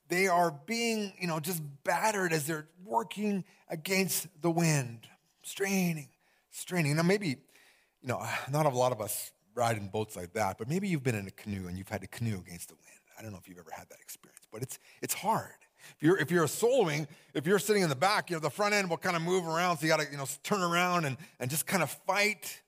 They 0.10 0.28
are 0.28 0.52
being, 0.66 1.14
you 1.20 1.28
know, 1.28 1.40
just 1.40 1.62
battered 1.84 2.32
as 2.32 2.48
they're 2.48 2.68
working 2.86 3.44
against 3.70 4.28
the 4.42 4.50
wind, 4.50 5.08
straining, 5.44 6.10
straining. 6.50 6.96
Now, 6.96 7.04
maybe, 7.04 7.28
you 7.28 8.08
know, 8.08 8.26
not 8.50 8.66
a 8.66 8.70
lot 8.70 8.92
of 8.92 9.02
us 9.02 9.32
ride 9.54 9.78
in 9.78 9.90
boats 9.90 10.16
like 10.16 10.34
that, 10.34 10.58
but 10.58 10.70
maybe 10.70 10.88
you've 10.88 11.04
been 11.04 11.16
in 11.16 11.28
a 11.28 11.32
canoe 11.32 11.68
and 11.68 11.78
you've 11.78 11.90
had 11.90 12.02
to 12.02 12.08
canoe 12.08 12.40
against 12.40 12.70
the 12.70 12.76
wind. 12.76 12.86
I 13.18 13.22
don't 13.22 13.32
know 13.32 13.40
if 13.40 13.50
you've 13.50 13.58
ever 13.58 13.72
had 13.72 13.90
that 13.90 14.00
experience, 14.00 14.48
but 14.52 14.62
it's, 14.62 14.80
it's 15.02 15.14
hard. 15.14 15.67
If 15.96 16.04
you're, 16.04 16.18
if 16.18 16.32
you're 16.32 16.46
soloing, 16.46 17.08
if 17.34 17.48
you're 17.48 17.60
sitting 17.60 17.84
in 17.84 17.90
the 17.90 17.96
back, 17.96 18.30
you 18.30 18.36
know, 18.36 18.40
the 18.40 18.50
front 18.50 18.74
end 18.74 18.90
will 18.90 18.98
kind 18.98 19.16
of 19.16 19.22
move 19.22 19.46
around, 19.48 19.78
so 19.78 19.86
you 19.86 19.92
got 19.92 20.00
to, 20.00 20.12
you 20.12 20.18
know, 20.18 20.26
turn 20.44 20.62
around 20.62 21.06
and, 21.06 21.18
and 21.40 21.50
just 21.50 21.66
kind 21.66 21.84
of 21.84 21.90
fight. 22.06 22.62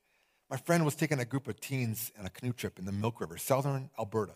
My 0.50 0.58
friend 0.58 0.84
was 0.84 0.96
taking 0.96 1.20
a 1.20 1.26
group 1.26 1.48
of 1.48 1.60
teens 1.60 2.12
on 2.20 2.26
a 2.26 2.30
canoe 2.30 2.54
trip 2.54 2.80
in 2.80 2.86
the 2.86 2.92
Milk 2.92 3.22
River, 3.22 3.38
southern 3.38 3.90
Alberta. 4.00 4.34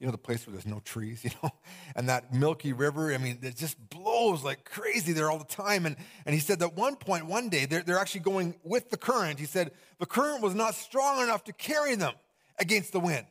You 0.00 0.06
know, 0.06 0.12
the 0.12 0.18
place 0.18 0.46
where 0.46 0.52
there's 0.52 0.66
no 0.66 0.80
trees, 0.80 1.24
you 1.24 1.30
know? 1.42 1.50
And 1.96 2.08
that 2.08 2.32
milky 2.32 2.72
river, 2.72 3.12
I 3.12 3.18
mean, 3.18 3.38
it 3.42 3.56
just 3.56 3.76
blows 3.90 4.44
like 4.44 4.64
crazy 4.64 5.12
there 5.12 5.30
all 5.30 5.38
the 5.38 5.44
time. 5.44 5.86
And, 5.86 5.96
and 6.24 6.34
he 6.34 6.40
said 6.40 6.60
that 6.60 6.76
one 6.76 6.96
point, 6.96 7.26
one 7.26 7.48
day, 7.48 7.66
they're, 7.66 7.82
they're 7.82 7.98
actually 7.98 8.20
going 8.20 8.54
with 8.62 8.90
the 8.90 8.96
current. 8.96 9.38
He 9.38 9.46
said 9.46 9.72
the 9.98 10.06
current 10.06 10.42
was 10.42 10.54
not 10.54 10.74
strong 10.74 11.22
enough 11.22 11.44
to 11.44 11.52
carry 11.52 11.94
them 11.96 12.14
against 12.58 12.92
the 12.92 13.00
wind. 13.00 13.26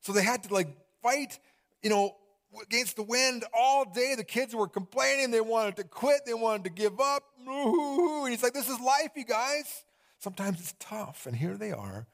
So 0.00 0.12
they 0.12 0.22
had 0.22 0.42
to 0.44 0.54
like 0.54 0.68
fight, 1.02 1.38
you 1.82 1.90
know, 1.90 2.16
against 2.60 2.96
the 2.96 3.02
wind 3.02 3.44
all 3.56 3.84
day. 3.84 4.14
The 4.16 4.24
kids 4.24 4.54
were 4.54 4.68
complaining. 4.68 5.30
They 5.30 5.40
wanted 5.40 5.76
to 5.76 5.84
quit. 5.84 6.26
They 6.26 6.34
wanted 6.34 6.64
to 6.64 6.70
give 6.70 7.00
up. 7.00 7.22
And 8.24 8.30
he's 8.30 8.42
like, 8.42 8.52
this 8.52 8.68
is 8.68 8.78
life, 8.80 9.10
you 9.16 9.24
guys. 9.24 9.84
Sometimes 10.20 10.60
it's 10.60 10.74
tough. 10.78 11.26
And 11.26 11.34
here 11.34 11.56
they 11.56 11.72
are 11.72 12.06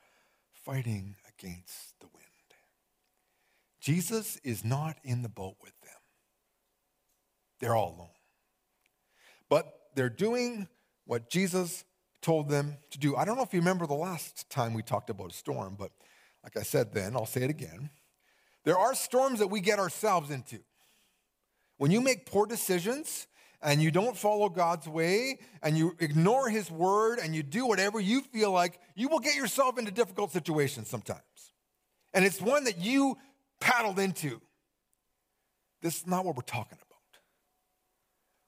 fighting 0.64 1.16
against 1.28 2.00
the 2.00 2.06
wind. 2.06 2.24
Jesus 3.80 4.40
is 4.42 4.64
not 4.64 4.96
in 5.04 5.22
the 5.22 5.28
boat 5.28 5.56
with 5.62 5.78
them. 5.82 5.92
They're 7.60 7.74
all 7.74 7.94
alone. 7.96 8.08
But 9.48 9.72
they're 9.94 10.08
doing 10.08 10.68
what 11.04 11.30
Jesus 11.30 11.84
told 12.22 12.48
them 12.48 12.76
to 12.90 12.98
do. 12.98 13.16
I 13.16 13.24
don't 13.24 13.36
know 13.36 13.42
if 13.42 13.52
you 13.52 13.60
remember 13.60 13.86
the 13.86 13.94
last 13.94 14.48
time 14.50 14.74
we 14.74 14.82
talked 14.82 15.10
about 15.10 15.30
a 15.30 15.34
storm, 15.34 15.76
but 15.78 15.90
like 16.42 16.56
I 16.56 16.62
said 16.62 16.92
then, 16.92 17.14
I'll 17.14 17.26
say 17.26 17.42
it 17.42 17.50
again. 17.50 17.90
There 18.68 18.76
are 18.78 18.94
storms 18.94 19.38
that 19.38 19.46
we 19.46 19.60
get 19.60 19.78
ourselves 19.78 20.30
into. 20.30 20.58
When 21.78 21.90
you 21.90 22.02
make 22.02 22.26
poor 22.26 22.44
decisions 22.44 23.26
and 23.62 23.82
you 23.82 23.90
don't 23.90 24.14
follow 24.14 24.50
God's 24.50 24.86
way 24.86 25.38
and 25.62 25.78
you 25.78 25.96
ignore 26.00 26.50
His 26.50 26.70
word 26.70 27.18
and 27.18 27.34
you 27.34 27.42
do 27.42 27.64
whatever 27.64 27.98
you 27.98 28.20
feel 28.20 28.52
like, 28.52 28.78
you 28.94 29.08
will 29.08 29.20
get 29.20 29.36
yourself 29.36 29.78
into 29.78 29.90
difficult 29.90 30.32
situations 30.32 30.86
sometimes. 30.86 31.22
And 32.12 32.26
it's 32.26 32.42
one 32.42 32.64
that 32.64 32.76
you 32.76 33.16
paddled 33.58 33.98
into. 33.98 34.38
This 35.80 36.00
is 36.00 36.06
not 36.06 36.26
what 36.26 36.36
we're 36.36 36.42
talking 36.42 36.76
about. 36.76 37.22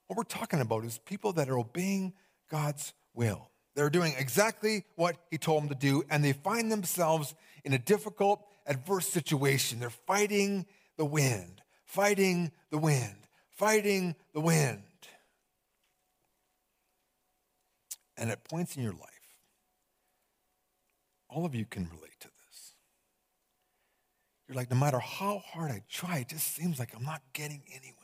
What 0.09 0.19
we're 0.19 0.25
talking 0.25 0.61
about 0.61 0.85
is 0.85 0.99
people 0.99 1.33
that 1.33 1.49
are 1.49 1.57
obeying 1.59 2.13
God's 2.51 2.93
will. 3.15 3.49
They're 3.75 3.89
doing 3.89 4.13
exactly 4.19 4.85
what 4.97 5.17
He 5.31 5.39
told 5.39 5.63
them 5.63 5.71
to 5.71 5.75
do, 5.75 6.03
and 6.11 6.23
they 6.23 6.35
find 6.35 6.71
themselves 6.71 7.35
in 7.65 7.73
a 7.73 7.79
difficult, 7.79 8.45
adverse 8.71 9.09
situation. 9.09 9.81
They're 9.81 9.91
fighting 9.91 10.65
the 10.97 11.05
wind, 11.05 11.61
fighting 11.85 12.53
the 12.71 12.79
wind, 12.79 13.27
fighting 13.51 14.15
the 14.33 14.41
wind. 14.41 14.83
And 18.17 18.31
at 18.31 18.45
points 18.45 18.77
in 18.77 18.83
your 18.83 18.93
life, 18.93 19.01
all 21.29 21.45
of 21.45 21.55
you 21.55 21.65
can 21.65 21.85
relate 21.85 22.21
to 22.21 22.29
this. 22.29 22.75
You're 24.47 24.57
like, 24.57 24.71
no 24.71 24.77
matter 24.77 24.99
how 24.99 25.39
hard 25.39 25.71
I 25.71 25.83
try, 25.89 26.19
it 26.19 26.29
just 26.29 26.55
seems 26.55 26.79
like 26.79 26.95
I'm 26.95 27.05
not 27.05 27.23
getting 27.33 27.63
anywhere. 27.69 28.00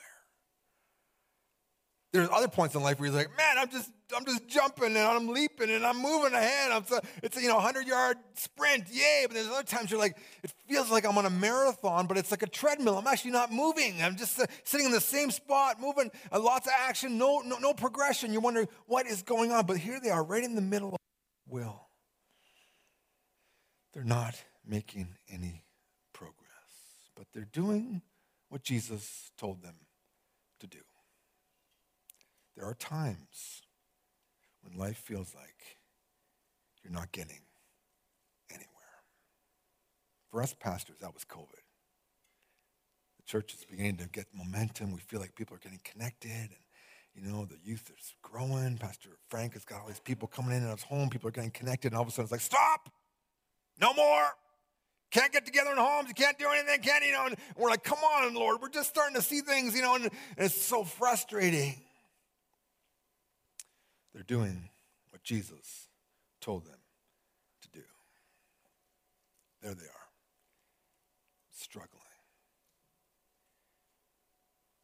There's 2.16 2.30
other 2.30 2.48
points 2.48 2.74
in 2.74 2.82
life 2.82 2.98
where 2.98 3.08
you're 3.08 3.16
like, 3.16 3.36
man, 3.36 3.58
I'm 3.58 3.68
just, 3.68 3.90
I'm 4.16 4.24
just 4.24 4.46
jumping 4.48 4.96
and 4.96 4.98
I'm 4.98 5.28
leaping 5.28 5.70
and 5.70 5.84
I'm 5.84 6.00
moving 6.00 6.32
ahead. 6.32 6.72
I'm 6.72 6.84
so, 6.86 7.00
it's 7.22 7.36
a 7.36 7.42
you 7.42 7.48
know 7.48 7.56
100 7.56 7.86
yard 7.86 8.16
sprint, 8.34 8.84
yay! 8.90 9.24
But 9.26 9.34
there's 9.34 9.48
other 9.48 9.62
times 9.62 9.90
you're 9.90 10.00
like, 10.00 10.16
it 10.42 10.52
feels 10.68 10.90
like 10.90 11.04
I'm 11.04 11.18
on 11.18 11.26
a 11.26 11.30
marathon, 11.30 12.06
but 12.06 12.16
it's 12.16 12.30
like 12.30 12.42
a 12.42 12.48
treadmill. 12.48 12.98
I'm 12.98 13.06
actually 13.06 13.32
not 13.32 13.52
moving. 13.52 14.02
I'm 14.02 14.16
just 14.16 14.40
uh, 14.40 14.46
sitting 14.64 14.86
in 14.86 14.92
the 14.92 15.00
same 15.00 15.30
spot, 15.30 15.80
moving, 15.80 16.10
uh, 16.32 16.40
lots 16.40 16.66
of 16.66 16.72
action, 16.78 17.18
no, 17.18 17.40
no, 17.40 17.58
no 17.58 17.74
progression. 17.74 18.32
You're 18.32 18.42
wondering 18.42 18.68
what 18.86 19.06
is 19.06 19.22
going 19.22 19.52
on. 19.52 19.66
But 19.66 19.78
here 19.78 20.00
they 20.02 20.10
are, 20.10 20.24
right 20.24 20.44
in 20.44 20.54
the 20.54 20.62
middle 20.62 20.90
of 20.90 21.00
will. 21.48 21.88
They're 23.92 24.04
not 24.04 24.34
making 24.66 25.16
any 25.28 25.64
progress, 26.12 26.34
but 27.16 27.26
they're 27.32 27.48
doing 27.50 28.02
what 28.48 28.62
Jesus 28.62 29.30
told 29.38 29.62
them. 29.62 29.74
There 32.56 32.66
are 32.66 32.74
times 32.74 33.62
when 34.62 34.78
life 34.78 34.96
feels 34.96 35.34
like 35.34 35.78
you're 36.82 36.92
not 36.92 37.12
getting 37.12 37.40
anywhere. 38.50 38.66
For 40.30 40.42
us 40.42 40.54
pastors, 40.58 40.96
that 41.00 41.12
was 41.12 41.24
COVID. 41.24 41.62
The 43.18 43.24
church 43.26 43.54
is 43.54 43.64
beginning 43.64 43.98
to 43.98 44.08
get 44.08 44.26
momentum. 44.32 44.92
We 44.92 45.00
feel 45.00 45.20
like 45.20 45.34
people 45.34 45.56
are 45.56 45.60
getting 45.60 45.80
connected 45.84 46.30
and 46.30 46.66
you 47.16 47.22
know, 47.22 47.46
the 47.46 47.56
youth 47.64 47.90
is 47.98 48.14
growing. 48.20 48.76
Pastor 48.76 49.08
Frank 49.30 49.54
has 49.54 49.64
got 49.64 49.80
all 49.80 49.86
these 49.86 50.00
people 50.00 50.28
coming 50.28 50.54
in 50.54 50.62
and 50.62 50.70
his 50.70 50.82
home. 50.82 51.08
People 51.08 51.28
are 51.28 51.32
getting 51.32 51.50
connected, 51.50 51.92
and 51.92 51.96
all 51.96 52.02
of 52.02 52.08
a 52.08 52.10
sudden 52.10 52.24
it's 52.24 52.32
like, 52.32 52.42
stop! 52.42 52.90
No 53.80 53.94
more! 53.94 54.26
Can't 55.10 55.32
get 55.32 55.46
together 55.46 55.70
in 55.70 55.78
homes. 55.78 56.08
You 56.08 56.14
can't 56.14 56.38
do 56.38 56.46
anything, 56.48 56.82
can't 56.82 57.06
you 57.06 57.12
know? 57.12 57.26
And 57.26 57.36
we're 57.56 57.70
like, 57.70 57.84
come 57.84 57.98
on, 57.98 58.34
Lord. 58.34 58.58
We're 58.60 58.68
just 58.68 58.90
starting 58.90 59.14
to 59.16 59.22
see 59.22 59.40
things, 59.40 59.74
you 59.74 59.80
know, 59.80 59.94
and, 59.94 60.04
and 60.04 60.12
it's 60.36 60.60
so 60.60 60.84
frustrating. 60.84 61.80
They're 64.16 64.22
doing 64.22 64.70
what 65.10 65.22
Jesus 65.22 65.88
told 66.40 66.64
them 66.64 66.78
to 67.60 67.68
do. 67.68 67.84
There 69.60 69.74
they 69.74 69.84
are, 69.84 70.08
struggling. 71.52 72.00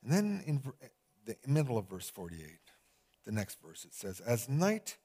And 0.03 0.12
then 0.12 0.43
in 0.47 0.62
the 1.24 1.37
middle 1.47 1.78
of 1.78 1.89
verse 1.89 2.11
48, 2.11 2.59
the 3.24 3.33
next 3.33 3.59
verse, 3.62 3.87
it 3.87 3.95
says, 3.95 4.20
As 4.20 4.51
night 4.51 4.99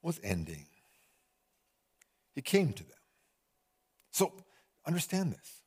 was 0.00 0.18
ending, 0.24 0.64
he 2.34 2.40
came 2.40 2.72
to 2.72 2.84
them. 2.84 2.96
So 4.12 4.32
understand 4.86 5.32
this. 5.34 5.60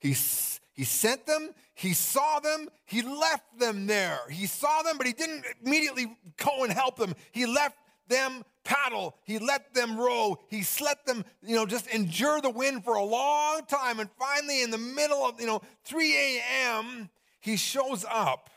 He, 0.00 0.10
s- 0.10 0.60
he 0.72 0.84
sent 0.84 1.26
them, 1.26 1.50
he 1.74 1.92
saw 1.92 2.40
them, 2.40 2.68
he 2.84 3.02
left 3.02 3.58
them 3.58 3.86
there. 3.86 4.20
He 4.30 4.46
saw 4.46 4.82
them, 4.82 4.96
but 4.96 5.06
he 5.06 5.12
didn't 5.12 5.44
immediately 5.64 6.16
go 6.36 6.64
and 6.64 6.72
help 6.72 6.96
them. 6.96 7.14
He 7.32 7.46
left 7.46 7.76
them 8.08 8.44
paddle, 8.64 9.16
he 9.24 9.38
let 9.38 9.74
them 9.74 9.98
row, 9.98 10.38
he 10.48 10.64
let 10.82 11.04
them, 11.04 11.24
you 11.42 11.56
know, 11.56 11.66
just 11.66 11.86
endure 11.88 12.40
the 12.40 12.50
wind 12.50 12.84
for 12.84 12.94
a 12.94 13.04
long 13.04 13.62
time. 13.66 14.00
And 14.00 14.08
finally, 14.18 14.62
in 14.62 14.70
the 14.70 14.78
middle 14.78 15.24
of, 15.24 15.40
you 15.40 15.46
know, 15.46 15.62
3 15.84 16.14
a.m., 16.14 17.10
he 17.40 17.56
shows 17.56 18.04
up. 18.08 18.50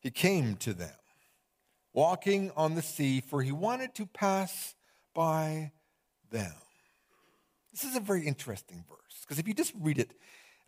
He 0.00 0.10
came 0.10 0.56
to 0.56 0.72
them, 0.72 0.94
walking 1.92 2.52
on 2.56 2.74
the 2.74 2.82
sea, 2.82 3.20
for 3.20 3.42
he 3.42 3.52
wanted 3.52 3.94
to 3.96 4.06
pass 4.06 4.74
by 5.14 5.72
them. 6.30 6.52
This 7.80 7.92
is 7.92 7.96
a 7.96 8.00
very 8.00 8.26
interesting 8.26 8.84
verse 8.88 9.20
because 9.22 9.38
if 9.38 9.48
you 9.48 9.54
just 9.54 9.72
read 9.80 9.98
it 9.98 10.12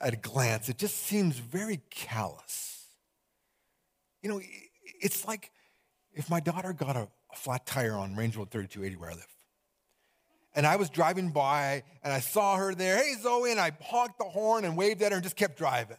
at 0.01 0.15
a 0.15 0.17
glance, 0.17 0.71
it 0.71 0.79
just 0.79 0.97
seems 0.97 1.39
very 1.39 1.81
callous. 1.91 2.87
You 4.23 4.31
know, 4.31 4.41
it's 5.01 5.27
like 5.27 5.51
if 6.15 6.31
my 6.31 6.41
daughter 6.41 6.73
got 6.73 6.97
a, 6.97 7.09
a 7.31 7.37
flat 7.37 7.67
tire 7.67 7.95
on 7.95 8.17
Range 8.17 8.35
Road 8.35 8.51
3280 8.51 8.97
where 8.97 9.11
I 9.11 9.15
live. 9.15 9.27
And 10.55 10.67
I 10.67 10.77
was 10.77 10.89
driving 10.89 11.31
by 11.31 11.83
and 12.03 12.13
I 12.13 12.21
saw 12.21 12.57
her 12.57 12.75
there. 12.75 12.97
Hey, 12.97 13.15
Zoe. 13.21 13.51
And 13.51 13.61
I 13.61 13.73
honked 13.83 14.19
the 14.19 14.25
horn 14.25 14.65
and 14.65 14.77
waved 14.77 15.03
at 15.03 15.13
her 15.13 15.17
and 15.17 15.23
just 15.23 15.37
kept 15.37 15.59
driving. 15.59 15.97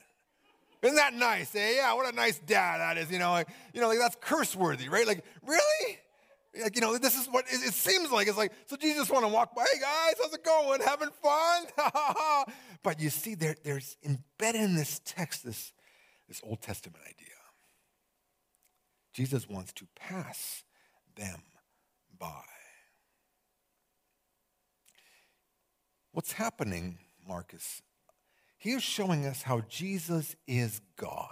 Isn't 0.82 0.96
that 0.96 1.14
nice? 1.14 1.54
Eh? 1.56 1.76
Yeah, 1.76 1.94
what 1.94 2.12
a 2.12 2.16
nice 2.16 2.40
dad 2.40 2.80
that 2.80 2.98
is. 2.98 3.12
You 3.12 3.20
know, 3.20 3.32
like, 3.32 3.48
you 3.74 3.82
know, 3.82 3.88
like 3.88 4.00
that's 4.00 4.18
curse 4.20 4.56
worthy, 4.56 4.90
right? 4.90 5.08
Like, 5.08 5.24
really? 5.46 6.00
Like, 6.62 6.76
you 6.76 6.82
know, 6.82 6.98
this 6.98 7.20
is 7.20 7.28
what 7.28 7.46
it, 7.48 7.74
seems 7.74 8.12
like. 8.12 8.28
It's 8.28 8.38
like, 8.38 8.52
so 8.68 8.76
Jesus 8.76 9.10
want 9.10 9.26
to 9.26 9.30
walk 9.30 9.56
by, 9.56 9.66
hey 9.74 9.80
guys, 9.80 10.14
how's 10.22 10.34
it 10.34 10.44
going? 10.44 10.82
Having 10.82 11.10
fun? 11.22 11.66
but 12.84 13.00
you 13.00 13.10
see, 13.10 13.34
there, 13.34 13.56
there's 13.64 13.98
embedded 14.04 14.62
in 14.62 14.76
this 14.76 15.02
text 15.04 15.44
this, 15.44 15.74
this 16.28 16.42
Old 16.44 16.62
Testament 16.62 17.04
idea. 17.04 17.28
Jesus 19.14 19.50
wants 19.50 19.74
to 19.74 19.88
pass 19.96 20.64
them 21.16 21.42
by. 22.20 22.44
What's 26.12 26.34
happening, 26.34 27.00
Marcus? 27.28 27.82
He 28.58 28.72
is 28.72 28.84
showing 28.84 29.26
us 29.26 29.42
how 29.42 29.62
Jesus 29.68 30.36
is 30.48 30.82
God. 30.96 31.28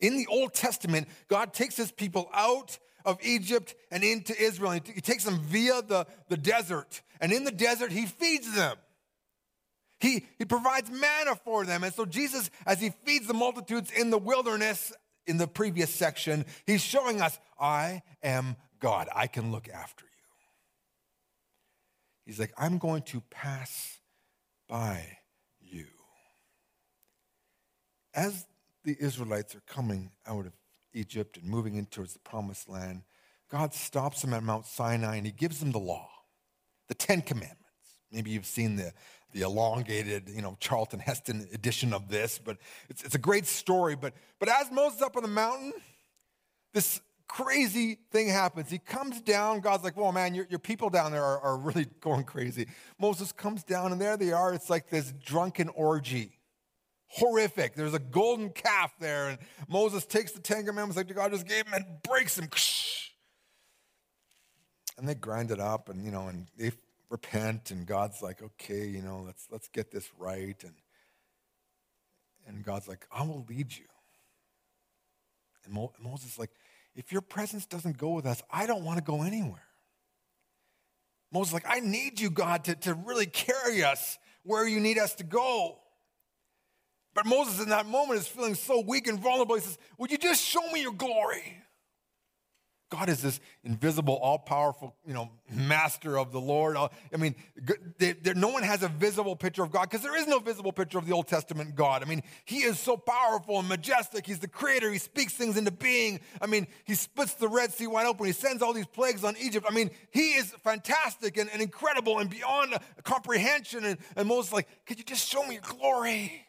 In 0.00 0.16
the 0.16 0.26
Old 0.26 0.52
Testament, 0.52 1.06
God 1.28 1.54
takes 1.54 1.76
his 1.76 1.92
people 1.92 2.28
out 2.34 2.78
of 3.04 3.18
Egypt 3.22 3.74
and 3.90 4.02
into 4.04 4.40
Israel. 4.40 4.72
He 4.72 5.00
takes 5.00 5.24
them 5.24 5.40
via 5.40 5.82
the, 5.82 6.06
the 6.28 6.36
desert. 6.36 7.02
And 7.20 7.32
in 7.32 7.44
the 7.44 7.52
desert, 7.52 7.92
he 7.92 8.06
feeds 8.06 8.54
them. 8.54 8.76
He, 10.00 10.26
he 10.38 10.44
provides 10.44 10.90
manna 10.90 11.36
for 11.44 11.64
them. 11.64 11.84
And 11.84 11.94
so, 11.94 12.04
Jesus, 12.04 12.50
as 12.66 12.80
he 12.80 12.92
feeds 13.04 13.28
the 13.28 13.34
multitudes 13.34 13.90
in 13.90 14.10
the 14.10 14.18
wilderness 14.18 14.92
in 15.26 15.36
the 15.36 15.46
previous 15.46 15.94
section, 15.94 16.44
he's 16.66 16.80
showing 16.80 17.20
us, 17.20 17.38
I 17.60 18.02
am 18.22 18.56
God. 18.80 19.08
I 19.14 19.28
can 19.28 19.52
look 19.52 19.68
after 19.68 20.04
you. 20.04 20.10
He's 22.26 22.40
like, 22.40 22.52
I'm 22.58 22.78
going 22.78 23.02
to 23.02 23.20
pass 23.30 24.00
by 24.68 25.06
you. 25.60 25.86
As 28.14 28.46
the 28.84 28.96
Israelites 28.98 29.54
are 29.54 29.62
coming 29.66 30.10
out 30.26 30.46
of 30.46 30.52
Egypt 30.94 31.36
and 31.36 31.46
moving 31.46 31.76
in 31.76 31.86
towards 31.86 32.12
the 32.12 32.18
promised 32.20 32.68
land, 32.68 33.02
God 33.50 33.74
stops 33.74 34.22
them 34.22 34.34
at 34.34 34.42
Mount 34.42 34.66
Sinai 34.66 35.16
and 35.16 35.26
he 35.26 35.32
gives 35.32 35.60
them 35.60 35.72
the 35.72 35.78
law, 35.78 36.08
the 36.88 36.94
Ten 36.94 37.20
Commandments. 37.22 37.58
Maybe 38.10 38.30
you've 38.30 38.46
seen 38.46 38.76
the, 38.76 38.92
the 39.32 39.42
elongated, 39.42 40.28
you 40.28 40.42
know, 40.42 40.56
Charlton 40.60 41.00
Heston 41.00 41.48
edition 41.52 41.92
of 41.92 42.08
this, 42.08 42.38
but 42.38 42.58
it's, 42.88 43.02
it's 43.02 43.14
a 43.14 43.18
great 43.18 43.46
story. 43.46 43.94
But, 43.94 44.14
but 44.38 44.48
as 44.48 44.70
Moses 44.70 45.02
up 45.02 45.16
on 45.16 45.22
the 45.22 45.28
mountain, 45.28 45.72
this 46.72 47.00
crazy 47.32 47.98
thing 48.10 48.28
happens. 48.28 48.70
He 48.70 48.78
comes 48.78 49.20
down. 49.22 49.60
God's 49.60 49.84
like, 49.84 49.96
whoa, 49.96 50.12
man, 50.12 50.34
your, 50.34 50.46
your 50.50 50.58
people 50.58 50.90
down 50.90 51.12
there 51.12 51.24
are, 51.24 51.40
are 51.40 51.56
really 51.56 51.86
going 52.00 52.24
crazy. 52.24 52.68
Moses 52.98 53.32
comes 53.32 53.64
down, 53.64 53.92
and 53.92 54.00
there 54.00 54.16
they 54.16 54.32
are. 54.32 54.52
It's 54.52 54.68
like 54.68 54.90
this 54.90 55.12
drunken 55.24 55.68
orgy. 55.70 56.38
Horrific. 57.14 57.74
There's 57.74 57.94
a 57.94 57.98
golden 57.98 58.50
calf 58.50 58.92
there, 58.98 59.28
and 59.28 59.38
Moses 59.68 60.06
takes 60.06 60.32
the 60.32 60.40
Ten 60.40 60.64
Commandments 60.64 60.96
like 60.96 61.14
God 61.14 61.30
just 61.30 61.46
gave 61.46 61.66
him 61.66 61.74
and 61.74 61.84
breaks 62.02 62.36
them. 62.36 62.48
And 64.98 65.08
they 65.08 65.14
grind 65.14 65.50
it 65.50 65.58
up, 65.58 65.88
and 65.88 66.04
you 66.04 66.10
know, 66.10 66.28
and 66.28 66.46
they 66.58 66.70
repent, 67.08 67.70
and 67.70 67.86
God's 67.86 68.20
like, 68.20 68.42
okay, 68.42 68.86
you 68.86 69.00
know, 69.00 69.22
let's 69.24 69.48
let's 69.50 69.66
get 69.68 69.90
this 69.90 70.08
right, 70.18 70.62
and 70.62 70.74
and 72.46 72.62
God's 72.62 72.88
like, 72.88 73.06
I 73.10 73.22
will 73.22 73.44
lead 73.48 73.74
you. 73.74 73.86
And 75.64 75.72
Mo- 75.72 75.92
Moses 75.98 76.32
is 76.32 76.38
like, 76.38 76.50
if 76.94 77.10
your 77.10 77.22
presence 77.22 77.66
doesn't 77.66 77.96
go 77.96 78.10
with 78.10 78.26
us, 78.26 78.42
I 78.50 78.66
don't 78.66 78.84
want 78.84 78.98
to 78.98 79.04
go 79.04 79.22
anywhere. 79.22 79.66
Moses 81.32 81.48
is 81.48 81.54
like, 81.54 81.66
I 81.66 81.80
need 81.80 82.20
you, 82.20 82.30
God, 82.30 82.64
to, 82.64 82.74
to 82.74 82.94
really 82.94 83.26
carry 83.26 83.82
us 83.82 84.18
where 84.42 84.66
you 84.66 84.78
need 84.78 84.98
us 84.98 85.14
to 85.16 85.24
go. 85.24 85.78
But 87.14 87.26
Moses, 87.26 87.60
in 87.60 87.68
that 87.68 87.86
moment, 87.86 88.20
is 88.20 88.26
feeling 88.26 88.54
so 88.54 88.80
weak 88.80 89.06
and 89.06 89.18
vulnerable. 89.18 89.54
He 89.56 89.60
says, 89.60 89.78
Would 89.98 90.10
you 90.10 90.18
just 90.18 90.42
show 90.42 90.66
me 90.70 90.82
your 90.82 90.92
glory? 90.92 91.62
God 92.92 93.08
is 93.08 93.22
this 93.22 93.40
invisible, 93.64 94.16
all 94.16 94.38
powerful, 94.38 94.94
you 95.06 95.14
know, 95.14 95.30
master 95.50 96.18
of 96.18 96.30
the 96.30 96.38
Lord. 96.38 96.76
I 96.76 96.90
mean, 97.16 97.34
no 98.36 98.48
one 98.48 98.62
has 98.62 98.82
a 98.82 98.88
visible 98.88 99.34
picture 99.34 99.62
of 99.62 99.70
God 99.70 99.88
because 99.88 100.02
there 100.02 100.14
is 100.14 100.26
no 100.26 100.38
visible 100.38 100.72
picture 100.72 100.98
of 100.98 101.06
the 101.06 101.12
Old 101.14 101.26
Testament 101.26 101.74
God. 101.74 102.02
I 102.02 102.04
mean, 102.04 102.22
He 102.44 102.58
is 102.58 102.78
so 102.78 102.98
powerful 102.98 103.58
and 103.58 103.66
majestic. 103.66 104.26
He's 104.26 104.40
the 104.40 104.48
creator. 104.48 104.92
He 104.92 104.98
speaks 104.98 105.32
things 105.32 105.56
into 105.56 105.70
being. 105.70 106.20
I 106.42 106.46
mean, 106.46 106.66
He 106.84 106.94
splits 106.94 107.32
the 107.32 107.48
Red 107.48 107.72
Sea 107.72 107.86
wide 107.86 108.06
open. 108.06 108.26
He 108.26 108.32
sends 108.32 108.62
all 108.62 108.74
these 108.74 108.86
plagues 108.86 109.24
on 109.24 109.36
Egypt. 109.40 109.64
I 109.66 109.72
mean, 109.72 109.90
He 110.10 110.32
is 110.32 110.50
fantastic 110.62 111.38
and, 111.38 111.48
and 111.50 111.62
incredible 111.62 112.18
and 112.18 112.28
beyond 112.28 112.74
comprehension. 113.04 113.86
And, 113.86 113.98
and 114.16 114.28
Moses, 114.28 114.52
like, 114.52 114.68
could 114.84 114.98
you 114.98 115.04
just 115.04 115.26
show 115.26 115.42
me 115.46 115.54
your 115.54 115.62
glory? 115.62 116.44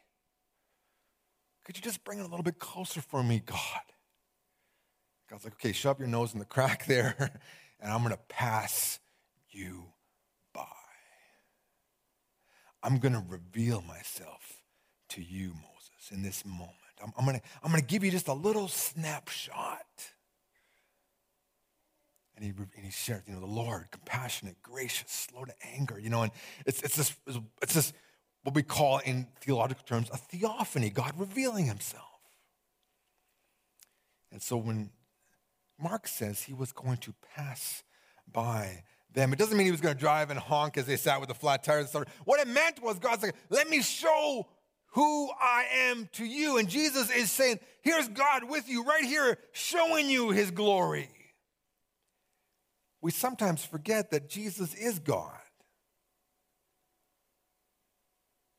Could 1.63 1.77
you 1.77 1.81
just 1.81 2.03
bring 2.03 2.19
it 2.19 2.23
a 2.23 2.27
little 2.27 2.43
bit 2.43 2.59
closer 2.59 3.01
for 3.01 3.23
me, 3.23 3.41
God? 3.45 3.59
God's 5.29 5.45
like, 5.45 5.53
okay, 5.53 5.71
shove 5.71 5.99
your 5.99 6.07
nose 6.07 6.33
in 6.33 6.39
the 6.39 6.45
crack 6.45 6.85
there, 6.87 7.15
and 7.79 7.91
I'm 7.91 7.99
going 7.99 8.13
to 8.13 8.21
pass 8.29 8.99
you 9.49 9.85
by. 10.53 10.65
I'm 12.83 12.99
going 12.99 13.13
to 13.13 13.23
reveal 13.27 13.81
myself 13.81 14.61
to 15.09 15.21
you, 15.21 15.53
Moses, 15.53 16.11
in 16.11 16.21
this 16.21 16.45
moment. 16.45 16.71
I'm, 17.01 17.13
I'm 17.17 17.25
going 17.25 17.39
to 17.39 17.45
I'm 17.63 17.71
to 17.73 17.81
give 17.81 18.03
you 18.03 18.11
just 18.11 18.27
a 18.27 18.33
little 18.33 18.67
snapshot. 18.67 19.85
And 22.35 22.43
he, 22.43 22.51
and 22.75 22.85
he 22.85 22.91
shared, 22.91 23.23
you 23.27 23.33
know, 23.33 23.39
the 23.39 23.45
Lord, 23.45 23.91
compassionate, 23.91 24.61
gracious, 24.63 25.11
slow 25.11 25.45
to 25.45 25.53
anger, 25.75 25.99
you 25.99 26.09
know, 26.09 26.23
and 26.23 26.31
it's, 26.65 26.81
it's 26.81 26.95
this, 26.95 27.15
it's 27.61 27.73
this, 27.75 27.93
what 28.43 28.55
we 28.55 28.63
call 28.63 28.99
in 28.99 29.27
theological 29.41 29.83
terms, 29.85 30.09
a 30.11 30.17
theophany, 30.17 30.89
God 30.89 31.13
revealing 31.17 31.65
himself. 31.65 32.03
And 34.31 34.41
so 34.41 34.57
when 34.57 34.89
Mark 35.79 36.07
says 36.07 36.43
he 36.43 36.53
was 36.53 36.71
going 36.71 36.97
to 36.97 37.13
pass 37.35 37.83
by 38.31 38.83
them. 39.13 39.33
It 39.33 39.39
doesn't 39.39 39.57
mean 39.57 39.65
he 39.65 39.71
was 39.71 39.81
going 39.81 39.95
to 39.95 39.99
drive 39.99 40.29
and 40.29 40.39
honk 40.39 40.77
as 40.77 40.85
they 40.85 40.97
sat 40.97 41.19
with 41.19 41.29
the 41.29 41.35
flat 41.35 41.63
tires. 41.63 41.93
And. 41.93 42.05
What 42.25 42.39
it 42.39 42.47
meant 42.47 42.81
was 42.81 42.99
God's 42.99 43.23
like, 43.23 43.35
let 43.49 43.69
me 43.69 43.81
show 43.81 44.47
who 44.93 45.29
I 45.39 45.65
am 45.89 46.09
to 46.13 46.25
you. 46.25 46.57
And 46.57 46.67
Jesus 46.67 47.09
is 47.11 47.31
saying, 47.31 47.59
here's 47.81 48.07
God 48.07 48.43
with 48.49 48.67
you 48.67 48.83
right 48.83 49.03
here, 49.03 49.37
showing 49.51 50.09
you 50.09 50.31
his 50.31 50.51
glory. 50.51 51.09
We 53.01 53.11
sometimes 53.11 53.65
forget 53.65 54.11
that 54.11 54.29
Jesus 54.29 54.73
is 54.73 54.99
God. 54.99 55.37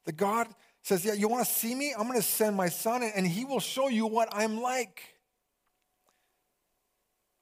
That 0.06 0.16
God 0.16 0.48
says, 0.82 1.04
Yeah, 1.04 1.14
you 1.14 1.28
want 1.28 1.46
to 1.46 1.52
see 1.52 1.74
me? 1.74 1.94
I'm 1.96 2.06
going 2.06 2.20
to 2.20 2.22
send 2.22 2.56
my 2.56 2.68
son, 2.68 3.02
and 3.02 3.26
he 3.26 3.44
will 3.44 3.60
show 3.60 3.88
you 3.88 4.06
what 4.06 4.28
I'm 4.32 4.60
like. 4.60 5.02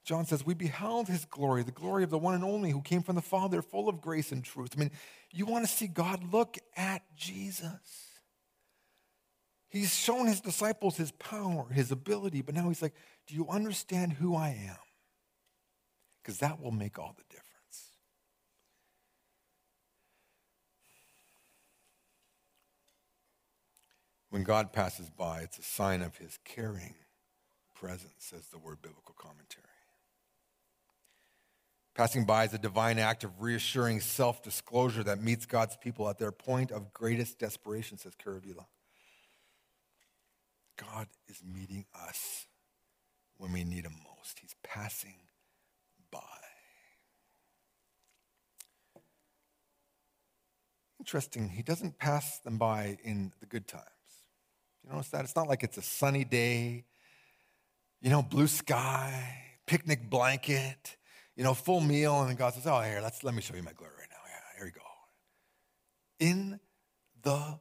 John 0.05 0.27
says, 0.27 0.45
We 0.45 0.55
beheld 0.55 1.09
his 1.09 1.25
glory, 1.25 1.63
the 1.63 1.73
glory 1.73 2.05
of 2.05 2.11
the 2.11 2.19
one 2.19 2.35
and 2.35 2.45
only 2.45 2.71
who 2.71 2.83
came 2.83 3.03
from 3.03 3.17
the 3.17 3.23
Father, 3.23 3.63
full 3.63 3.89
of 3.89 4.01
grace 4.01 4.33
and 4.33 4.45
truth. 4.45 4.71
I 4.77 4.81
mean, 4.81 4.91
you 5.33 5.47
want 5.47 5.65
to 5.65 5.71
see 5.71 5.87
God? 5.87 6.33
Look 6.33 6.59
at 6.77 7.03
Jesus. 7.17 8.09
He's 9.69 9.95
shown 9.95 10.27
his 10.27 10.41
disciples 10.41 10.97
his 10.99 11.13
power, 11.13 11.67
his 11.73 11.91
ability, 11.91 12.43
but 12.43 12.55
now 12.55 12.69
he's 12.69 12.83
like, 12.83 12.95
Do 13.27 13.35
you 13.35 13.49
understand 13.49 14.13
who 14.13 14.37
I 14.37 14.49
am? 14.69 14.77
Because 16.23 16.39
that 16.39 16.61
will 16.61 16.73
make 16.73 16.99
all 16.99 17.15
the 17.17 17.25
difference. 17.31 17.52
When 24.33 24.45
God 24.45 24.73
passes 24.73 25.11
by, 25.11 25.43
it's 25.43 25.59
a 25.59 25.63
sign 25.63 26.01
of 26.01 26.17
his 26.17 26.39
caring 26.43 26.95
presence, 27.75 28.15
says 28.17 28.47
the 28.47 28.57
word 28.57 28.81
biblical 28.81 29.15
commentary. 29.15 29.67
Passing 31.95 32.25
by 32.25 32.45
is 32.45 32.55
a 32.55 32.59
divine 32.59 32.99
act 32.99 33.25
of 33.25 33.43
reassuring 33.43 34.01
self 34.01 34.43
disclosure 34.43 35.03
that 35.03 35.23
meets 35.23 35.45
God's 35.45 35.77
people 35.77 36.09
at 36.09 36.19
their 36.19 36.33
point 36.33 36.73
of 36.73 36.95
greatest 36.95 37.39
desperation, 37.39 37.99
says 37.99 38.15
Karavila. 38.15 38.65
God 40.79 41.09
is 41.29 41.43
meeting 41.45 41.85
us 41.95 42.47
when 43.37 43.53
we 43.53 43.65
need 43.65 43.85
him 43.85 43.97
most. 44.17 44.39
He's 44.41 44.57
passing 44.63 45.17
by. 46.11 46.21
Interesting, 50.99 51.51
he 51.51 51.63
doesn't 51.63 51.99
pass 51.99 52.39
them 52.39 52.57
by 52.57 52.97
in 53.05 53.33
the 53.41 53.47
good 53.47 53.69
times. 53.69 54.02
You 54.85 54.93
notice 54.93 55.09
that? 55.09 55.25
It's 55.25 55.37
not 55.37 55.49
like 55.49 55.63
it's 55.63 55.79
a 55.79 55.83
sunny 55.83 56.25
day, 56.25 56.85
you 58.01 58.11
know, 58.11 58.23
blue 58.23 58.47
sky, 58.49 59.39
picnic 59.67 60.11
blanket, 60.11 60.97
you 61.37 61.45
know, 61.45 61.55
full 61.55 61.81
meal, 61.81 62.21
and 62.21 62.31
then 62.31 62.37
God 62.37 62.55
says, 62.55 62.67
Oh, 62.67 62.81
here, 62.81 63.01
let's, 63.01 63.25
let 63.25 63.35
me 63.35 63.43
show 63.43 63.55
you 63.55 63.63
my 63.63 63.73
glory 63.73 63.93
right 63.99 64.09
now. 64.11 64.17
Yeah, 64.27 64.59
here 64.59 64.67
you 64.67 64.73
go. 64.73 64.81
In 66.19 66.61
the 67.23 67.59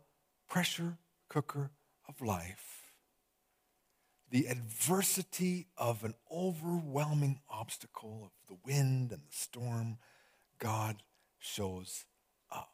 pressure 0.49 0.97
cooker 1.29 1.71
of 2.07 2.21
life, 2.21 2.81
the 4.31 4.47
adversity 4.47 5.67
of 5.77 6.03
an 6.03 6.15
overwhelming 6.31 7.41
obstacle 7.49 8.21
of 8.23 8.31
the 8.47 8.57
wind 8.65 9.11
and 9.11 9.21
the 9.21 9.35
storm, 9.35 9.97
God 10.57 11.03
shows 11.37 12.05
up. 12.51 12.71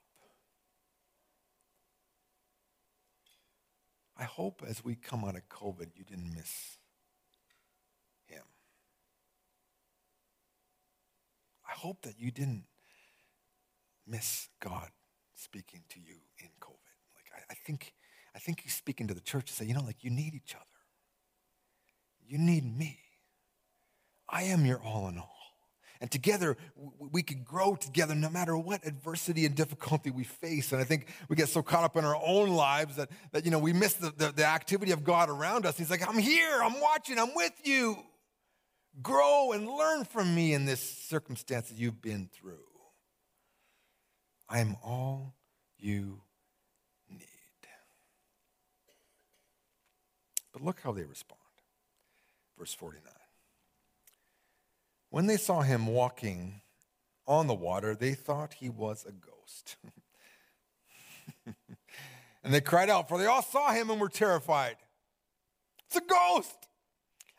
I 4.19 4.23
hope 4.23 4.63
as 4.67 4.83
we 4.83 4.95
come 4.95 5.23
out 5.23 5.35
of 5.35 5.47
COVID, 5.49 5.89
you 5.95 6.03
didn't 6.03 6.33
miss 6.33 6.77
him. 8.25 8.43
I 11.67 11.73
hope 11.77 12.01
that 12.01 12.19
you 12.19 12.31
didn't 12.31 12.65
miss 14.07 14.49
God 14.59 14.89
speaking 15.35 15.83
to 15.89 15.99
you 15.99 16.15
in 16.39 16.49
COVID. 16.59 16.97
Like 17.15 17.31
I, 17.35 17.51
I 17.51 17.55
think 17.65 17.93
I 18.35 18.39
think 18.39 18.61
he's 18.61 18.73
speaking 18.73 19.07
to 19.07 19.13
the 19.13 19.21
church 19.21 19.47
to 19.47 19.53
say, 19.53 19.65
you 19.65 19.73
know, 19.73 19.83
like 19.83 20.03
you 20.03 20.09
need 20.09 20.33
each 20.33 20.55
other. 20.55 20.65
You 22.27 22.37
need 22.37 22.65
me. 22.65 22.99
I 24.29 24.43
am 24.43 24.65
your 24.65 24.81
all 24.81 25.07
in 25.07 25.17
all. 25.17 25.36
And 26.01 26.11
together, 26.11 26.57
we 26.99 27.23
can 27.23 27.43
grow 27.43 27.75
together 27.75 28.15
no 28.15 28.29
matter 28.29 28.57
what 28.57 28.85
adversity 28.85 29.45
and 29.45 29.55
difficulty 29.55 30.11
we 30.11 30.23
face. 30.23 30.71
And 30.71 30.81
I 30.81 30.83
think 30.83 31.07
we 31.29 31.35
get 31.35 31.49
so 31.49 31.61
caught 31.61 31.83
up 31.83 31.95
in 31.97 32.05
our 32.05 32.19
own 32.23 32.49
lives 32.49 32.95
that, 32.97 33.09
that 33.31 33.45
you 33.45 33.51
know, 33.51 33.59
we 33.59 33.73
miss 33.73 33.93
the, 33.93 34.11
the, 34.15 34.31
the 34.31 34.45
activity 34.45 34.91
of 34.91 35.03
God 35.03 35.29
around 35.29 35.65
us. 35.65 35.77
He's 35.77 35.89
like, 35.89 36.07
I'm 36.07 36.17
here, 36.17 36.59
I'm 36.61 36.79
watching, 36.79 37.19
I'm 37.19 37.33
with 37.35 37.53
you. 37.63 37.97
Grow 39.01 39.51
and 39.51 39.67
learn 39.67 40.05
from 40.05 40.33
me 40.33 40.53
in 40.53 40.65
this 40.65 40.81
circumstance 40.81 41.69
that 41.69 41.77
you've 41.77 42.01
been 42.01 42.29
through. 42.33 42.57
I 44.49 44.59
am 44.59 44.77
all 44.83 45.35
you 45.77 46.21
need. 47.09 47.27
But 50.57 50.65
look 50.65 50.79
how 50.81 50.91
they 50.91 51.03
respond. 51.03 51.39
Verse 52.57 52.73
49. 52.73 53.16
When 55.09 55.27
they 55.27 55.37
saw 55.37 55.61
him 55.61 55.87
walking 55.87 56.61
on 57.25 57.47
the 57.47 57.53
water, 57.53 57.95
they 57.95 58.13
thought 58.13 58.53
he 58.53 58.69
was 58.69 59.05
a 59.05 59.11
ghost. 59.11 59.77
and 62.43 62.53
they 62.53 62.61
cried 62.61 62.89
out, 62.89 63.07
for 63.07 63.17
they 63.17 63.25
all 63.25 63.41
saw 63.41 63.71
him 63.71 63.89
and 63.89 63.99
were 63.99 64.09
terrified. 64.09 64.75
It's 65.87 65.95
a 65.95 66.01
ghost. 66.01 66.67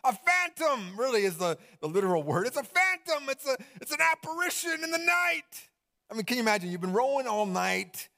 A 0.04 0.12
phantom, 0.12 0.98
really, 0.98 1.24
is 1.24 1.36
the, 1.36 1.58
the 1.80 1.88
literal 1.88 2.22
word. 2.22 2.46
It's 2.46 2.56
a 2.56 2.62
phantom. 2.62 3.28
It's, 3.28 3.46
a, 3.46 3.56
it's 3.80 3.92
an 3.92 3.98
apparition 4.00 4.82
in 4.82 4.90
the 4.90 4.98
night. 4.98 5.68
I 6.10 6.14
mean, 6.14 6.24
can 6.24 6.36
you 6.36 6.42
imagine? 6.42 6.70
You've 6.70 6.80
been 6.80 6.92
rowing 6.92 7.26
all 7.26 7.44
night. 7.44 8.08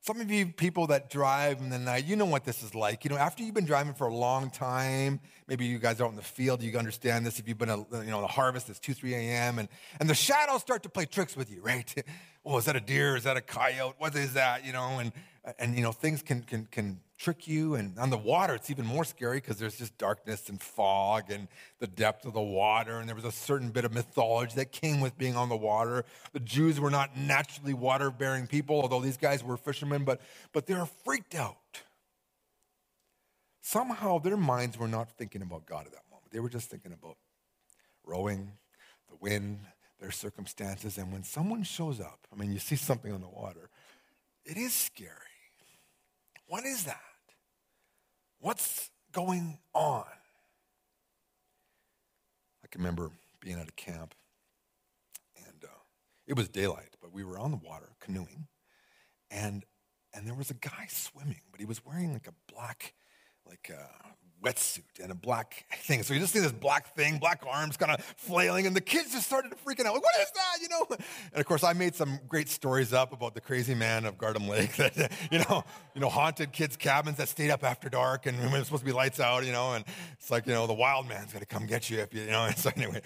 Some 0.00 0.20
of 0.20 0.30
you 0.30 0.46
people 0.46 0.86
that 0.88 1.10
drive 1.10 1.58
in 1.58 1.70
the 1.70 1.78
night, 1.78 2.04
you 2.04 2.14
know 2.14 2.24
what 2.24 2.44
this 2.44 2.62
is 2.62 2.74
like. 2.74 3.04
You 3.04 3.10
know, 3.10 3.16
after 3.16 3.42
you've 3.42 3.54
been 3.54 3.66
driving 3.66 3.94
for 3.94 4.06
a 4.06 4.14
long 4.14 4.48
time, 4.48 5.20
maybe 5.48 5.66
you 5.66 5.78
guys 5.78 6.00
are 6.00 6.04
out 6.04 6.10
in 6.10 6.16
the 6.16 6.22
field, 6.22 6.62
you 6.62 6.76
understand 6.78 7.26
this. 7.26 7.40
If 7.40 7.48
you've 7.48 7.58
been, 7.58 7.68
a, 7.68 7.78
you 7.78 8.10
know, 8.10 8.20
the 8.20 8.28
harvest, 8.28 8.70
it's 8.70 8.78
2, 8.78 8.94
3 8.94 9.14
a.m., 9.14 9.58
and, 9.58 9.68
and 9.98 10.08
the 10.08 10.14
shadows 10.14 10.60
start 10.60 10.84
to 10.84 10.88
play 10.88 11.04
tricks 11.04 11.36
with 11.36 11.50
you, 11.50 11.60
right? 11.62 11.92
oh, 12.44 12.58
is 12.58 12.66
that 12.66 12.76
a 12.76 12.80
deer? 12.80 13.16
Is 13.16 13.24
that 13.24 13.36
a 13.36 13.40
coyote? 13.40 13.96
What 13.98 14.14
is 14.14 14.34
that? 14.34 14.64
You 14.64 14.72
know, 14.72 14.98
and, 14.98 15.12
and 15.58 15.76
you 15.76 15.82
know, 15.82 15.92
things 15.92 16.22
can, 16.22 16.42
can, 16.42 16.66
can 16.70 17.00
trick 17.18 17.48
you. 17.48 17.74
And 17.74 17.98
on 17.98 18.10
the 18.10 18.18
water, 18.18 18.54
it's 18.54 18.70
even 18.70 18.86
more 18.86 19.04
scary 19.04 19.38
because 19.38 19.58
there's 19.58 19.76
just 19.76 19.96
darkness 19.98 20.48
and 20.48 20.60
fog 20.60 21.30
and 21.30 21.48
the 21.78 21.86
depth 21.86 22.24
of 22.24 22.34
the 22.34 22.40
water. 22.40 22.98
And 22.98 23.08
there 23.08 23.16
was 23.16 23.24
a 23.24 23.32
certain 23.32 23.70
bit 23.70 23.84
of 23.84 23.92
mythology 23.92 24.54
that 24.56 24.72
came 24.72 25.00
with 25.00 25.16
being 25.18 25.36
on 25.36 25.48
the 25.48 25.56
water. 25.56 26.04
The 26.32 26.40
Jews 26.40 26.80
were 26.80 26.90
not 26.90 27.16
naturally 27.16 27.74
water 27.74 28.10
bearing 28.10 28.46
people, 28.46 28.80
although 28.80 29.00
these 29.00 29.16
guys 29.16 29.42
were 29.42 29.56
fishermen, 29.56 30.04
but, 30.04 30.20
but 30.52 30.66
they 30.66 30.74
were 30.74 30.88
freaked 31.04 31.34
out. 31.34 31.56
Somehow 33.60 34.18
their 34.18 34.36
minds 34.36 34.78
were 34.78 34.88
not 34.88 35.10
thinking 35.12 35.42
about 35.42 35.66
God 35.66 35.86
at 35.86 35.92
that 35.92 36.04
moment. 36.10 36.30
They 36.30 36.40
were 36.40 36.48
just 36.48 36.70
thinking 36.70 36.92
about 36.92 37.16
rowing, 38.04 38.52
the 39.10 39.16
wind, 39.16 39.60
their 40.00 40.10
circumstances. 40.10 40.96
And 40.96 41.12
when 41.12 41.22
someone 41.22 41.62
shows 41.62 42.00
up, 42.00 42.26
I 42.32 42.36
mean, 42.36 42.52
you 42.52 42.58
see 42.58 42.76
something 42.76 43.12
on 43.12 43.20
the 43.20 43.28
water, 43.28 43.68
it 44.44 44.56
is 44.56 44.72
scary. 44.72 45.27
What 46.48 46.64
is 46.64 46.84
that? 46.84 46.96
What's 48.40 48.90
going 49.12 49.58
on? 49.74 50.06
I 52.64 52.66
can 52.70 52.80
remember 52.80 53.10
being 53.38 53.60
at 53.60 53.68
a 53.68 53.72
camp, 53.72 54.14
and 55.36 55.62
uh, 55.62 55.82
it 56.26 56.36
was 56.36 56.48
daylight, 56.48 56.96
but 57.02 57.12
we 57.12 57.22
were 57.22 57.38
on 57.38 57.50
the 57.50 57.58
water 57.58 57.90
canoeing, 58.00 58.48
and 59.30 59.64
and 60.14 60.26
there 60.26 60.34
was 60.34 60.50
a 60.50 60.54
guy 60.54 60.86
swimming, 60.88 61.42
but 61.50 61.60
he 61.60 61.66
was 61.66 61.84
wearing 61.84 62.14
like 62.14 62.26
a 62.26 62.52
black, 62.52 62.94
like 63.46 63.70
a 63.70 64.14
wetsuit 64.42 64.82
and 65.02 65.10
a 65.10 65.14
black 65.14 65.66
thing. 65.82 66.02
So 66.02 66.14
you 66.14 66.20
just 66.20 66.32
see 66.32 66.38
this 66.38 66.52
black 66.52 66.94
thing, 66.94 67.18
black 67.18 67.44
arms 67.48 67.76
kind 67.76 67.92
of 67.92 68.04
flailing, 68.16 68.66
and 68.66 68.74
the 68.74 68.80
kids 68.80 69.12
just 69.12 69.26
started 69.26 69.52
freaking 69.66 69.84
out. 69.84 69.94
Like, 69.94 70.02
what 70.02 70.20
is 70.20 70.30
that? 70.34 70.62
You 70.62 70.68
know? 70.68 70.86
And 71.32 71.40
of 71.40 71.46
course, 71.46 71.64
I 71.64 71.72
made 71.72 71.94
some 71.94 72.20
great 72.28 72.48
stories 72.48 72.92
up 72.92 73.12
about 73.12 73.34
the 73.34 73.40
crazy 73.40 73.74
man 73.74 74.04
of 74.04 74.16
Gardam 74.16 74.48
Lake 74.48 74.76
that, 74.76 75.12
you 75.30 75.38
know, 75.38 75.64
you 75.94 76.00
know, 76.00 76.08
haunted 76.08 76.52
kids' 76.52 76.76
cabins 76.76 77.16
that 77.16 77.28
stayed 77.28 77.50
up 77.50 77.64
after 77.64 77.88
dark 77.88 78.26
and 78.26 78.38
when 78.52 78.64
supposed 78.64 78.82
to 78.82 78.86
be 78.86 78.92
lights 78.92 79.20
out, 79.20 79.44
you 79.44 79.52
know, 79.52 79.72
and 79.72 79.84
it's 80.12 80.30
like, 80.30 80.46
you 80.46 80.52
know, 80.52 80.66
the 80.66 80.74
wild 80.74 81.08
man's 81.08 81.32
gonna 81.32 81.46
come 81.46 81.66
get 81.66 81.90
you 81.90 81.98
if 81.98 82.14
you, 82.14 82.22
you 82.22 82.30
know. 82.30 82.48
So 82.58 82.70
anyway, 82.76 83.02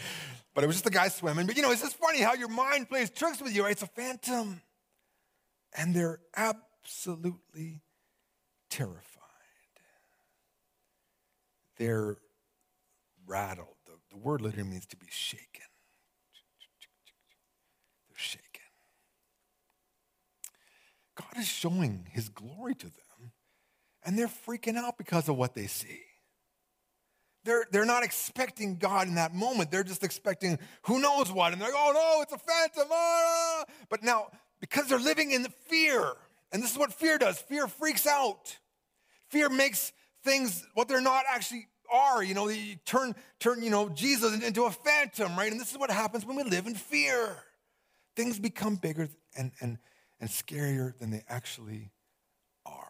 but 0.55 0.65
it 0.65 0.67
was 0.67 0.77
just 0.77 0.87
a 0.87 0.91
guy 0.91 1.09
swimming. 1.09 1.47
But 1.47 1.57
you 1.57 1.63
know, 1.63 1.73
it's 1.73 1.83
just 1.83 1.97
funny 1.97 2.21
how 2.21 2.33
your 2.35 2.49
mind 2.49 2.89
plays 2.89 3.11
tricks 3.11 3.43
with 3.43 3.55
you, 3.55 3.65
right? 3.65 3.73
It's 3.73 3.83
a 3.83 3.87
phantom. 3.87 4.63
And 5.77 5.95
they're 5.95 6.21
absolutely 6.37 7.83
terrified. 8.71 9.12
They're 11.83 12.17
rattled. 13.27 13.75
The, 13.87 13.95
the 14.13 14.17
word 14.17 14.41
literally 14.41 14.71
means 14.71 14.87
to 14.87 14.97
be 14.97 15.09
shaken. 15.11 15.67
They're 18.09 18.17
shaken. 18.17 18.47
God 21.17 21.41
is 21.41 21.49
showing 21.49 22.07
his 22.13 22.29
glory 22.29 22.77
to 22.77 22.87
them, 22.87 23.33
and 24.05 24.17
they're 24.17 24.29
freaking 24.29 24.77
out 24.77 24.97
because 24.97 25.29
of 25.29 25.37
what 25.37 25.57
they 25.57 25.67
see. 25.67 26.03
They're, 27.43 27.67
they're 27.73 27.85
not 27.85 28.05
expecting 28.05 28.77
God 28.77 29.09
in 29.09 29.17
that 29.17 29.35
moment. 29.35 29.73
They're 29.73 29.83
just 29.83 30.05
expecting 30.05 30.61
who 30.83 31.01
knows 31.01 31.33
what. 31.33 31.53
And 31.53 31.61
they're 31.61 31.73
like, 31.73 31.77
oh 31.77 31.91
no, 31.93 32.23
it's 32.23 32.33
a 32.33 32.39
phantom. 32.39 32.93
Ah. 32.93 33.65
But 33.89 34.05
now, 34.05 34.29
because 34.61 34.87
they're 34.87 35.01
living 35.01 35.33
in 35.33 35.43
the 35.43 35.53
fear, 35.67 36.13
and 36.53 36.63
this 36.63 36.71
is 36.71 36.79
what 36.79 36.93
fear 36.93 37.19
does 37.19 37.39
fear 37.41 37.67
freaks 37.67 38.07
out. 38.07 38.57
Fear 39.31 39.49
makes 39.49 39.93
things 40.23 40.65
what 40.75 40.87
they're 40.87 41.01
not 41.01 41.25
actually 41.29 41.67
are. 41.93 42.23
You 42.23 42.35
know, 42.35 42.49
you 42.49 42.77
turn, 42.85 43.15
turn, 43.39 43.63
you 43.63 43.71
know, 43.71 43.89
Jesus 43.89 44.43
into 44.43 44.65
a 44.65 44.71
phantom, 44.71 45.37
right? 45.37 45.51
And 45.51 45.61
this 45.61 45.71
is 45.71 45.79
what 45.79 45.91
happens 45.91 46.25
when 46.25 46.37
we 46.37 46.45
live 46.45 46.67
in 46.67 46.75
fear. 46.75 47.37
Things 48.17 48.39
become 48.39 48.77
bigger 48.77 49.09
and, 49.37 49.53
and, 49.61 49.79
and 50.21 50.29
scarier 50.29 50.97
than 50.99 51.11
they 51.11 51.23
actually 51.29 51.91
are. 52.67 52.89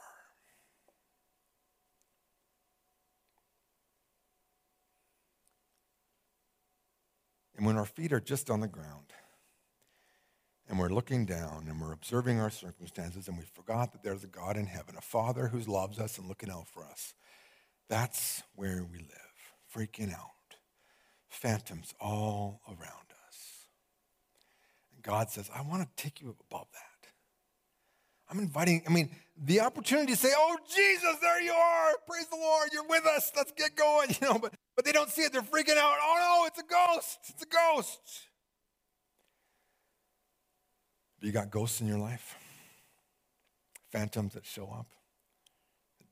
And 7.57 7.67
when 7.67 7.77
our 7.77 7.87
feet 7.87 8.13
are 8.13 8.21
just 8.21 8.51
on 8.51 8.61
the 8.61 8.69
ground, 8.69 9.13
and 10.69 10.79
we're 10.79 10.89
looking 10.89 11.27
down 11.27 11.67
and 11.69 11.81
we're 11.81 11.93
observing 11.93 12.41
our 12.41 12.51
circumstances, 12.51 13.29
and 13.29 13.37
we 13.37 13.45
forgot 13.45 13.93
that 13.93 14.03
there's 14.03 14.25
a 14.25 14.29
God 14.29 14.57
in 14.57 14.67
heaven, 14.67 14.95
a 14.97 15.03
Father 15.03 15.49
who 15.49 15.59
loves 15.61 15.99
us 15.99 16.19
and 16.19 16.27
looking 16.27 16.51
out 16.51 16.67
for 16.67 16.85
us. 16.85 17.15
That's 17.93 18.43
where 18.55 18.87
we 18.91 19.01
live, 19.01 19.07
freaking 19.77 20.15
out. 20.15 20.31
Phantoms 21.29 21.93
all 22.01 22.63
around 22.67 23.13
us. 23.29 23.67
And 24.95 25.03
God 25.03 25.29
says, 25.29 25.51
I 25.55 25.61
want 25.61 25.83
to 25.83 26.03
take 26.03 26.23
you 26.23 26.35
above 26.49 26.69
that. 26.73 27.11
I'm 28.31 28.39
inviting, 28.39 28.83
I 28.89 28.91
mean, 28.91 29.11
the 29.37 29.61
opportunity 29.61 30.15
to 30.15 30.19
say, 30.19 30.31
Oh, 30.35 30.57
Jesus, 30.75 31.17
there 31.21 31.43
you 31.43 31.53
are. 31.53 31.93
Praise 32.09 32.27
the 32.29 32.37
Lord. 32.37 32.71
You're 32.73 32.89
with 32.89 33.05
us. 33.05 33.31
Let's 33.37 33.53
get 33.53 33.77
going. 33.77 34.09
You 34.23 34.27
know, 34.27 34.39
but, 34.39 34.55
but 34.75 34.87
they 34.87 34.93
don't 34.93 35.11
see 35.11 35.25
it. 35.25 35.33
They're 35.35 35.43
freaking 35.43 35.77
out. 35.77 35.97
Oh, 36.01 36.17
no, 36.41 36.47
it's 36.47 36.59
a 36.59 36.63
ghost. 36.63 37.19
It's 37.29 37.43
a 37.43 37.47
ghost. 37.47 38.01
You 41.21 41.31
got 41.31 41.51
ghosts 41.51 41.83
in 41.83 41.89
your 41.89 41.99
life? 41.99 42.37
Phantoms 43.91 44.33
that 44.33 44.47
show 44.47 44.75
up, 44.75 44.87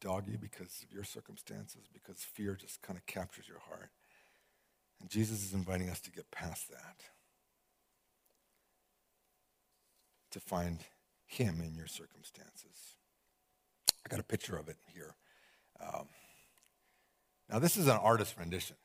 dog 0.01 0.25
you 0.27 0.39
because 0.39 0.83
of 0.83 0.93
your 0.93 1.05
circumstances, 1.05 1.83
because 1.93 2.19
fear 2.19 2.55
just 2.55 2.83
kind 2.83 2.99
of 2.99 3.07
captures 3.07 3.49
your 3.49 3.61
heart. 3.69 3.91
And 5.01 5.09
Jesus 5.09 5.45
is 5.45 5.55
inviting 5.55 5.89
us 5.89 6.01
to 6.01 6.11
get 6.11 6.31
past 6.31 6.69
that, 6.71 7.05
to 10.31 10.41
find 10.41 10.81
Him 11.27 11.61
in 11.61 11.75
your 11.75 11.87
circumstances. 11.87 12.97
I 14.05 14.09
got 14.09 14.21
a 14.21 14.25
picture 14.25 14.57
of 14.57 14.69
it 14.69 14.77
here. 14.93 15.15
Um, 15.81 16.07
now, 17.51 17.59
this 17.59 17.77
is 17.77 17.87
an 17.87 17.97
artist 17.97 18.37
rendition. 18.39 18.77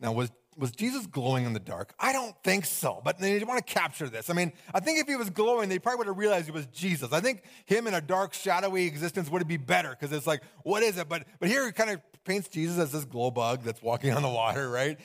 Now, 0.00 0.12
was, 0.12 0.30
was 0.56 0.70
Jesus 0.70 1.06
glowing 1.06 1.44
in 1.44 1.52
the 1.52 1.60
dark? 1.60 1.94
I 1.98 2.12
don't 2.12 2.34
think 2.42 2.64
so, 2.64 3.00
but 3.04 3.18
they 3.18 3.42
want 3.44 3.64
to 3.64 3.72
capture 3.72 4.08
this. 4.08 4.30
I 4.30 4.32
mean, 4.32 4.52
I 4.72 4.80
think 4.80 5.00
if 5.00 5.06
he 5.06 5.16
was 5.16 5.30
glowing, 5.30 5.68
they 5.68 5.78
probably 5.78 5.98
would 5.98 6.06
have 6.08 6.18
realized 6.18 6.46
he 6.46 6.52
was 6.52 6.66
Jesus. 6.66 7.12
I 7.12 7.20
think 7.20 7.42
him 7.64 7.86
in 7.86 7.94
a 7.94 8.00
dark, 8.00 8.34
shadowy 8.34 8.86
existence 8.86 9.30
would 9.30 9.46
be 9.48 9.56
better 9.56 9.90
because 9.90 10.12
it's 10.12 10.26
like, 10.26 10.42
what 10.62 10.82
is 10.82 10.98
it? 10.98 11.08
But, 11.08 11.26
but 11.38 11.48
here 11.48 11.66
he 11.66 11.72
kind 11.72 11.90
of 11.90 12.00
paints 12.24 12.48
Jesus 12.48 12.78
as 12.78 12.92
this 12.92 13.04
glow 13.04 13.30
bug 13.30 13.62
that's 13.62 13.82
walking 13.82 14.12
on 14.12 14.22
the 14.22 14.28
water, 14.28 14.70
right? 14.70 14.98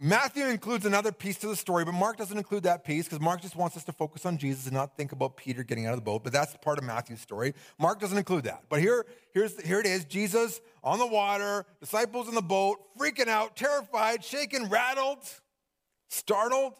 Matthew 0.00 0.46
includes 0.46 0.84
another 0.84 1.12
piece 1.12 1.38
to 1.38 1.46
the 1.46 1.54
story, 1.54 1.84
but 1.84 1.92
Mark 1.92 2.16
doesn't 2.16 2.36
include 2.36 2.64
that 2.64 2.84
piece 2.84 3.04
because 3.04 3.20
Mark 3.20 3.40
just 3.40 3.54
wants 3.54 3.76
us 3.76 3.84
to 3.84 3.92
focus 3.92 4.26
on 4.26 4.38
Jesus 4.38 4.66
and 4.66 4.74
not 4.74 4.96
think 4.96 5.12
about 5.12 5.36
Peter 5.36 5.62
getting 5.62 5.86
out 5.86 5.92
of 5.92 5.98
the 5.98 6.04
boat. 6.04 6.24
But 6.24 6.32
that's 6.32 6.56
part 6.56 6.78
of 6.78 6.84
Matthew's 6.84 7.20
story. 7.20 7.54
Mark 7.78 8.00
doesn't 8.00 8.18
include 8.18 8.44
that. 8.44 8.64
But 8.68 8.80
here, 8.80 9.06
here's, 9.32 9.60
here 9.64 9.78
it 9.78 9.86
is 9.86 10.04
Jesus 10.04 10.60
on 10.82 10.98
the 10.98 11.06
water, 11.06 11.64
disciples 11.80 12.28
in 12.28 12.34
the 12.34 12.42
boat, 12.42 12.80
freaking 12.98 13.28
out, 13.28 13.56
terrified, 13.56 14.24
shaken, 14.24 14.68
rattled, 14.68 15.20
startled. 16.08 16.74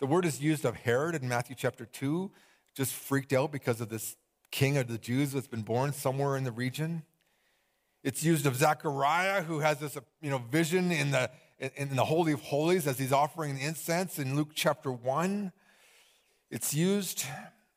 The 0.00 0.06
word 0.06 0.26
is 0.26 0.40
used 0.40 0.66
of 0.66 0.76
Herod 0.76 1.14
in 1.14 1.26
Matthew 1.28 1.56
chapter 1.58 1.86
2, 1.86 2.30
just 2.76 2.92
freaked 2.92 3.32
out 3.32 3.52
because 3.52 3.80
of 3.80 3.88
this 3.88 4.16
king 4.50 4.76
of 4.76 4.86
the 4.86 4.98
Jews 4.98 5.32
that's 5.32 5.48
been 5.48 5.62
born 5.62 5.94
somewhere 5.94 6.36
in 6.36 6.44
the 6.44 6.52
region. 6.52 7.04
It's 8.02 8.22
used 8.22 8.46
of 8.46 8.56
Zechariah, 8.56 9.42
who 9.42 9.60
has 9.60 9.78
this 9.78 9.98
you 10.20 10.30
know, 10.30 10.38
vision 10.38 10.92
in 10.92 11.10
the, 11.10 11.30
in 11.76 11.96
the 11.96 12.04
Holy 12.04 12.32
of 12.32 12.40
Holies 12.40 12.86
as 12.86 12.98
he's 12.98 13.12
offering 13.12 13.58
incense 13.58 14.18
in 14.18 14.36
Luke 14.36 14.50
chapter 14.54 14.92
1. 14.92 15.52
It's 16.50 16.72
used 16.72 17.24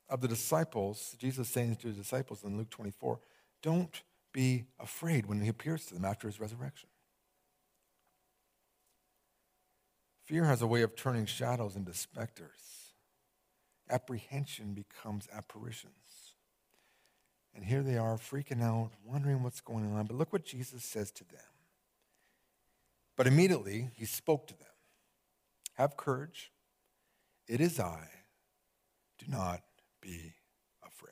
of 0.09 0.21
the 0.21 0.27
disciples, 0.27 1.15
Jesus 1.17 1.49
saying 1.49 1.77
to 1.77 1.87
his 1.87 1.97
disciples 1.97 2.43
in 2.43 2.57
Luke 2.57 2.69
24, 2.69 3.19
don't 3.63 4.03
be 4.33 4.65
afraid 4.79 5.25
when 5.25 5.41
he 5.41 5.47
appears 5.47 5.85
to 5.87 5.93
them 5.93 6.05
after 6.05 6.27
his 6.27 6.39
resurrection. 6.39 6.89
Fear 10.23 10.45
has 10.45 10.61
a 10.61 10.67
way 10.67 10.81
of 10.81 10.95
turning 10.95 11.25
shadows 11.25 11.75
into 11.75 11.93
specters. 11.93 12.93
Apprehension 13.89 14.73
becomes 14.73 15.27
apparitions. 15.33 16.00
And 17.53 17.65
here 17.65 17.83
they 17.83 17.97
are 17.97 18.15
freaking 18.17 18.61
out, 18.61 18.91
wondering 19.05 19.43
what's 19.43 19.61
going 19.61 19.91
on. 19.93 20.05
But 20.05 20.15
look 20.15 20.31
what 20.31 20.45
Jesus 20.45 20.83
says 20.83 21.11
to 21.11 21.23
them. 21.25 21.41
But 23.17 23.27
immediately 23.27 23.91
he 23.95 24.05
spoke 24.05 24.47
to 24.47 24.57
them 24.57 24.67
Have 25.73 25.97
courage. 25.97 26.51
It 27.47 27.59
is 27.59 27.79
I. 27.79 28.07
Do 29.19 29.25
not 29.29 29.61
be 30.01 30.33
afraid. 30.83 31.11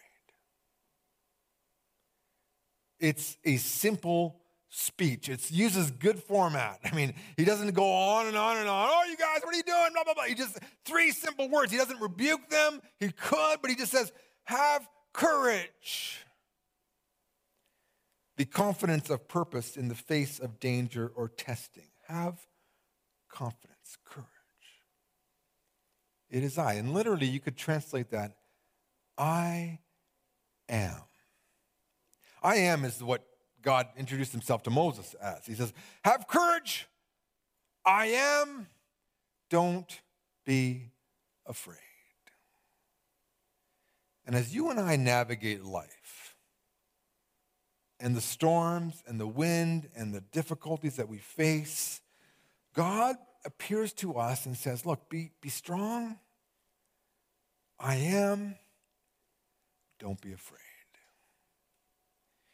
It's 3.00 3.38
a 3.44 3.58
simple 3.58 4.38
speech. 4.70 5.30
It 5.30 5.52
uses 5.52 5.92
good 5.92 6.20
format. 6.20 6.80
I 6.84 6.96
mean, 6.96 7.14
he 7.36 7.44
doesn't 7.44 7.74
go 7.74 7.92
on 7.92 8.28
and 8.28 8.38
on 8.38 8.58
and 8.58 8.70
on. 8.70 8.90
Oh, 8.92 9.04
you 9.10 9.18
guys, 9.18 9.42
what 9.44 9.54
are 9.54 9.58
you 9.58 9.64
doing? 9.64 9.90
Blah, 9.94 10.04
blah, 10.06 10.14
blah. 10.14 10.24
He 10.24 10.36
just, 10.36 10.58
three 10.86 11.12
simple 11.12 11.50
words. 11.50 11.72
He 11.72 11.78
doesn't 11.78 12.00
rebuke 12.00 12.50
them. 12.50 12.82
He 13.00 13.12
could, 13.12 13.58
but 13.62 13.70
he 13.70 13.76
just 13.76 13.92
says, 13.92 14.12
have 14.46 14.88
courage. 15.12 16.26
The 18.40 18.46
confidence 18.46 19.10
of 19.10 19.28
purpose 19.28 19.76
in 19.76 19.90
the 19.90 19.96
face 19.96 20.40
of 20.40 20.62
danger 20.62 21.12
or 21.14 21.28
testing. 21.28 21.90
Have 22.08 22.40
confidence, 23.28 23.98
courage. 24.06 24.28
It 26.30 26.42
is 26.46 26.58
I. 26.58 26.76
And 26.76 26.94
literally, 26.94 27.28
you 27.28 27.42
could 27.42 27.58
translate 27.58 28.12
that 28.12 28.38
I 29.18 29.80
am. 30.70 31.02
I 32.42 32.56
am 32.56 32.86
is 32.86 33.04
what 33.04 33.26
God 33.62 33.88
introduced 33.98 34.32
himself 34.32 34.64
to 34.64 34.70
Moses 34.70 35.16
as. 35.22 35.46
He 35.46 35.54
says, 35.54 35.74
Have 36.06 36.26
courage. 36.26 36.88
I 37.86 38.06
am. 38.06 38.68
Don't 39.50 40.00
be 40.46 40.94
afraid. 41.46 41.76
And 44.26 44.34
as 44.34 44.56
you 44.56 44.70
and 44.70 44.80
I 44.80 44.96
navigate 44.96 45.66
life, 45.66 45.99
and 48.00 48.16
the 48.16 48.22
storms 48.22 49.04
and 49.08 49.20
the 49.20 49.28
wind 49.28 49.90
and 49.96 50.14
the 50.14 50.22
difficulties 50.22 50.96
that 50.96 51.10
we 51.10 51.18
face, 51.18 52.02
God 52.74 53.16
appears 53.46 53.94
to 53.94 54.16
us 54.18 54.46
and 54.46 54.56
says, 54.56 54.86
Look, 54.86 55.10
be, 55.10 55.32
be 55.42 55.50
strong. 55.50 56.18
I 57.80 57.96
am. 57.96 58.56
Don't 60.00 60.20
be 60.22 60.34
afraid. 60.34 60.60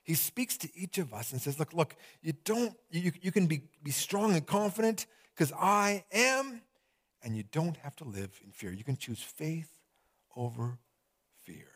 He 0.05 0.13
speaks 0.13 0.55
to 0.57 0.69
each 0.75 0.99
of 0.99 1.13
us 1.13 1.31
and 1.31 1.41
says, 1.41 1.57
Look, 1.57 1.73
look, 1.73 1.95
you 2.21 2.33
don't, 2.43 2.75
you, 2.91 3.11
you 3.21 3.31
can 3.31 3.47
be, 3.47 3.63
be 3.83 3.91
strong 3.91 4.33
and 4.33 4.45
confident 4.45 5.07
because 5.35 5.51
I 5.53 6.05
am, 6.11 6.61
and 7.23 7.35
you 7.35 7.43
don't 7.51 7.77
have 7.77 7.95
to 7.97 8.03
live 8.03 8.39
in 8.43 8.51
fear. 8.51 8.71
You 8.71 8.83
can 8.83 8.97
choose 8.97 9.21
faith 9.21 9.79
over 10.35 10.77
fear. 11.43 11.71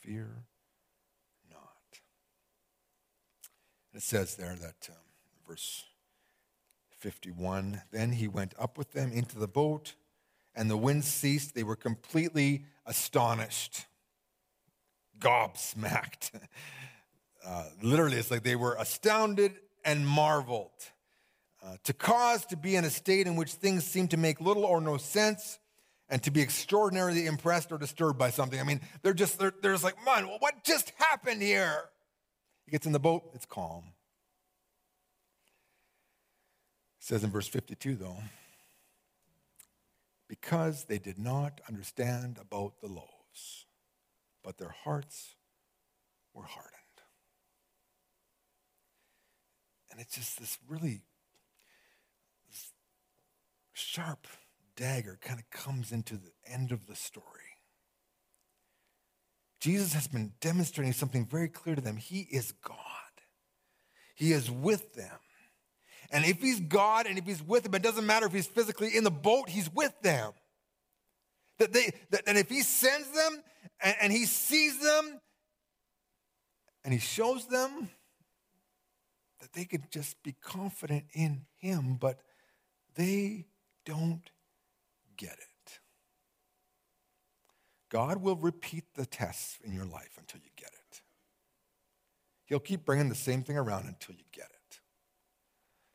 Fear 0.00 0.44
not. 1.50 2.00
And 3.80 3.81
it 3.94 4.02
says 4.02 4.36
there 4.36 4.56
that 4.56 4.88
um, 4.90 4.96
verse 5.46 5.84
51 6.98 7.82
Then 7.90 8.12
he 8.12 8.28
went 8.28 8.54
up 8.58 8.78
with 8.78 8.92
them 8.92 9.12
into 9.12 9.38
the 9.38 9.48
boat, 9.48 9.94
and 10.54 10.70
the 10.70 10.76
wind 10.76 11.04
ceased. 11.04 11.54
They 11.54 11.62
were 11.62 11.76
completely 11.76 12.64
astonished, 12.86 13.86
gobsmacked. 15.18 16.30
Uh, 17.44 17.64
literally, 17.82 18.16
it's 18.16 18.30
like 18.30 18.44
they 18.44 18.54
were 18.54 18.76
astounded 18.78 19.52
and 19.84 20.06
marveled. 20.06 20.70
Uh, 21.60 21.74
to 21.82 21.92
cause 21.92 22.46
to 22.46 22.56
be 22.56 22.76
in 22.76 22.84
a 22.84 22.90
state 22.90 23.26
in 23.26 23.34
which 23.34 23.54
things 23.54 23.84
seem 23.84 24.06
to 24.06 24.16
make 24.16 24.40
little 24.40 24.64
or 24.64 24.80
no 24.80 24.96
sense 24.96 25.58
and 26.08 26.22
to 26.22 26.30
be 26.30 26.40
extraordinarily 26.40 27.26
impressed 27.26 27.72
or 27.72 27.78
disturbed 27.78 28.18
by 28.18 28.30
something. 28.30 28.60
I 28.60 28.64
mean, 28.64 28.80
they're 29.02 29.14
just, 29.14 29.38
they're, 29.38 29.52
they're 29.62 29.72
just 29.72 29.82
like, 29.82 29.96
man, 30.04 30.24
what 30.38 30.62
just 30.62 30.92
happened 30.98 31.42
here? 31.42 31.84
He 32.64 32.70
gets 32.70 32.86
in 32.86 32.92
the 32.92 33.00
boat, 33.00 33.30
it's 33.34 33.46
calm. 33.46 33.84
It 36.98 37.04
says 37.04 37.24
in 37.24 37.30
verse 37.30 37.48
52, 37.48 37.96
though, 37.96 38.18
because 40.28 40.84
they 40.84 40.98
did 40.98 41.18
not 41.18 41.60
understand 41.68 42.38
about 42.40 42.80
the 42.80 42.86
loaves, 42.86 43.66
but 44.42 44.58
their 44.58 44.74
hearts 44.84 45.34
were 46.32 46.44
hardened. 46.44 46.72
And 49.90 50.00
it's 50.00 50.14
just 50.14 50.40
this 50.40 50.58
really 50.68 51.02
this 52.48 52.72
sharp 53.74 54.26
dagger 54.74 55.18
kind 55.20 55.38
of 55.38 55.50
comes 55.50 55.92
into 55.92 56.16
the 56.16 56.32
end 56.46 56.72
of 56.72 56.86
the 56.86 56.96
story. 56.96 57.51
Jesus 59.62 59.94
has 59.94 60.08
been 60.08 60.32
demonstrating 60.40 60.92
something 60.92 61.24
very 61.24 61.46
clear 61.46 61.76
to 61.76 61.80
them. 61.80 61.96
He 61.96 62.22
is 62.22 62.50
God. 62.64 62.76
He 64.16 64.32
is 64.32 64.50
with 64.50 64.92
them. 64.94 65.20
And 66.10 66.24
if 66.24 66.40
he's 66.40 66.58
God 66.58 67.06
and 67.06 67.16
if 67.16 67.24
he's 67.24 67.40
with 67.40 67.62
them, 67.62 67.72
it 67.76 67.82
doesn't 67.82 68.04
matter 68.04 68.26
if 68.26 68.32
he's 68.32 68.48
physically 68.48 68.96
in 68.96 69.04
the 69.04 69.10
boat, 69.12 69.48
he's 69.48 69.72
with 69.72 69.94
them. 70.02 70.32
That 71.60 71.72
they 71.72 71.92
that, 72.10 72.26
that 72.26 72.36
if 72.36 72.48
he 72.48 72.62
sends 72.62 73.08
them 73.12 73.40
and, 73.80 73.94
and 74.02 74.12
he 74.12 74.26
sees 74.26 74.80
them 74.80 75.20
and 76.82 76.92
he 76.92 76.98
shows 76.98 77.46
them 77.46 77.88
that 79.40 79.52
they 79.52 79.64
could 79.64 79.92
just 79.92 80.20
be 80.24 80.34
confident 80.42 81.04
in 81.12 81.42
him, 81.58 81.98
but 82.00 82.18
they 82.96 83.46
don't 83.86 84.28
get 85.16 85.34
it. 85.34 85.51
God 87.92 88.22
will 88.22 88.36
repeat 88.36 88.84
the 88.94 89.04
tests 89.04 89.58
in 89.62 89.74
your 89.74 89.84
life 89.84 90.16
until 90.18 90.40
you 90.42 90.48
get 90.56 90.70
it. 90.70 91.02
He'll 92.46 92.58
keep 92.58 92.86
bringing 92.86 93.10
the 93.10 93.14
same 93.14 93.42
thing 93.42 93.58
around 93.58 93.84
until 93.84 94.14
you 94.14 94.24
get 94.32 94.46
it. 94.46 94.80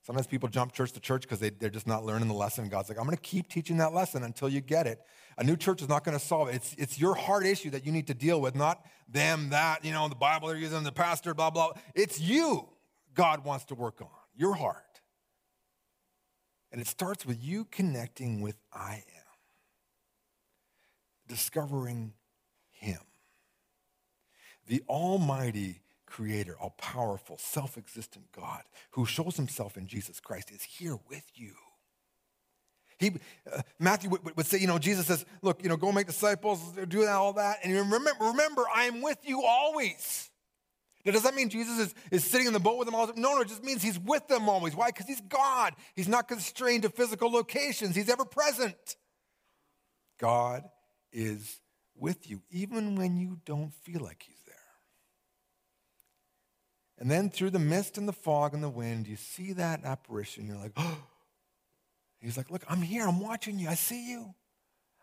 Sometimes 0.04 0.28
people 0.28 0.48
jump 0.48 0.74
church 0.74 0.92
to 0.92 1.00
church 1.00 1.24
because 1.24 1.40
they, 1.40 1.50
they're 1.50 1.72
just 1.72 1.88
not 1.88 2.06
learning 2.06 2.28
the 2.28 2.36
lesson. 2.36 2.70
God's 2.70 2.90
like, 2.90 3.00
I'm 3.00 3.06
going 3.06 3.18
to 3.18 3.22
keep 3.22 3.50
teaching 3.50 3.78
that 3.78 3.96
lesson 3.96 4.22
until 4.24 4.48
you 4.48 4.62
get 4.62 4.86
it. 4.86 5.00
A 5.40 5.44
new 5.44 5.58
church 5.58 5.82
is 5.82 5.90
not 5.90 6.04
going 6.04 6.18
to 6.18 6.24
solve 6.24 6.50
it. 6.50 6.56
It's, 6.56 6.76
it's 6.78 7.00
your 7.00 7.16
heart 7.16 7.48
issue 7.48 7.72
that 7.72 7.84
you 7.84 7.92
need 7.92 8.06
to 8.08 8.14
deal 8.14 8.40
with, 8.40 8.54
not 8.54 8.86
them, 9.10 9.50
that, 9.50 9.84
you 9.84 9.92
know, 9.92 10.08
the 10.08 10.16
Bible 10.16 10.50
they're 10.50 10.58
using, 10.58 10.84
the 10.84 10.92
pastor, 10.92 11.34
blah, 11.34 11.50
blah. 11.50 11.72
It's 11.96 12.22
you 12.22 12.70
God 13.16 13.44
wants 13.44 13.66
to 13.66 13.76
work 13.76 14.02
on, 14.02 14.08
your 14.36 14.54
heart. 14.54 14.84
And 16.72 16.80
it 16.80 16.88
starts 16.88 17.26
with 17.26 17.44
you 17.44 17.66
connecting 17.66 18.42
with 18.42 18.56
I 18.72 19.04
am, 19.16 19.17
discovering 21.28 22.14
Him. 22.72 23.00
The 24.68 24.84
Almighty 24.88 25.82
Creator, 26.06 26.58
all 26.60 26.76
powerful, 26.78 27.38
self 27.38 27.78
existent 27.78 28.26
God 28.32 28.64
who 28.92 29.06
shows 29.06 29.36
Himself 29.36 29.78
in 29.78 29.88
Jesus 29.88 30.20
Christ 30.20 30.52
is 30.52 30.64
here 30.64 30.98
with 31.10 31.24
you. 31.36 31.54
He, 32.98 33.12
uh, 33.52 33.62
Matthew 33.80 34.10
would, 34.10 34.36
would, 34.36 34.48
say, 34.48 34.58
you 34.58 34.66
know, 34.66 34.80
Jesus 34.80 35.06
says, 35.06 35.24
look, 35.44 35.62
you 35.62 35.70
know, 35.70 35.78
go 35.78 35.92
make 35.92 36.08
disciples, 36.08 36.60
do 36.88 37.02
that, 37.02 37.12
all 37.12 37.34
that. 37.34 37.60
And 37.64 37.72
remember, 37.74 38.10
remember, 38.20 38.64
I 38.74 38.86
am 38.86 39.04
with 39.04 39.20
you 39.24 39.44
always. 39.44 40.32
Now, 41.06 41.12
does 41.12 41.24
that 41.24 41.36
mean 41.36 41.50
Jesus 41.50 41.78
is, 41.78 41.96
is 42.12 42.24
sitting 42.24 42.48
in 42.48 42.54
the 42.54 42.60
boat 42.60 42.80
with 42.80 42.88
them 42.88 42.96
all? 42.96 43.08
No, 43.16 43.36
no, 43.36 43.42
it 43.42 43.48
just 43.48 43.64
means 43.64 43.84
he's 43.84 44.00
with 44.00 44.28
them 44.28 44.50
always. 44.50 44.76
Why? 44.76 44.88
Because 44.88 45.06
he's 45.06 45.22
God. 45.22 45.74
He's 45.96 46.08
not 46.08 46.28
constrained 46.28 46.84
to 46.84 46.90
physical 46.90 47.32
locations, 47.32 47.96
he's 47.96 48.10
ever 48.10 48.26
present. 48.26 48.96
God 50.20 50.64
is 51.12 51.60
with 51.96 52.30
you, 52.30 52.42
even 52.50 52.96
when 52.96 53.18
you 53.18 53.40
don't 53.46 53.74
feel 53.74 54.02
like 54.02 54.24
he's 54.28 54.42
there. 54.46 54.56
And 57.00 57.10
then 57.10 57.30
through 57.30 57.52
the 57.52 57.60
mist 57.60 57.98
and 57.98 58.08
the 58.08 58.14
fog 58.14 58.54
and 58.54 58.64
the 58.64 58.70
wind, 58.70 59.08
you 59.08 59.16
see 59.16 59.54
that 59.54 59.84
apparition. 59.84 60.48
You're 60.48 60.58
like, 60.58 60.74
oh. 60.78 61.04
He's 62.20 62.38
like, 62.38 62.50
Look, 62.50 62.64
I'm 62.68 62.82
here. 62.82 63.08
I'm 63.08 63.20
watching 63.20 63.60
you. 63.60 63.70
I 63.70 63.76
see 63.76 64.10
you. 64.10 64.34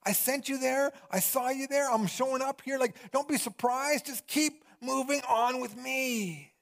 I 0.04 0.12
sent 0.12 0.48
you 0.48 0.58
there. 0.58 0.92
I 1.10 1.20
saw 1.20 1.48
you 1.48 1.66
there. 1.66 1.90
I'm 1.90 2.06
showing 2.06 2.42
up 2.42 2.60
here. 2.62 2.78
Like, 2.78 2.94
don't 3.12 3.28
be 3.28 3.38
surprised. 3.38 4.06
Just 4.06 4.26
keep 4.26 4.64
moving 4.80 5.22
on 5.28 5.60
with 5.60 5.76
me. 5.76 6.52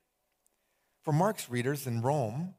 For 1.03 1.13
Mark's 1.13 1.51
readers 1.51 1.87
in 1.89 2.03
Rome, 2.03 2.55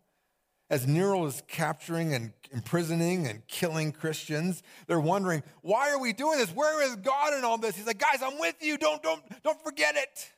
as 0.69 0.87
Nero 0.87 1.25
is 1.25 1.43
capturing 1.47 2.13
and 2.13 2.33
imprisoning 2.51 3.27
and 3.27 3.45
killing 3.47 3.91
Christians, 3.91 4.63
they're 4.87 4.99
wondering, 4.99 5.43
why 5.61 5.91
are 5.91 5.99
we 5.99 6.13
doing 6.13 6.37
this? 6.37 6.49
Where 6.51 6.81
is 6.83 6.95
God 6.97 7.33
in 7.33 7.43
all 7.43 7.57
this? 7.57 7.75
He's 7.75 7.87
like, 7.87 7.99
guys, 7.99 8.21
I'm 8.23 8.39
with 8.39 8.55
you. 8.61 8.77
Don't, 8.77 9.01
don't, 9.03 9.21
don't 9.43 9.61
forget 9.63 9.95
it. 9.95 10.31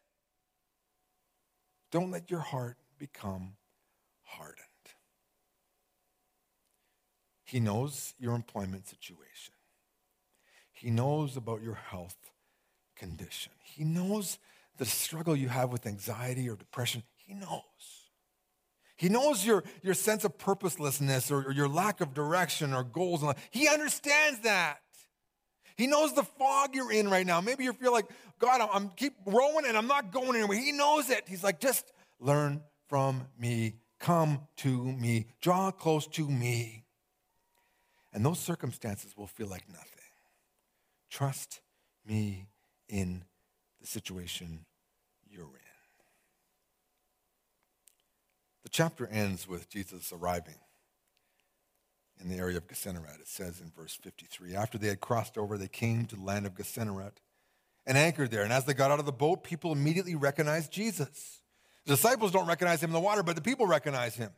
Don't 1.91 2.11
let 2.11 2.29
your 2.29 2.39
heart 2.39 2.77
become 2.97 3.53
hardened. 4.23 4.65
He 7.45 7.59
knows 7.59 8.13
your 8.19 8.35
employment 8.35 8.87
situation. 8.87 9.53
He 10.71 10.89
knows 10.89 11.37
about 11.37 11.61
your 11.61 11.75
health 11.75 12.17
condition. 12.97 13.53
He 13.63 13.83
knows 13.83 14.39
the 14.77 14.85
struggle 14.85 15.35
you 15.35 15.47
have 15.47 15.71
with 15.71 15.85
anxiety 15.85 16.49
or 16.49 16.55
depression. 16.55 17.03
He 17.15 17.33
knows. 17.33 17.94
He 18.95 19.09
knows 19.09 19.45
your, 19.45 19.63
your 19.83 19.93
sense 19.93 20.23
of 20.23 20.37
purposelessness 20.37 21.29
or, 21.29 21.47
or 21.47 21.51
your 21.51 21.67
lack 21.67 22.01
of 22.01 22.13
direction 22.13 22.73
or 22.73 22.83
goals. 22.83 23.23
He 23.51 23.67
understands 23.67 24.39
that. 24.41 24.77
He 25.75 25.87
knows 25.87 26.13
the 26.13 26.23
fog 26.23 26.73
you're 26.73 26.91
in 26.91 27.09
right 27.09 27.25
now. 27.25 27.41
Maybe 27.41 27.65
you 27.65 27.73
feel 27.73 27.91
like, 27.91 28.05
God, 28.39 28.61
I'm, 28.61 28.69
I'm 28.71 28.89
keep 28.95 29.13
rowing 29.25 29.65
and 29.65 29.77
I'm 29.77 29.87
not 29.87 30.11
going 30.11 30.35
anywhere. 30.35 30.57
He 30.57 30.71
knows 30.71 31.09
it. 31.09 31.25
He's 31.27 31.43
like, 31.43 31.59
just 31.59 31.91
learn 32.19 32.61
from 32.87 33.27
me. 33.37 33.75
Come 33.99 34.41
to 34.57 34.83
me. 34.83 35.27
Draw 35.41 35.71
close 35.71 36.07
to 36.07 36.29
me. 36.29 36.85
And 38.13 38.25
those 38.25 38.39
circumstances 38.39 39.17
will 39.17 39.27
feel 39.27 39.47
like 39.47 39.67
nothing. 39.67 39.89
Trust 41.09 41.59
me 42.07 42.47
in 42.87 43.25
the 43.81 43.87
situation 43.87 44.65
you're 45.29 45.43
in. 45.43 45.65
The 48.65 48.69
chapter 48.69 49.05
ends 49.05 49.47
with 49.47 49.69
Jesus 49.69 50.11
arriving 50.11 50.55
in 52.19 52.29
the 52.29 52.37
area 52.37 52.57
of 52.57 52.67
Gennesaret. 52.67 53.19
It 53.19 53.27
says 53.27 53.61
in 53.61 53.71
verse 53.77 53.95
53 54.01 54.55
After 54.55 54.79
they 54.79 54.87
had 54.87 54.99
crossed 54.99 55.37
over, 55.37 55.55
they 55.55 55.67
came 55.67 56.07
to 56.07 56.15
the 56.15 56.23
land 56.23 56.47
of 56.47 56.57
Gennesaret 56.57 57.21
and 57.85 57.95
anchored 57.95 58.31
there. 58.31 58.41
And 58.41 58.51
as 58.51 58.65
they 58.65 58.73
got 58.73 58.89
out 58.89 58.99
of 58.99 59.05
the 59.05 59.11
boat, 59.11 59.43
people 59.43 59.71
immediately 59.71 60.15
recognized 60.15 60.71
Jesus. 60.71 61.41
The 61.85 61.93
disciples 61.93 62.31
don't 62.31 62.47
recognize 62.47 62.81
him 62.81 62.89
in 62.89 62.95
the 62.95 62.99
water, 62.99 63.21
but 63.21 63.35
the 63.35 63.41
people 63.43 63.67
recognize 63.67 64.15
him. 64.15 64.31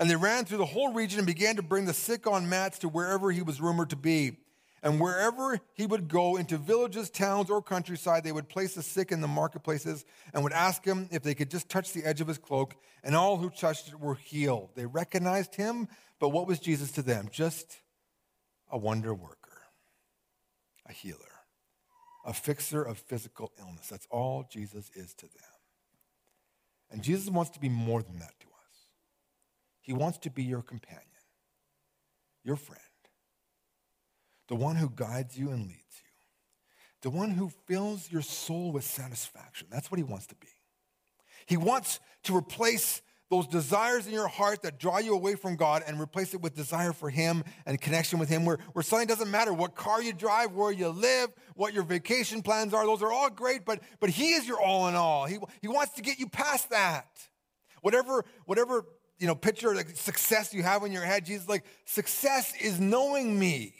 And 0.00 0.10
they 0.10 0.16
ran 0.16 0.44
through 0.44 0.58
the 0.58 0.66
whole 0.66 0.92
region 0.92 1.20
and 1.20 1.26
began 1.26 1.54
to 1.54 1.62
bring 1.62 1.84
the 1.84 1.94
sick 1.94 2.26
on 2.26 2.48
mats 2.48 2.80
to 2.80 2.88
wherever 2.88 3.30
he 3.30 3.42
was 3.42 3.60
rumored 3.60 3.90
to 3.90 3.96
be. 3.96 4.38
And 4.82 5.00
wherever 5.00 5.60
he 5.74 5.86
would 5.86 6.08
go, 6.08 6.36
into 6.36 6.58
villages, 6.58 7.08
towns, 7.08 7.50
or 7.50 7.62
countryside, 7.62 8.24
they 8.24 8.32
would 8.32 8.48
place 8.48 8.74
the 8.74 8.82
sick 8.82 9.12
in 9.12 9.20
the 9.20 9.28
marketplaces 9.28 10.04
and 10.34 10.42
would 10.42 10.52
ask 10.52 10.84
him 10.84 11.08
if 11.12 11.22
they 11.22 11.34
could 11.34 11.50
just 11.50 11.68
touch 11.68 11.92
the 11.92 12.04
edge 12.04 12.20
of 12.20 12.26
his 12.26 12.38
cloak, 12.38 12.74
and 13.04 13.14
all 13.14 13.36
who 13.36 13.48
touched 13.48 13.88
it 13.88 14.00
were 14.00 14.16
healed. 14.16 14.70
They 14.74 14.86
recognized 14.86 15.54
him, 15.54 15.86
but 16.18 16.30
what 16.30 16.48
was 16.48 16.58
Jesus 16.58 16.90
to 16.92 17.02
them? 17.02 17.28
Just 17.30 17.76
a 18.72 18.76
wonder 18.76 19.14
worker, 19.14 19.62
a 20.88 20.92
healer, 20.92 21.16
a 22.26 22.32
fixer 22.32 22.82
of 22.82 22.98
physical 22.98 23.52
illness. 23.60 23.86
That's 23.86 24.08
all 24.10 24.48
Jesus 24.50 24.90
is 24.96 25.14
to 25.14 25.26
them. 25.26 25.44
And 26.90 27.02
Jesus 27.02 27.30
wants 27.30 27.52
to 27.52 27.60
be 27.60 27.68
more 27.68 28.02
than 28.02 28.18
that 28.18 28.34
to 28.40 28.46
us. 28.46 28.86
He 29.80 29.92
wants 29.92 30.18
to 30.18 30.30
be 30.30 30.42
your 30.42 30.62
companion, 30.62 31.06
your 32.42 32.56
friend 32.56 32.82
the 34.52 34.56
one 34.56 34.76
who 34.76 34.90
guides 34.90 35.38
you 35.38 35.48
and 35.48 35.62
leads 35.62 36.02
you. 36.04 36.10
the 37.00 37.08
one 37.08 37.30
who 37.30 37.50
fills 37.66 38.12
your 38.12 38.20
soul 38.20 38.70
with 38.70 38.84
satisfaction. 38.84 39.66
That's 39.70 39.90
what 39.90 39.96
he 39.96 40.04
wants 40.04 40.26
to 40.26 40.34
be. 40.34 40.48
He 41.46 41.56
wants 41.56 42.00
to 42.24 42.36
replace 42.36 43.00
those 43.30 43.46
desires 43.46 44.06
in 44.06 44.12
your 44.12 44.28
heart 44.28 44.60
that 44.60 44.78
draw 44.78 44.98
you 44.98 45.14
away 45.14 45.36
from 45.36 45.56
God 45.56 45.84
and 45.86 45.98
replace 45.98 46.34
it 46.34 46.42
with 46.42 46.54
desire 46.54 46.92
for 46.92 47.08
Him 47.08 47.44
and 47.64 47.80
connection 47.80 48.18
with 48.18 48.28
Him, 48.28 48.44
where, 48.44 48.58
where 48.74 48.82
something 48.82 49.08
doesn't 49.08 49.30
matter 49.30 49.54
what 49.54 49.74
car 49.74 50.02
you 50.02 50.12
drive, 50.12 50.52
where 50.52 50.70
you 50.70 50.90
live, 50.90 51.30
what 51.54 51.72
your 51.72 51.82
vacation 51.82 52.42
plans 52.42 52.74
are. 52.74 52.84
Those 52.84 53.02
are 53.02 53.10
all 53.10 53.30
great, 53.30 53.64
but, 53.64 53.80
but 54.00 54.10
He 54.10 54.34
is 54.34 54.46
your 54.46 54.60
all 54.60 54.86
in 54.86 54.94
all. 54.94 55.24
He, 55.24 55.38
he 55.62 55.68
wants 55.68 55.94
to 55.94 56.02
get 56.02 56.18
you 56.18 56.28
past 56.28 56.68
that. 56.68 57.06
Whatever, 57.80 58.26
whatever 58.44 58.84
you 59.18 59.26
know, 59.26 59.34
picture 59.34 59.74
like 59.74 59.96
success 59.96 60.52
you 60.52 60.62
have 60.62 60.82
in 60.82 60.92
your 60.92 61.04
head, 61.04 61.24
Jesus 61.24 61.48
like, 61.48 61.64
success 61.86 62.52
is 62.60 62.78
knowing 62.78 63.38
me, 63.38 63.72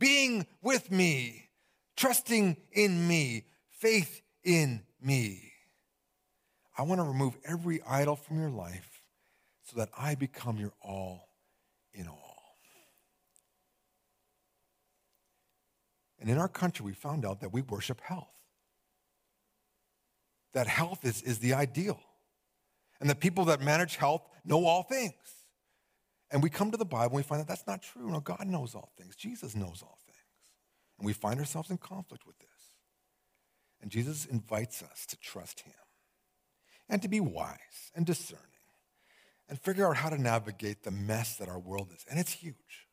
being 0.00 0.46
with 0.60 0.90
me, 0.90 1.50
trusting 1.96 2.56
in 2.72 3.06
me, 3.06 3.44
faith 3.70 4.20
in 4.42 4.82
me. 5.00 5.52
I 6.76 6.82
want 6.82 7.00
to 7.00 7.04
remove 7.04 7.36
every 7.44 7.80
idol 7.82 8.16
from 8.16 8.40
your 8.40 8.50
life 8.50 9.02
so 9.62 9.78
that 9.78 9.90
I 9.96 10.16
become 10.16 10.56
your 10.56 10.72
all 10.82 11.28
in 11.92 12.08
all. 12.08 12.30
And 16.20 16.28
in 16.28 16.38
our 16.38 16.48
country, 16.48 16.84
we 16.84 16.92
found 16.92 17.24
out 17.24 17.40
that 17.40 17.52
we 17.52 17.62
worship 17.62 18.00
health. 18.02 18.28
That 20.52 20.66
health 20.66 21.04
is, 21.04 21.22
is 21.22 21.38
the 21.38 21.54
ideal. 21.54 22.00
And 23.00 23.08
the 23.08 23.14
people 23.14 23.46
that 23.46 23.62
manage 23.62 23.96
health 23.96 24.28
know 24.44 24.66
all 24.66 24.82
things. 24.82 25.14
And 26.30 26.42
we 26.42 26.50
come 26.50 26.70
to 26.70 26.76
the 26.76 26.84
Bible 26.84 27.16
and 27.16 27.16
we 27.16 27.22
find 27.22 27.40
that 27.40 27.48
that's 27.48 27.66
not 27.66 27.82
true. 27.82 28.10
No, 28.10 28.20
God 28.20 28.46
knows 28.46 28.74
all 28.74 28.92
things. 28.96 29.16
Jesus 29.16 29.54
knows 29.54 29.82
all 29.82 29.98
things. 30.06 30.16
And 30.98 31.06
we 31.06 31.12
find 31.12 31.40
ourselves 31.40 31.70
in 31.70 31.78
conflict 31.78 32.26
with 32.26 32.38
this. 32.38 32.48
And 33.82 33.90
Jesus 33.90 34.26
invites 34.26 34.82
us 34.82 35.06
to 35.06 35.16
trust 35.16 35.60
him 35.60 35.72
and 36.88 37.00
to 37.02 37.08
be 37.08 37.20
wise 37.20 37.90
and 37.94 38.04
discerning 38.04 38.44
and 39.48 39.58
figure 39.58 39.88
out 39.88 39.96
how 39.96 40.10
to 40.10 40.20
navigate 40.20 40.84
the 40.84 40.90
mess 40.90 41.36
that 41.36 41.48
our 41.48 41.58
world 41.58 41.88
is. 41.94 42.04
And 42.08 42.20
it's 42.20 42.32
huge. 42.32 42.86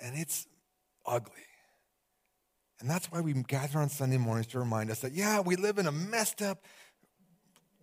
And 0.00 0.18
it's 0.18 0.46
ugly. 1.06 1.32
And 2.80 2.90
that's 2.90 3.10
why 3.12 3.20
we 3.20 3.32
gather 3.32 3.78
on 3.78 3.88
Sunday 3.88 4.18
mornings 4.18 4.48
to 4.48 4.58
remind 4.58 4.90
us 4.90 5.00
that, 5.00 5.12
yeah, 5.12 5.40
we 5.40 5.54
live 5.54 5.78
in 5.78 5.86
a 5.86 5.92
messed 5.92 6.42
up 6.42 6.64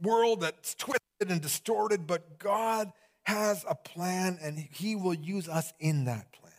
world 0.02 0.42
that's 0.42 0.76
twisted 0.76 1.00
and 1.30 1.42
distorted, 1.42 2.06
but 2.06 2.38
God 2.38 2.92
has 3.30 3.64
a 3.70 3.76
plan 3.76 4.40
and 4.42 4.58
He 4.58 4.96
will 4.96 5.14
use 5.14 5.48
us 5.48 5.72
in 5.80 6.06
that 6.06 6.32
plan. 6.34 6.54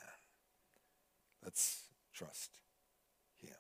Let's 1.43 1.83
trust 2.15 2.51
Him. 3.43 3.55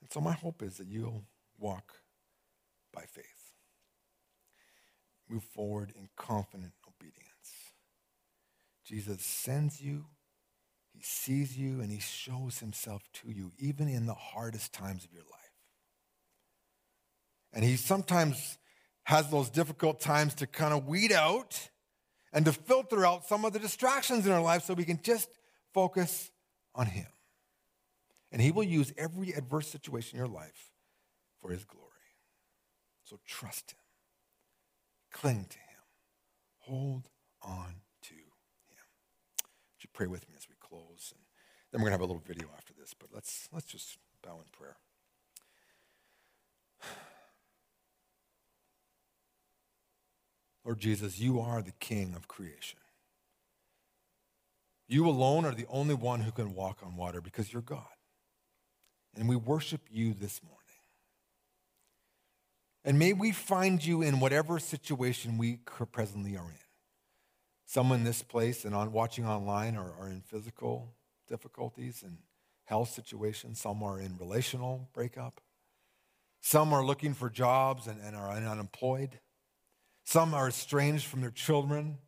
And 0.00 0.12
so, 0.12 0.20
my 0.20 0.32
hope 0.32 0.62
is 0.62 0.76
that 0.76 0.86
you'll 0.86 1.24
walk 1.58 1.92
by 2.92 3.02
faith. 3.02 3.24
Move 5.28 5.42
forward 5.42 5.92
in 5.96 6.08
confident 6.16 6.72
obedience. 6.86 7.72
Jesus 8.84 9.24
sends 9.24 9.80
you, 9.80 10.04
he 10.92 11.00
sees 11.02 11.58
you, 11.58 11.80
and 11.80 11.90
he 11.90 11.98
shows 11.98 12.58
himself 12.60 13.02
to 13.14 13.32
you, 13.32 13.50
even 13.58 13.88
in 13.88 14.06
the 14.06 14.14
hardest 14.14 14.72
times 14.72 15.04
of 15.04 15.12
your 15.12 15.22
life. 15.22 15.30
And 17.52 17.64
he 17.64 17.76
sometimes 17.76 18.58
has 19.04 19.28
those 19.28 19.50
difficult 19.50 20.00
times 20.00 20.34
to 20.36 20.46
kind 20.46 20.74
of 20.74 20.86
weed 20.86 21.12
out 21.12 21.70
and 22.32 22.44
to 22.46 22.52
filter 22.52 23.06
out 23.06 23.26
some 23.26 23.44
of 23.44 23.52
the 23.52 23.58
distractions 23.58 24.26
in 24.26 24.32
our 24.32 24.42
life 24.42 24.64
so 24.64 24.74
we 24.74 24.84
can 24.84 25.00
just 25.02 25.28
focus 25.72 26.30
on 26.74 26.86
him. 26.86 27.06
And 28.32 28.42
he 28.42 28.50
will 28.50 28.64
use 28.64 28.92
every 28.98 29.32
adverse 29.32 29.68
situation 29.68 30.18
in 30.18 30.24
your 30.24 30.34
life 30.34 30.70
for 31.40 31.50
his 31.50 31.64
glory. 31.64 31.84
So 33.04 33.18
trust 33.26 33.72
him. 33.72 33.78
Cling 35.12 35.46
to 35.50 35.58
him. 35.58 35.64
Hold 36.60 37.08
on 37.42 37.74
to 38.02 38.14
him. 38.14 38.24
Would 39.74 39.84
you 39.84 39.90
pray 39.92 40.06
with 40.06 40.28
me 40.28 40.34
as 40.36 40.48
we 40.48 40.56
close? 40.58 41.12
And 41.14 41.20
then 41.70 41.80
we're 41.80 41.90
going 41.90 41.98
to 41.98 42.02
have 42.02 42.08
a 42.08 42.12
little 42.12 42.22
video 42.26 42.48
after 42.56 42.72
this, 42.72 42.94
but 42.98 43.10
let's, 43.12 43.48
let's 43.52 43.66
just 43.66 43.98
bow 44.22 44.38
in 44.38 44.50
prayer. 44.50 44.76
Lord 50.64 50.78
Jesus, 50.78 51.18
you 51.18 51.40
are 51.40 51.60
the 51.60 51.72
King 51.72 52.14
of 52.16 52.28
creation. 52.28 52.78
You 54.88 55.08
alone 55.08 55.44
are 55.44 55.54
the 55.54 55.66
only 55.68 55.94
one 55.94 56.20
who 56.20 56.30
can 56.30 56.54
walk 56.54 56.78
on 56.82 56.96
water 56.96 57.20
because 57.20 57.52
you're 57.52 57.62
God. 57.62 57.84
And 59.16 59.28
we 59.28 59.36
worship 59.36 59.82
you 59.90 60.14
this 60.14 60.42
morning. 60.42 60.60
And 62.84 62.98
may 62.98 63.12
we 63.12 63.32
find 63.32 63.84
you 63.84 64.02
in 64.02 64.20
whatever 64.20 64.58
situation 64.58 65.38
we 65.38 65.60
presently 65.92 66.36
are 66.36 66.44
in. 66.44 66.58
Some 67.66 67.92
in 67.92 68.04
this 68.04 68.22
place 68.22 68.64
and 68.64 68.74
on 68.74 68.92
watching 68.92 69.26
online 69.26 69.76
are, 69.76 69.92
are 69.98 70.08
in 70.08 70.20
physical 70.20 70.94
difficulties 71.26 72.02
and 72.04 72.18
health 72.64 72.90
situations. 72.90 73.60
Some 73.60 73.82
are 73.82 73.98
in 73.98 74.18
relational 74.18 74.88
breakup. 74.92 75.40
Some 76.42 76.74
are 76.74 76.84
looking 76.84 77.14
for 77.14 77.30
jobs 77.30 77.86
and, 77.86 77.98
and 78.02 78.14
are 78.14 78.30
unemployed. 78.30 79.18
Some 80.04 80.34
are 80.34 80.48
estranged 80.48 81.06
from 81.06 81.22
their 81.22 81.30
children. 81.30 81.98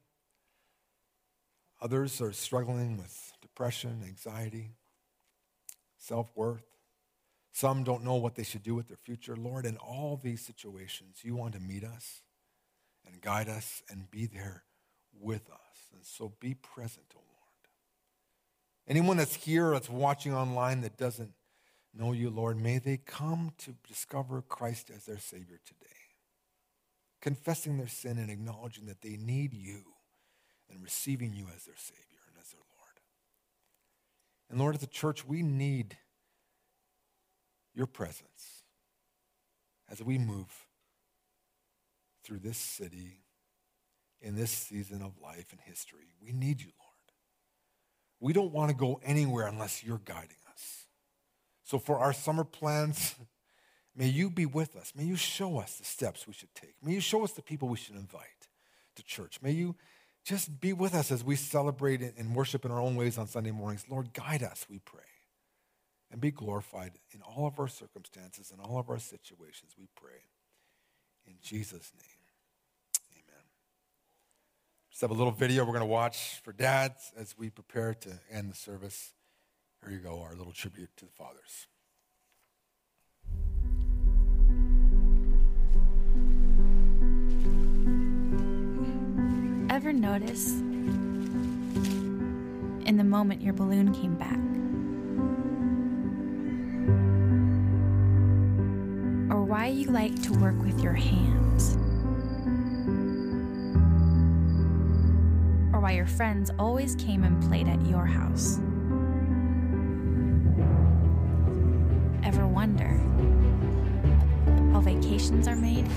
Others 1.81 2.21
are 2.21 2.33
struggling 2.33 2.99
with 2.99 3.33
depression, 3.41 4.03
anxiety, 4.07 4.73
self 5.99 6.31
worth. 6.37 6.65
Some 7.53 7.85
don't 7.85 8.05
know 8.05 8.17
what 8.17 8.35
they 8.35 8.43
should 8.43 8.63
do 8.63 8.75
with 8.75 8.89
their 8.89 8.99
future. 8.99 9.35
Lord, 9.35 9.65
in 9.65 9.79
all 9.79 10.21
these 10.23 10.43
situations, 10.43 11.21
you 11.23 11.35
want 11.35 11.55
to 11.55 11.61
meet 11.61 11.85
us 11.85 12.21
and 13.07 13.21
guide 13.23 13.49
us 13.49 13.83
and 13.89 14.11
be 14.11 14.27
there 14.27 14.65
with 15.19 15.49
us. 15.51 15.91
And 15.95 16.05
so 16.05 16.35
be 16.39 16.53
present, 16.53 17.07
O 17.15 17.19
oh 17.19 17.25
Lord. 17.27 17.69
Anyone 18.87 19.17
that's 19.17 19.37
here, 19.37 19.71
that's 19.71 19.89
watching 19.89 20.35
online 20.35 20.83
that 20.83 20.99
doesn't 20.99 21.33
know 21.95 22.13
you, 22.13 22.29
Lord, 22.29 22.61
may 22.61 22.79
they 22.79 22.99
come 22.99 23.53
to 23.59 23.75
discover 23.89 24.43
Christ 24.43 24.91
as 24.95 25.07
their 25.07 25.19
Savior 25.19 25.59
today 25.65 25.96
confessing 27.21 27.79
their 27.79 27.89
sin 27.89 28.19
and 28.19 28.31
acknowledging 28.31 28.87
that 28.87 29.03
they 29.03 29.17
need 29.17 29.55
you 29.55 29.83
and 30.71 30.83
receiving 30.83 31.33
you 31.33 31.47
as 31.55 31.65
their 31.65 31.77
Savior 31.77 32.21
and 32.29 32.37
as 32.41 32.51
their 32.51 32.61
Lord. 32.61 33.01
And 34.51 34.59
Lord, 34.59 34.75
as 34.75 34.83
a 34.83 34.89
church, 34.89 35.27
we 35.27 35.43
need 35.43 35.97
your 37.75 37.87
presence 37.87 38.65
as 39.91 40.03
we 40.03 40.19
move 40.19 40.67
through 42.25 42.39
this 42.39 42.59
city 42.59 43.21
in 44.21 44.35
this 44.35 44.51
season 44.51 45.03
of 45.03 45.13
life 45.23 45.47
and 45.53 45.61
history. 45.61 46.09
We 46.21 46.33
need 46.33 46.61
you, 46.61 46.71
Lord. 46.79 46.87
We 48.19 48.33
don't 48.33 48.53
want 48.53 48.71
to 48.71 48.77
go 48.77 49.01
anywhere 49.05 49.47
unless 49.47 49.85
you're 49.85 50.01
guiding 50.05 50.39
us. 50.51 50.87
So 51.65 51.79
for 51.79 51.99
our 51.99 52.13
summer 52.13 52.45
plans, 52.45 53.15
May 53.97 54.09
you 54.09 54.29
be 54.29 54.45
with 54.45 54.77
us. 54.77 54.93
May 54.95 55.05
you 55.05 55.17
show 55.17 55.59
us 55.59 55.77
the 55.77 55.85
steps 55.85 56.27
we 56.27 56.35
should 56.35 56.55
take. 56.55 56.75
May 56.83 56.93
you 56.93 57.01
show 57.01 57.25
us 57.25 57.33
the 57.33 57.43
people 57.43 57.69
we 57.69 57.79
should 57.79 57.97
invite 57.97 58.49
to 58.97 59.03
church. 59.03 59.41
May 59.41 59.53
you 59.53 59.75
just 60.23 60.61
be 60.61 60.73
with 60.75 60.95
us 60.95 61.11
as 61.11 61.25
we 61.25 61.35
celebrate 61.35 62.03
and 62.03 62.35
worship 62.35 62.65
in 62.65 62.71
our 62.71 62.81
own 62.81 62.97
ways 62.97 63.17
on 63.17 63.27
Sunday 63.27 63.53
mornings. 63.53 63.87
Lord, 63.89 64.13
guide 64.13 64.43
us, 64.43 64.67
we 64.69 64.81
pray. 64.81 65.01
And 66.11 66.21
be 66.21 66.31
glorified 66.31 66.93
in 67.13 67.23
all 67.23 67.47
of 67.47 67.59
our 67.59 67.69
circumstances 67.69 68.53
and 68.53 68.61
all 68.61 68.79
of 68.79 68.91
our 68.91 68.99
situations, 68.99 69.75
we 69.79 69.89
pray. 69.97 70.21
In 71.27 71.35
Jesus' 71.43 71.93
name, 71.97 73.13
amen. 73.13 73.45
Just 74.91 75.01
have 75.01 75.11
a 75.11 75.15
little 75.15 75.33
video 75.33 75.65
we're 75.65 75.73
going 75.73 75.81
to 75.81 75.87
watch 75.87 76.41
for 76.45 76.53
dads 76.53 77.13
as 77.17 77.35
we 77.37 77.51
prepare 77.51 77.95
to 77.95 78.21
end 78.31 78.51
the 78.51 78.57
service. 78.57 79.15
Here 79.83 79.93
you 79.93 79.99
go, 79.99 80.21
our 80.21 80.35
little 80.37 80.53
tribute 80.53 80.91
to 80.99 81.07
the 81.07 81.13
fathers. 81.13 81.67
Ever 89.71 89.93
notice 89.93 90.53
in 92.87 92.97
the 92.97 93.05
moment 93.05 93.43
your 93.43 93.53
balloon 93.53 93.93
came 93.93 94.15
back? 94.15 94.39
Or 99.35 99.43
why 99.45 99.67
you 99.67 99.91
like 99.91 100.23
to 100.23 100.33
work 100.39 100.57
with 100.63 100.81
your 100.81 100.93
hands? 100.93 101.77
Or 105.75 105.81
why 105.81 105.93
your 105.93 106.07
friends 106.07 106.51
always 106.59 106.95
came 106.95 107.25
and 107.25 107.43
played 107.43 107.67
at 107.69 107.85
your 107.87 108.07
house? 108.07 108.59
Ever 112.25 112.47
wonder 112.47 113.01
how 114.73 114.81
vacations 114.81 115.49
are 115.49 115.57
made? 115.57 115.89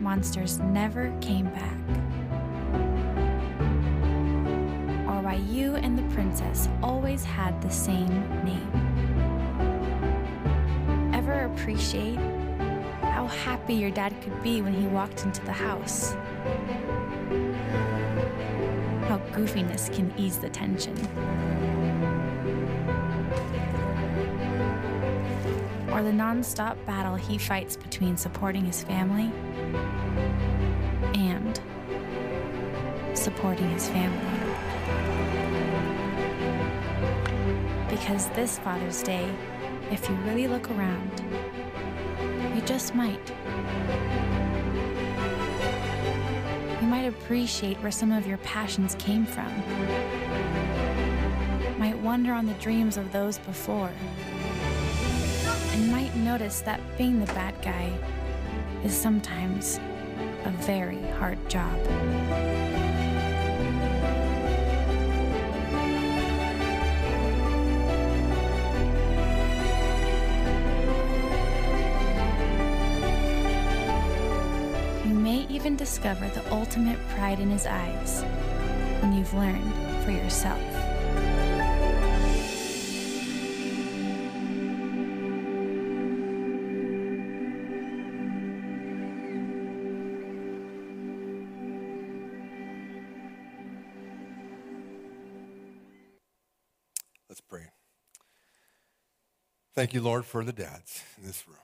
Monsters 0.00 0.58
never 0.58 1.12
came 1.20 1.46
back. 1.46 1.78
Or 5.06 5.20
why 5.22 5.40
you 5.48 5.74
and 5.76 5.98
the 5.98 6.14
princess 6.14 6.68
always 6.82 7.24
had 7.24 7.60
the 7.60 7.70
same 7.70 8.08
name. 8.44 8.70
Ever 11.12 11.44
appreciate 11.44 12.18
how 13.02 13.26
happy 13.26 13.74
your 13.74 13.90
dad 13.90 14.14
could 14.22 14.42
be 14.42 14.62
when 14.62 14.72
he 14.72 14.86
walked 14.86 15.24
into 15.24 15.44
the 15.44 15.52
house? 15.52 16.12
How 19.08 19.18
goofiness 19.32 19.94
can 19.94 20.12
ease 20.16 20.38
the 20.38 20.48
tension. 20.48 20.96
Or 26.00 26.02
the 26.02 26.12
non-stop 26.14 26.78
battle 26.86 27.14
he 27.14 27.36
fights 27.36 27.76
between 27.76 28.16
supporting 28.16 28.64
his 28.64 28.82
family 28.82 29.30
and 31.12 31.60
supporting 33.12 33.68
his 33.68 33.86
family. 33.90 34.18
Because 37.90 38.30
this 38.30 38.58
Father's 38.60 39.02
Day, 39.02 39.30
if 39.90 40.08
you 40.08 40.14
really 40.24 40.48
look 40.48 40.70
around, 40.70 41.22
you 42.54 42.62
just 42.62 42.94
might. 42.94 43.30
You 46.80 46.86
might 46.86 47.04
appreciate 47.04 47.76
where 47.82 47.92
some 47.92 48.10
of 48.10 48.26
your 48.26 48.38
passions 48.38 48.94
came 48.94 49.26
from. 49.26 49.52
Might 51.78 51.98
wonder 51.98 52.32
on 52.32 52.46
the 52.46 52.54
dreams 52.54 52.96
of 52.96 53.12
those 53.12 53.36
before. 53.36 53.92
And 56.30 56.38
might 56.38 56.44
notice 56.44 56.60
that 56.60 56.80
being 56.96 57.18
the 57.18 57.26
bad 57.34 57.60
guy 57.60 57.92
is 58.84 58.94
sometimes 58.94 59.80
a 60.44 60.50
very 60.50 61.02
hard 61.18 61.38
job. 61.48 61.76
You 75.04 75.14
may 75.14 75.46
even 75.48 75.74
discover 75.74 76.28
the 76.28 76.48
ultimate 76.52 77.00
pride 77.08 77.40
in 77.40 77.50
his 77.50 77.66
eyes 77.66 78.22
when 79.02 79.12
you've 79.14 79.34
learned 79.34 80.04
for 80.04 80.12
yourself. 80.12 80.69
Thank 99.80 99.94
you, 99.94 100.02
Lord, 100.02 100.26
for 100.26 100.44
the 100.44 100.52
dads 100.52 101.02
in 101.16 101.26
this 101.26 101.48
room 101.48 101.56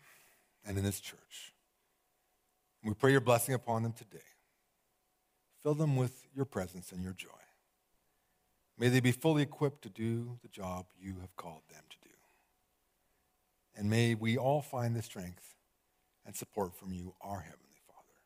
and 0.64 0.78
in 0.78 0.84
this 0.84 1.00
church. 1.00 1.52
We 2.82 2.94
pray 2.94 3.12
your 3.12 3.20
blessing 3.20 3.52
upon 3.52 3.82
them 3.82 3.92
today. 3.92 4.24
Fill 5.62 5.74
them 5.74 5.96
with 5.96 6.26
your 6.34 6.46
presence 6.46 6.92
and 6.92 7.02
your 7.02 7.12
joy. 7.12 7.28
May 8.78 8.88
they 8.88 9.00
be 9.00 9.12
fully 9.12 9.42
equipped 9.42 9.82
to 9.82 9.90
do 9.90 10.38
the 10.40 10.48
job 10.48 10.86
you 10.98 11.16
have 11.20 11.36
called 11.36 11.60
them 11.68 11.82
to 11.90 12.08
do. 12.08 12.14
And 13.76 13.90
may 13.90 14.14
we 14.14 14.38
all 14.38 14.62
find 14.62 14.96
the 14.96 15.02
strength 15.02 15.54
and 16.24 16.34
support 16.34 16.74
from 16.74 16.94
you, 16.94 17.12
our 17.20 17.40
Heavenly 17.40 17.82
Father. 17.86 18.16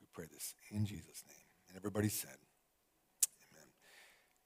We 0.00 0.06
pray 0.14 0.24
this 0.32 0.54
in 0.70 0.86
Jesus' 0.86 1.24
name. 1.28 1.44
And 1.68 1.76
everybody 1.76 2.08
said, 2.08 2.38
Amen. 3.52 3.68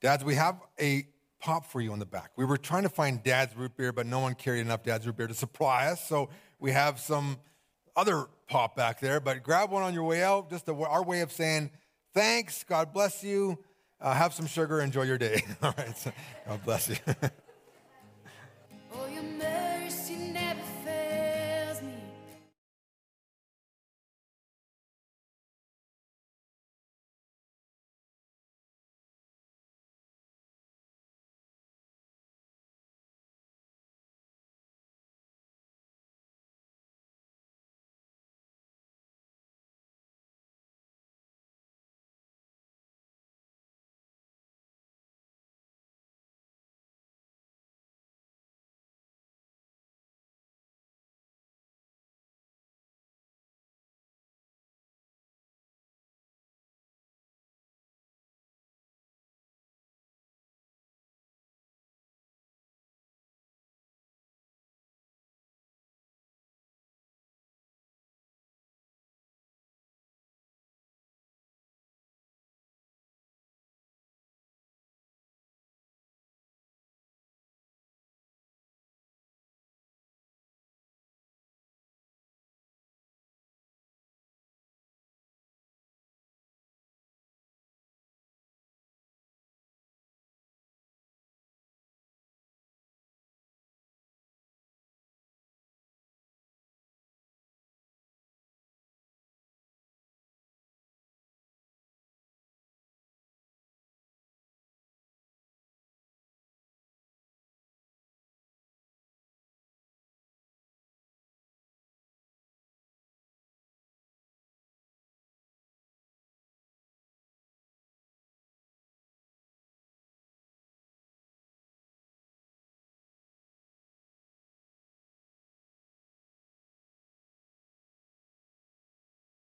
Dads, 0.00 0.24
we 0.24 0.34
have 0.34 0.56
a 0.80 1.06
pop 1.42 1.66
for 1.66 1.80
you 1.80 1.92
on 1.92 1.98
the 1.98 2.06
back. 2.06 2.30
We 2.36 2.44
were 2.44 2.56
trying 2.56 2.84
to 2.84 2.88
find 2.88 3.22
dad's 3.22 3.56
root 3.56 3.76
beer, 3.76 3.92
but 3.92 4.06
no 4.06 4.20
one 4.20 4.34
carried 4.34 4.60
enough 4.60 4.84
dad's 4.84 5.06
root 5.06 5.16
beer 5.16 5.26
to 5.26 5.34
supply 5.34 5.88
us. 5.88 6.06
So 6.06 6.30
we 6.60 6.70
have 6.70 7.00
some 7.00 7.36
other 7.96 8.26
pop 8.48 8.76
back 8.76 9.00
there, 9.00 9.18
but 9.18 9.42
grab 9.42 9.70
one 9.70 9.82
on 9.82 9.92
your 9.92 10.04
way 10.04 10.22
out. 10.22 10.50
Just 10.50 10.68
a, 10.68 10.74
our 10.74 11.04
way 11.04 11.20
of 11.20 11.32
saying 11.32 11.70
thanks, 12.14 12.64
God 12.64 12.92
bless 12.92 13.24
you. 13.24 13.58
Uh, 14.00 14.14
have 14.14 14.32
some 14.32 14.46
sugar, 14.46 14.80
enjoy 14.80 15.02
your 15.02 15.18
day. 15.18 15.42
All 15.62 15.74
right, 15.76 15.96
so 15.98 16.12
God 16.46 16.64
bless 16.64 16.88
you. 16.88 16.96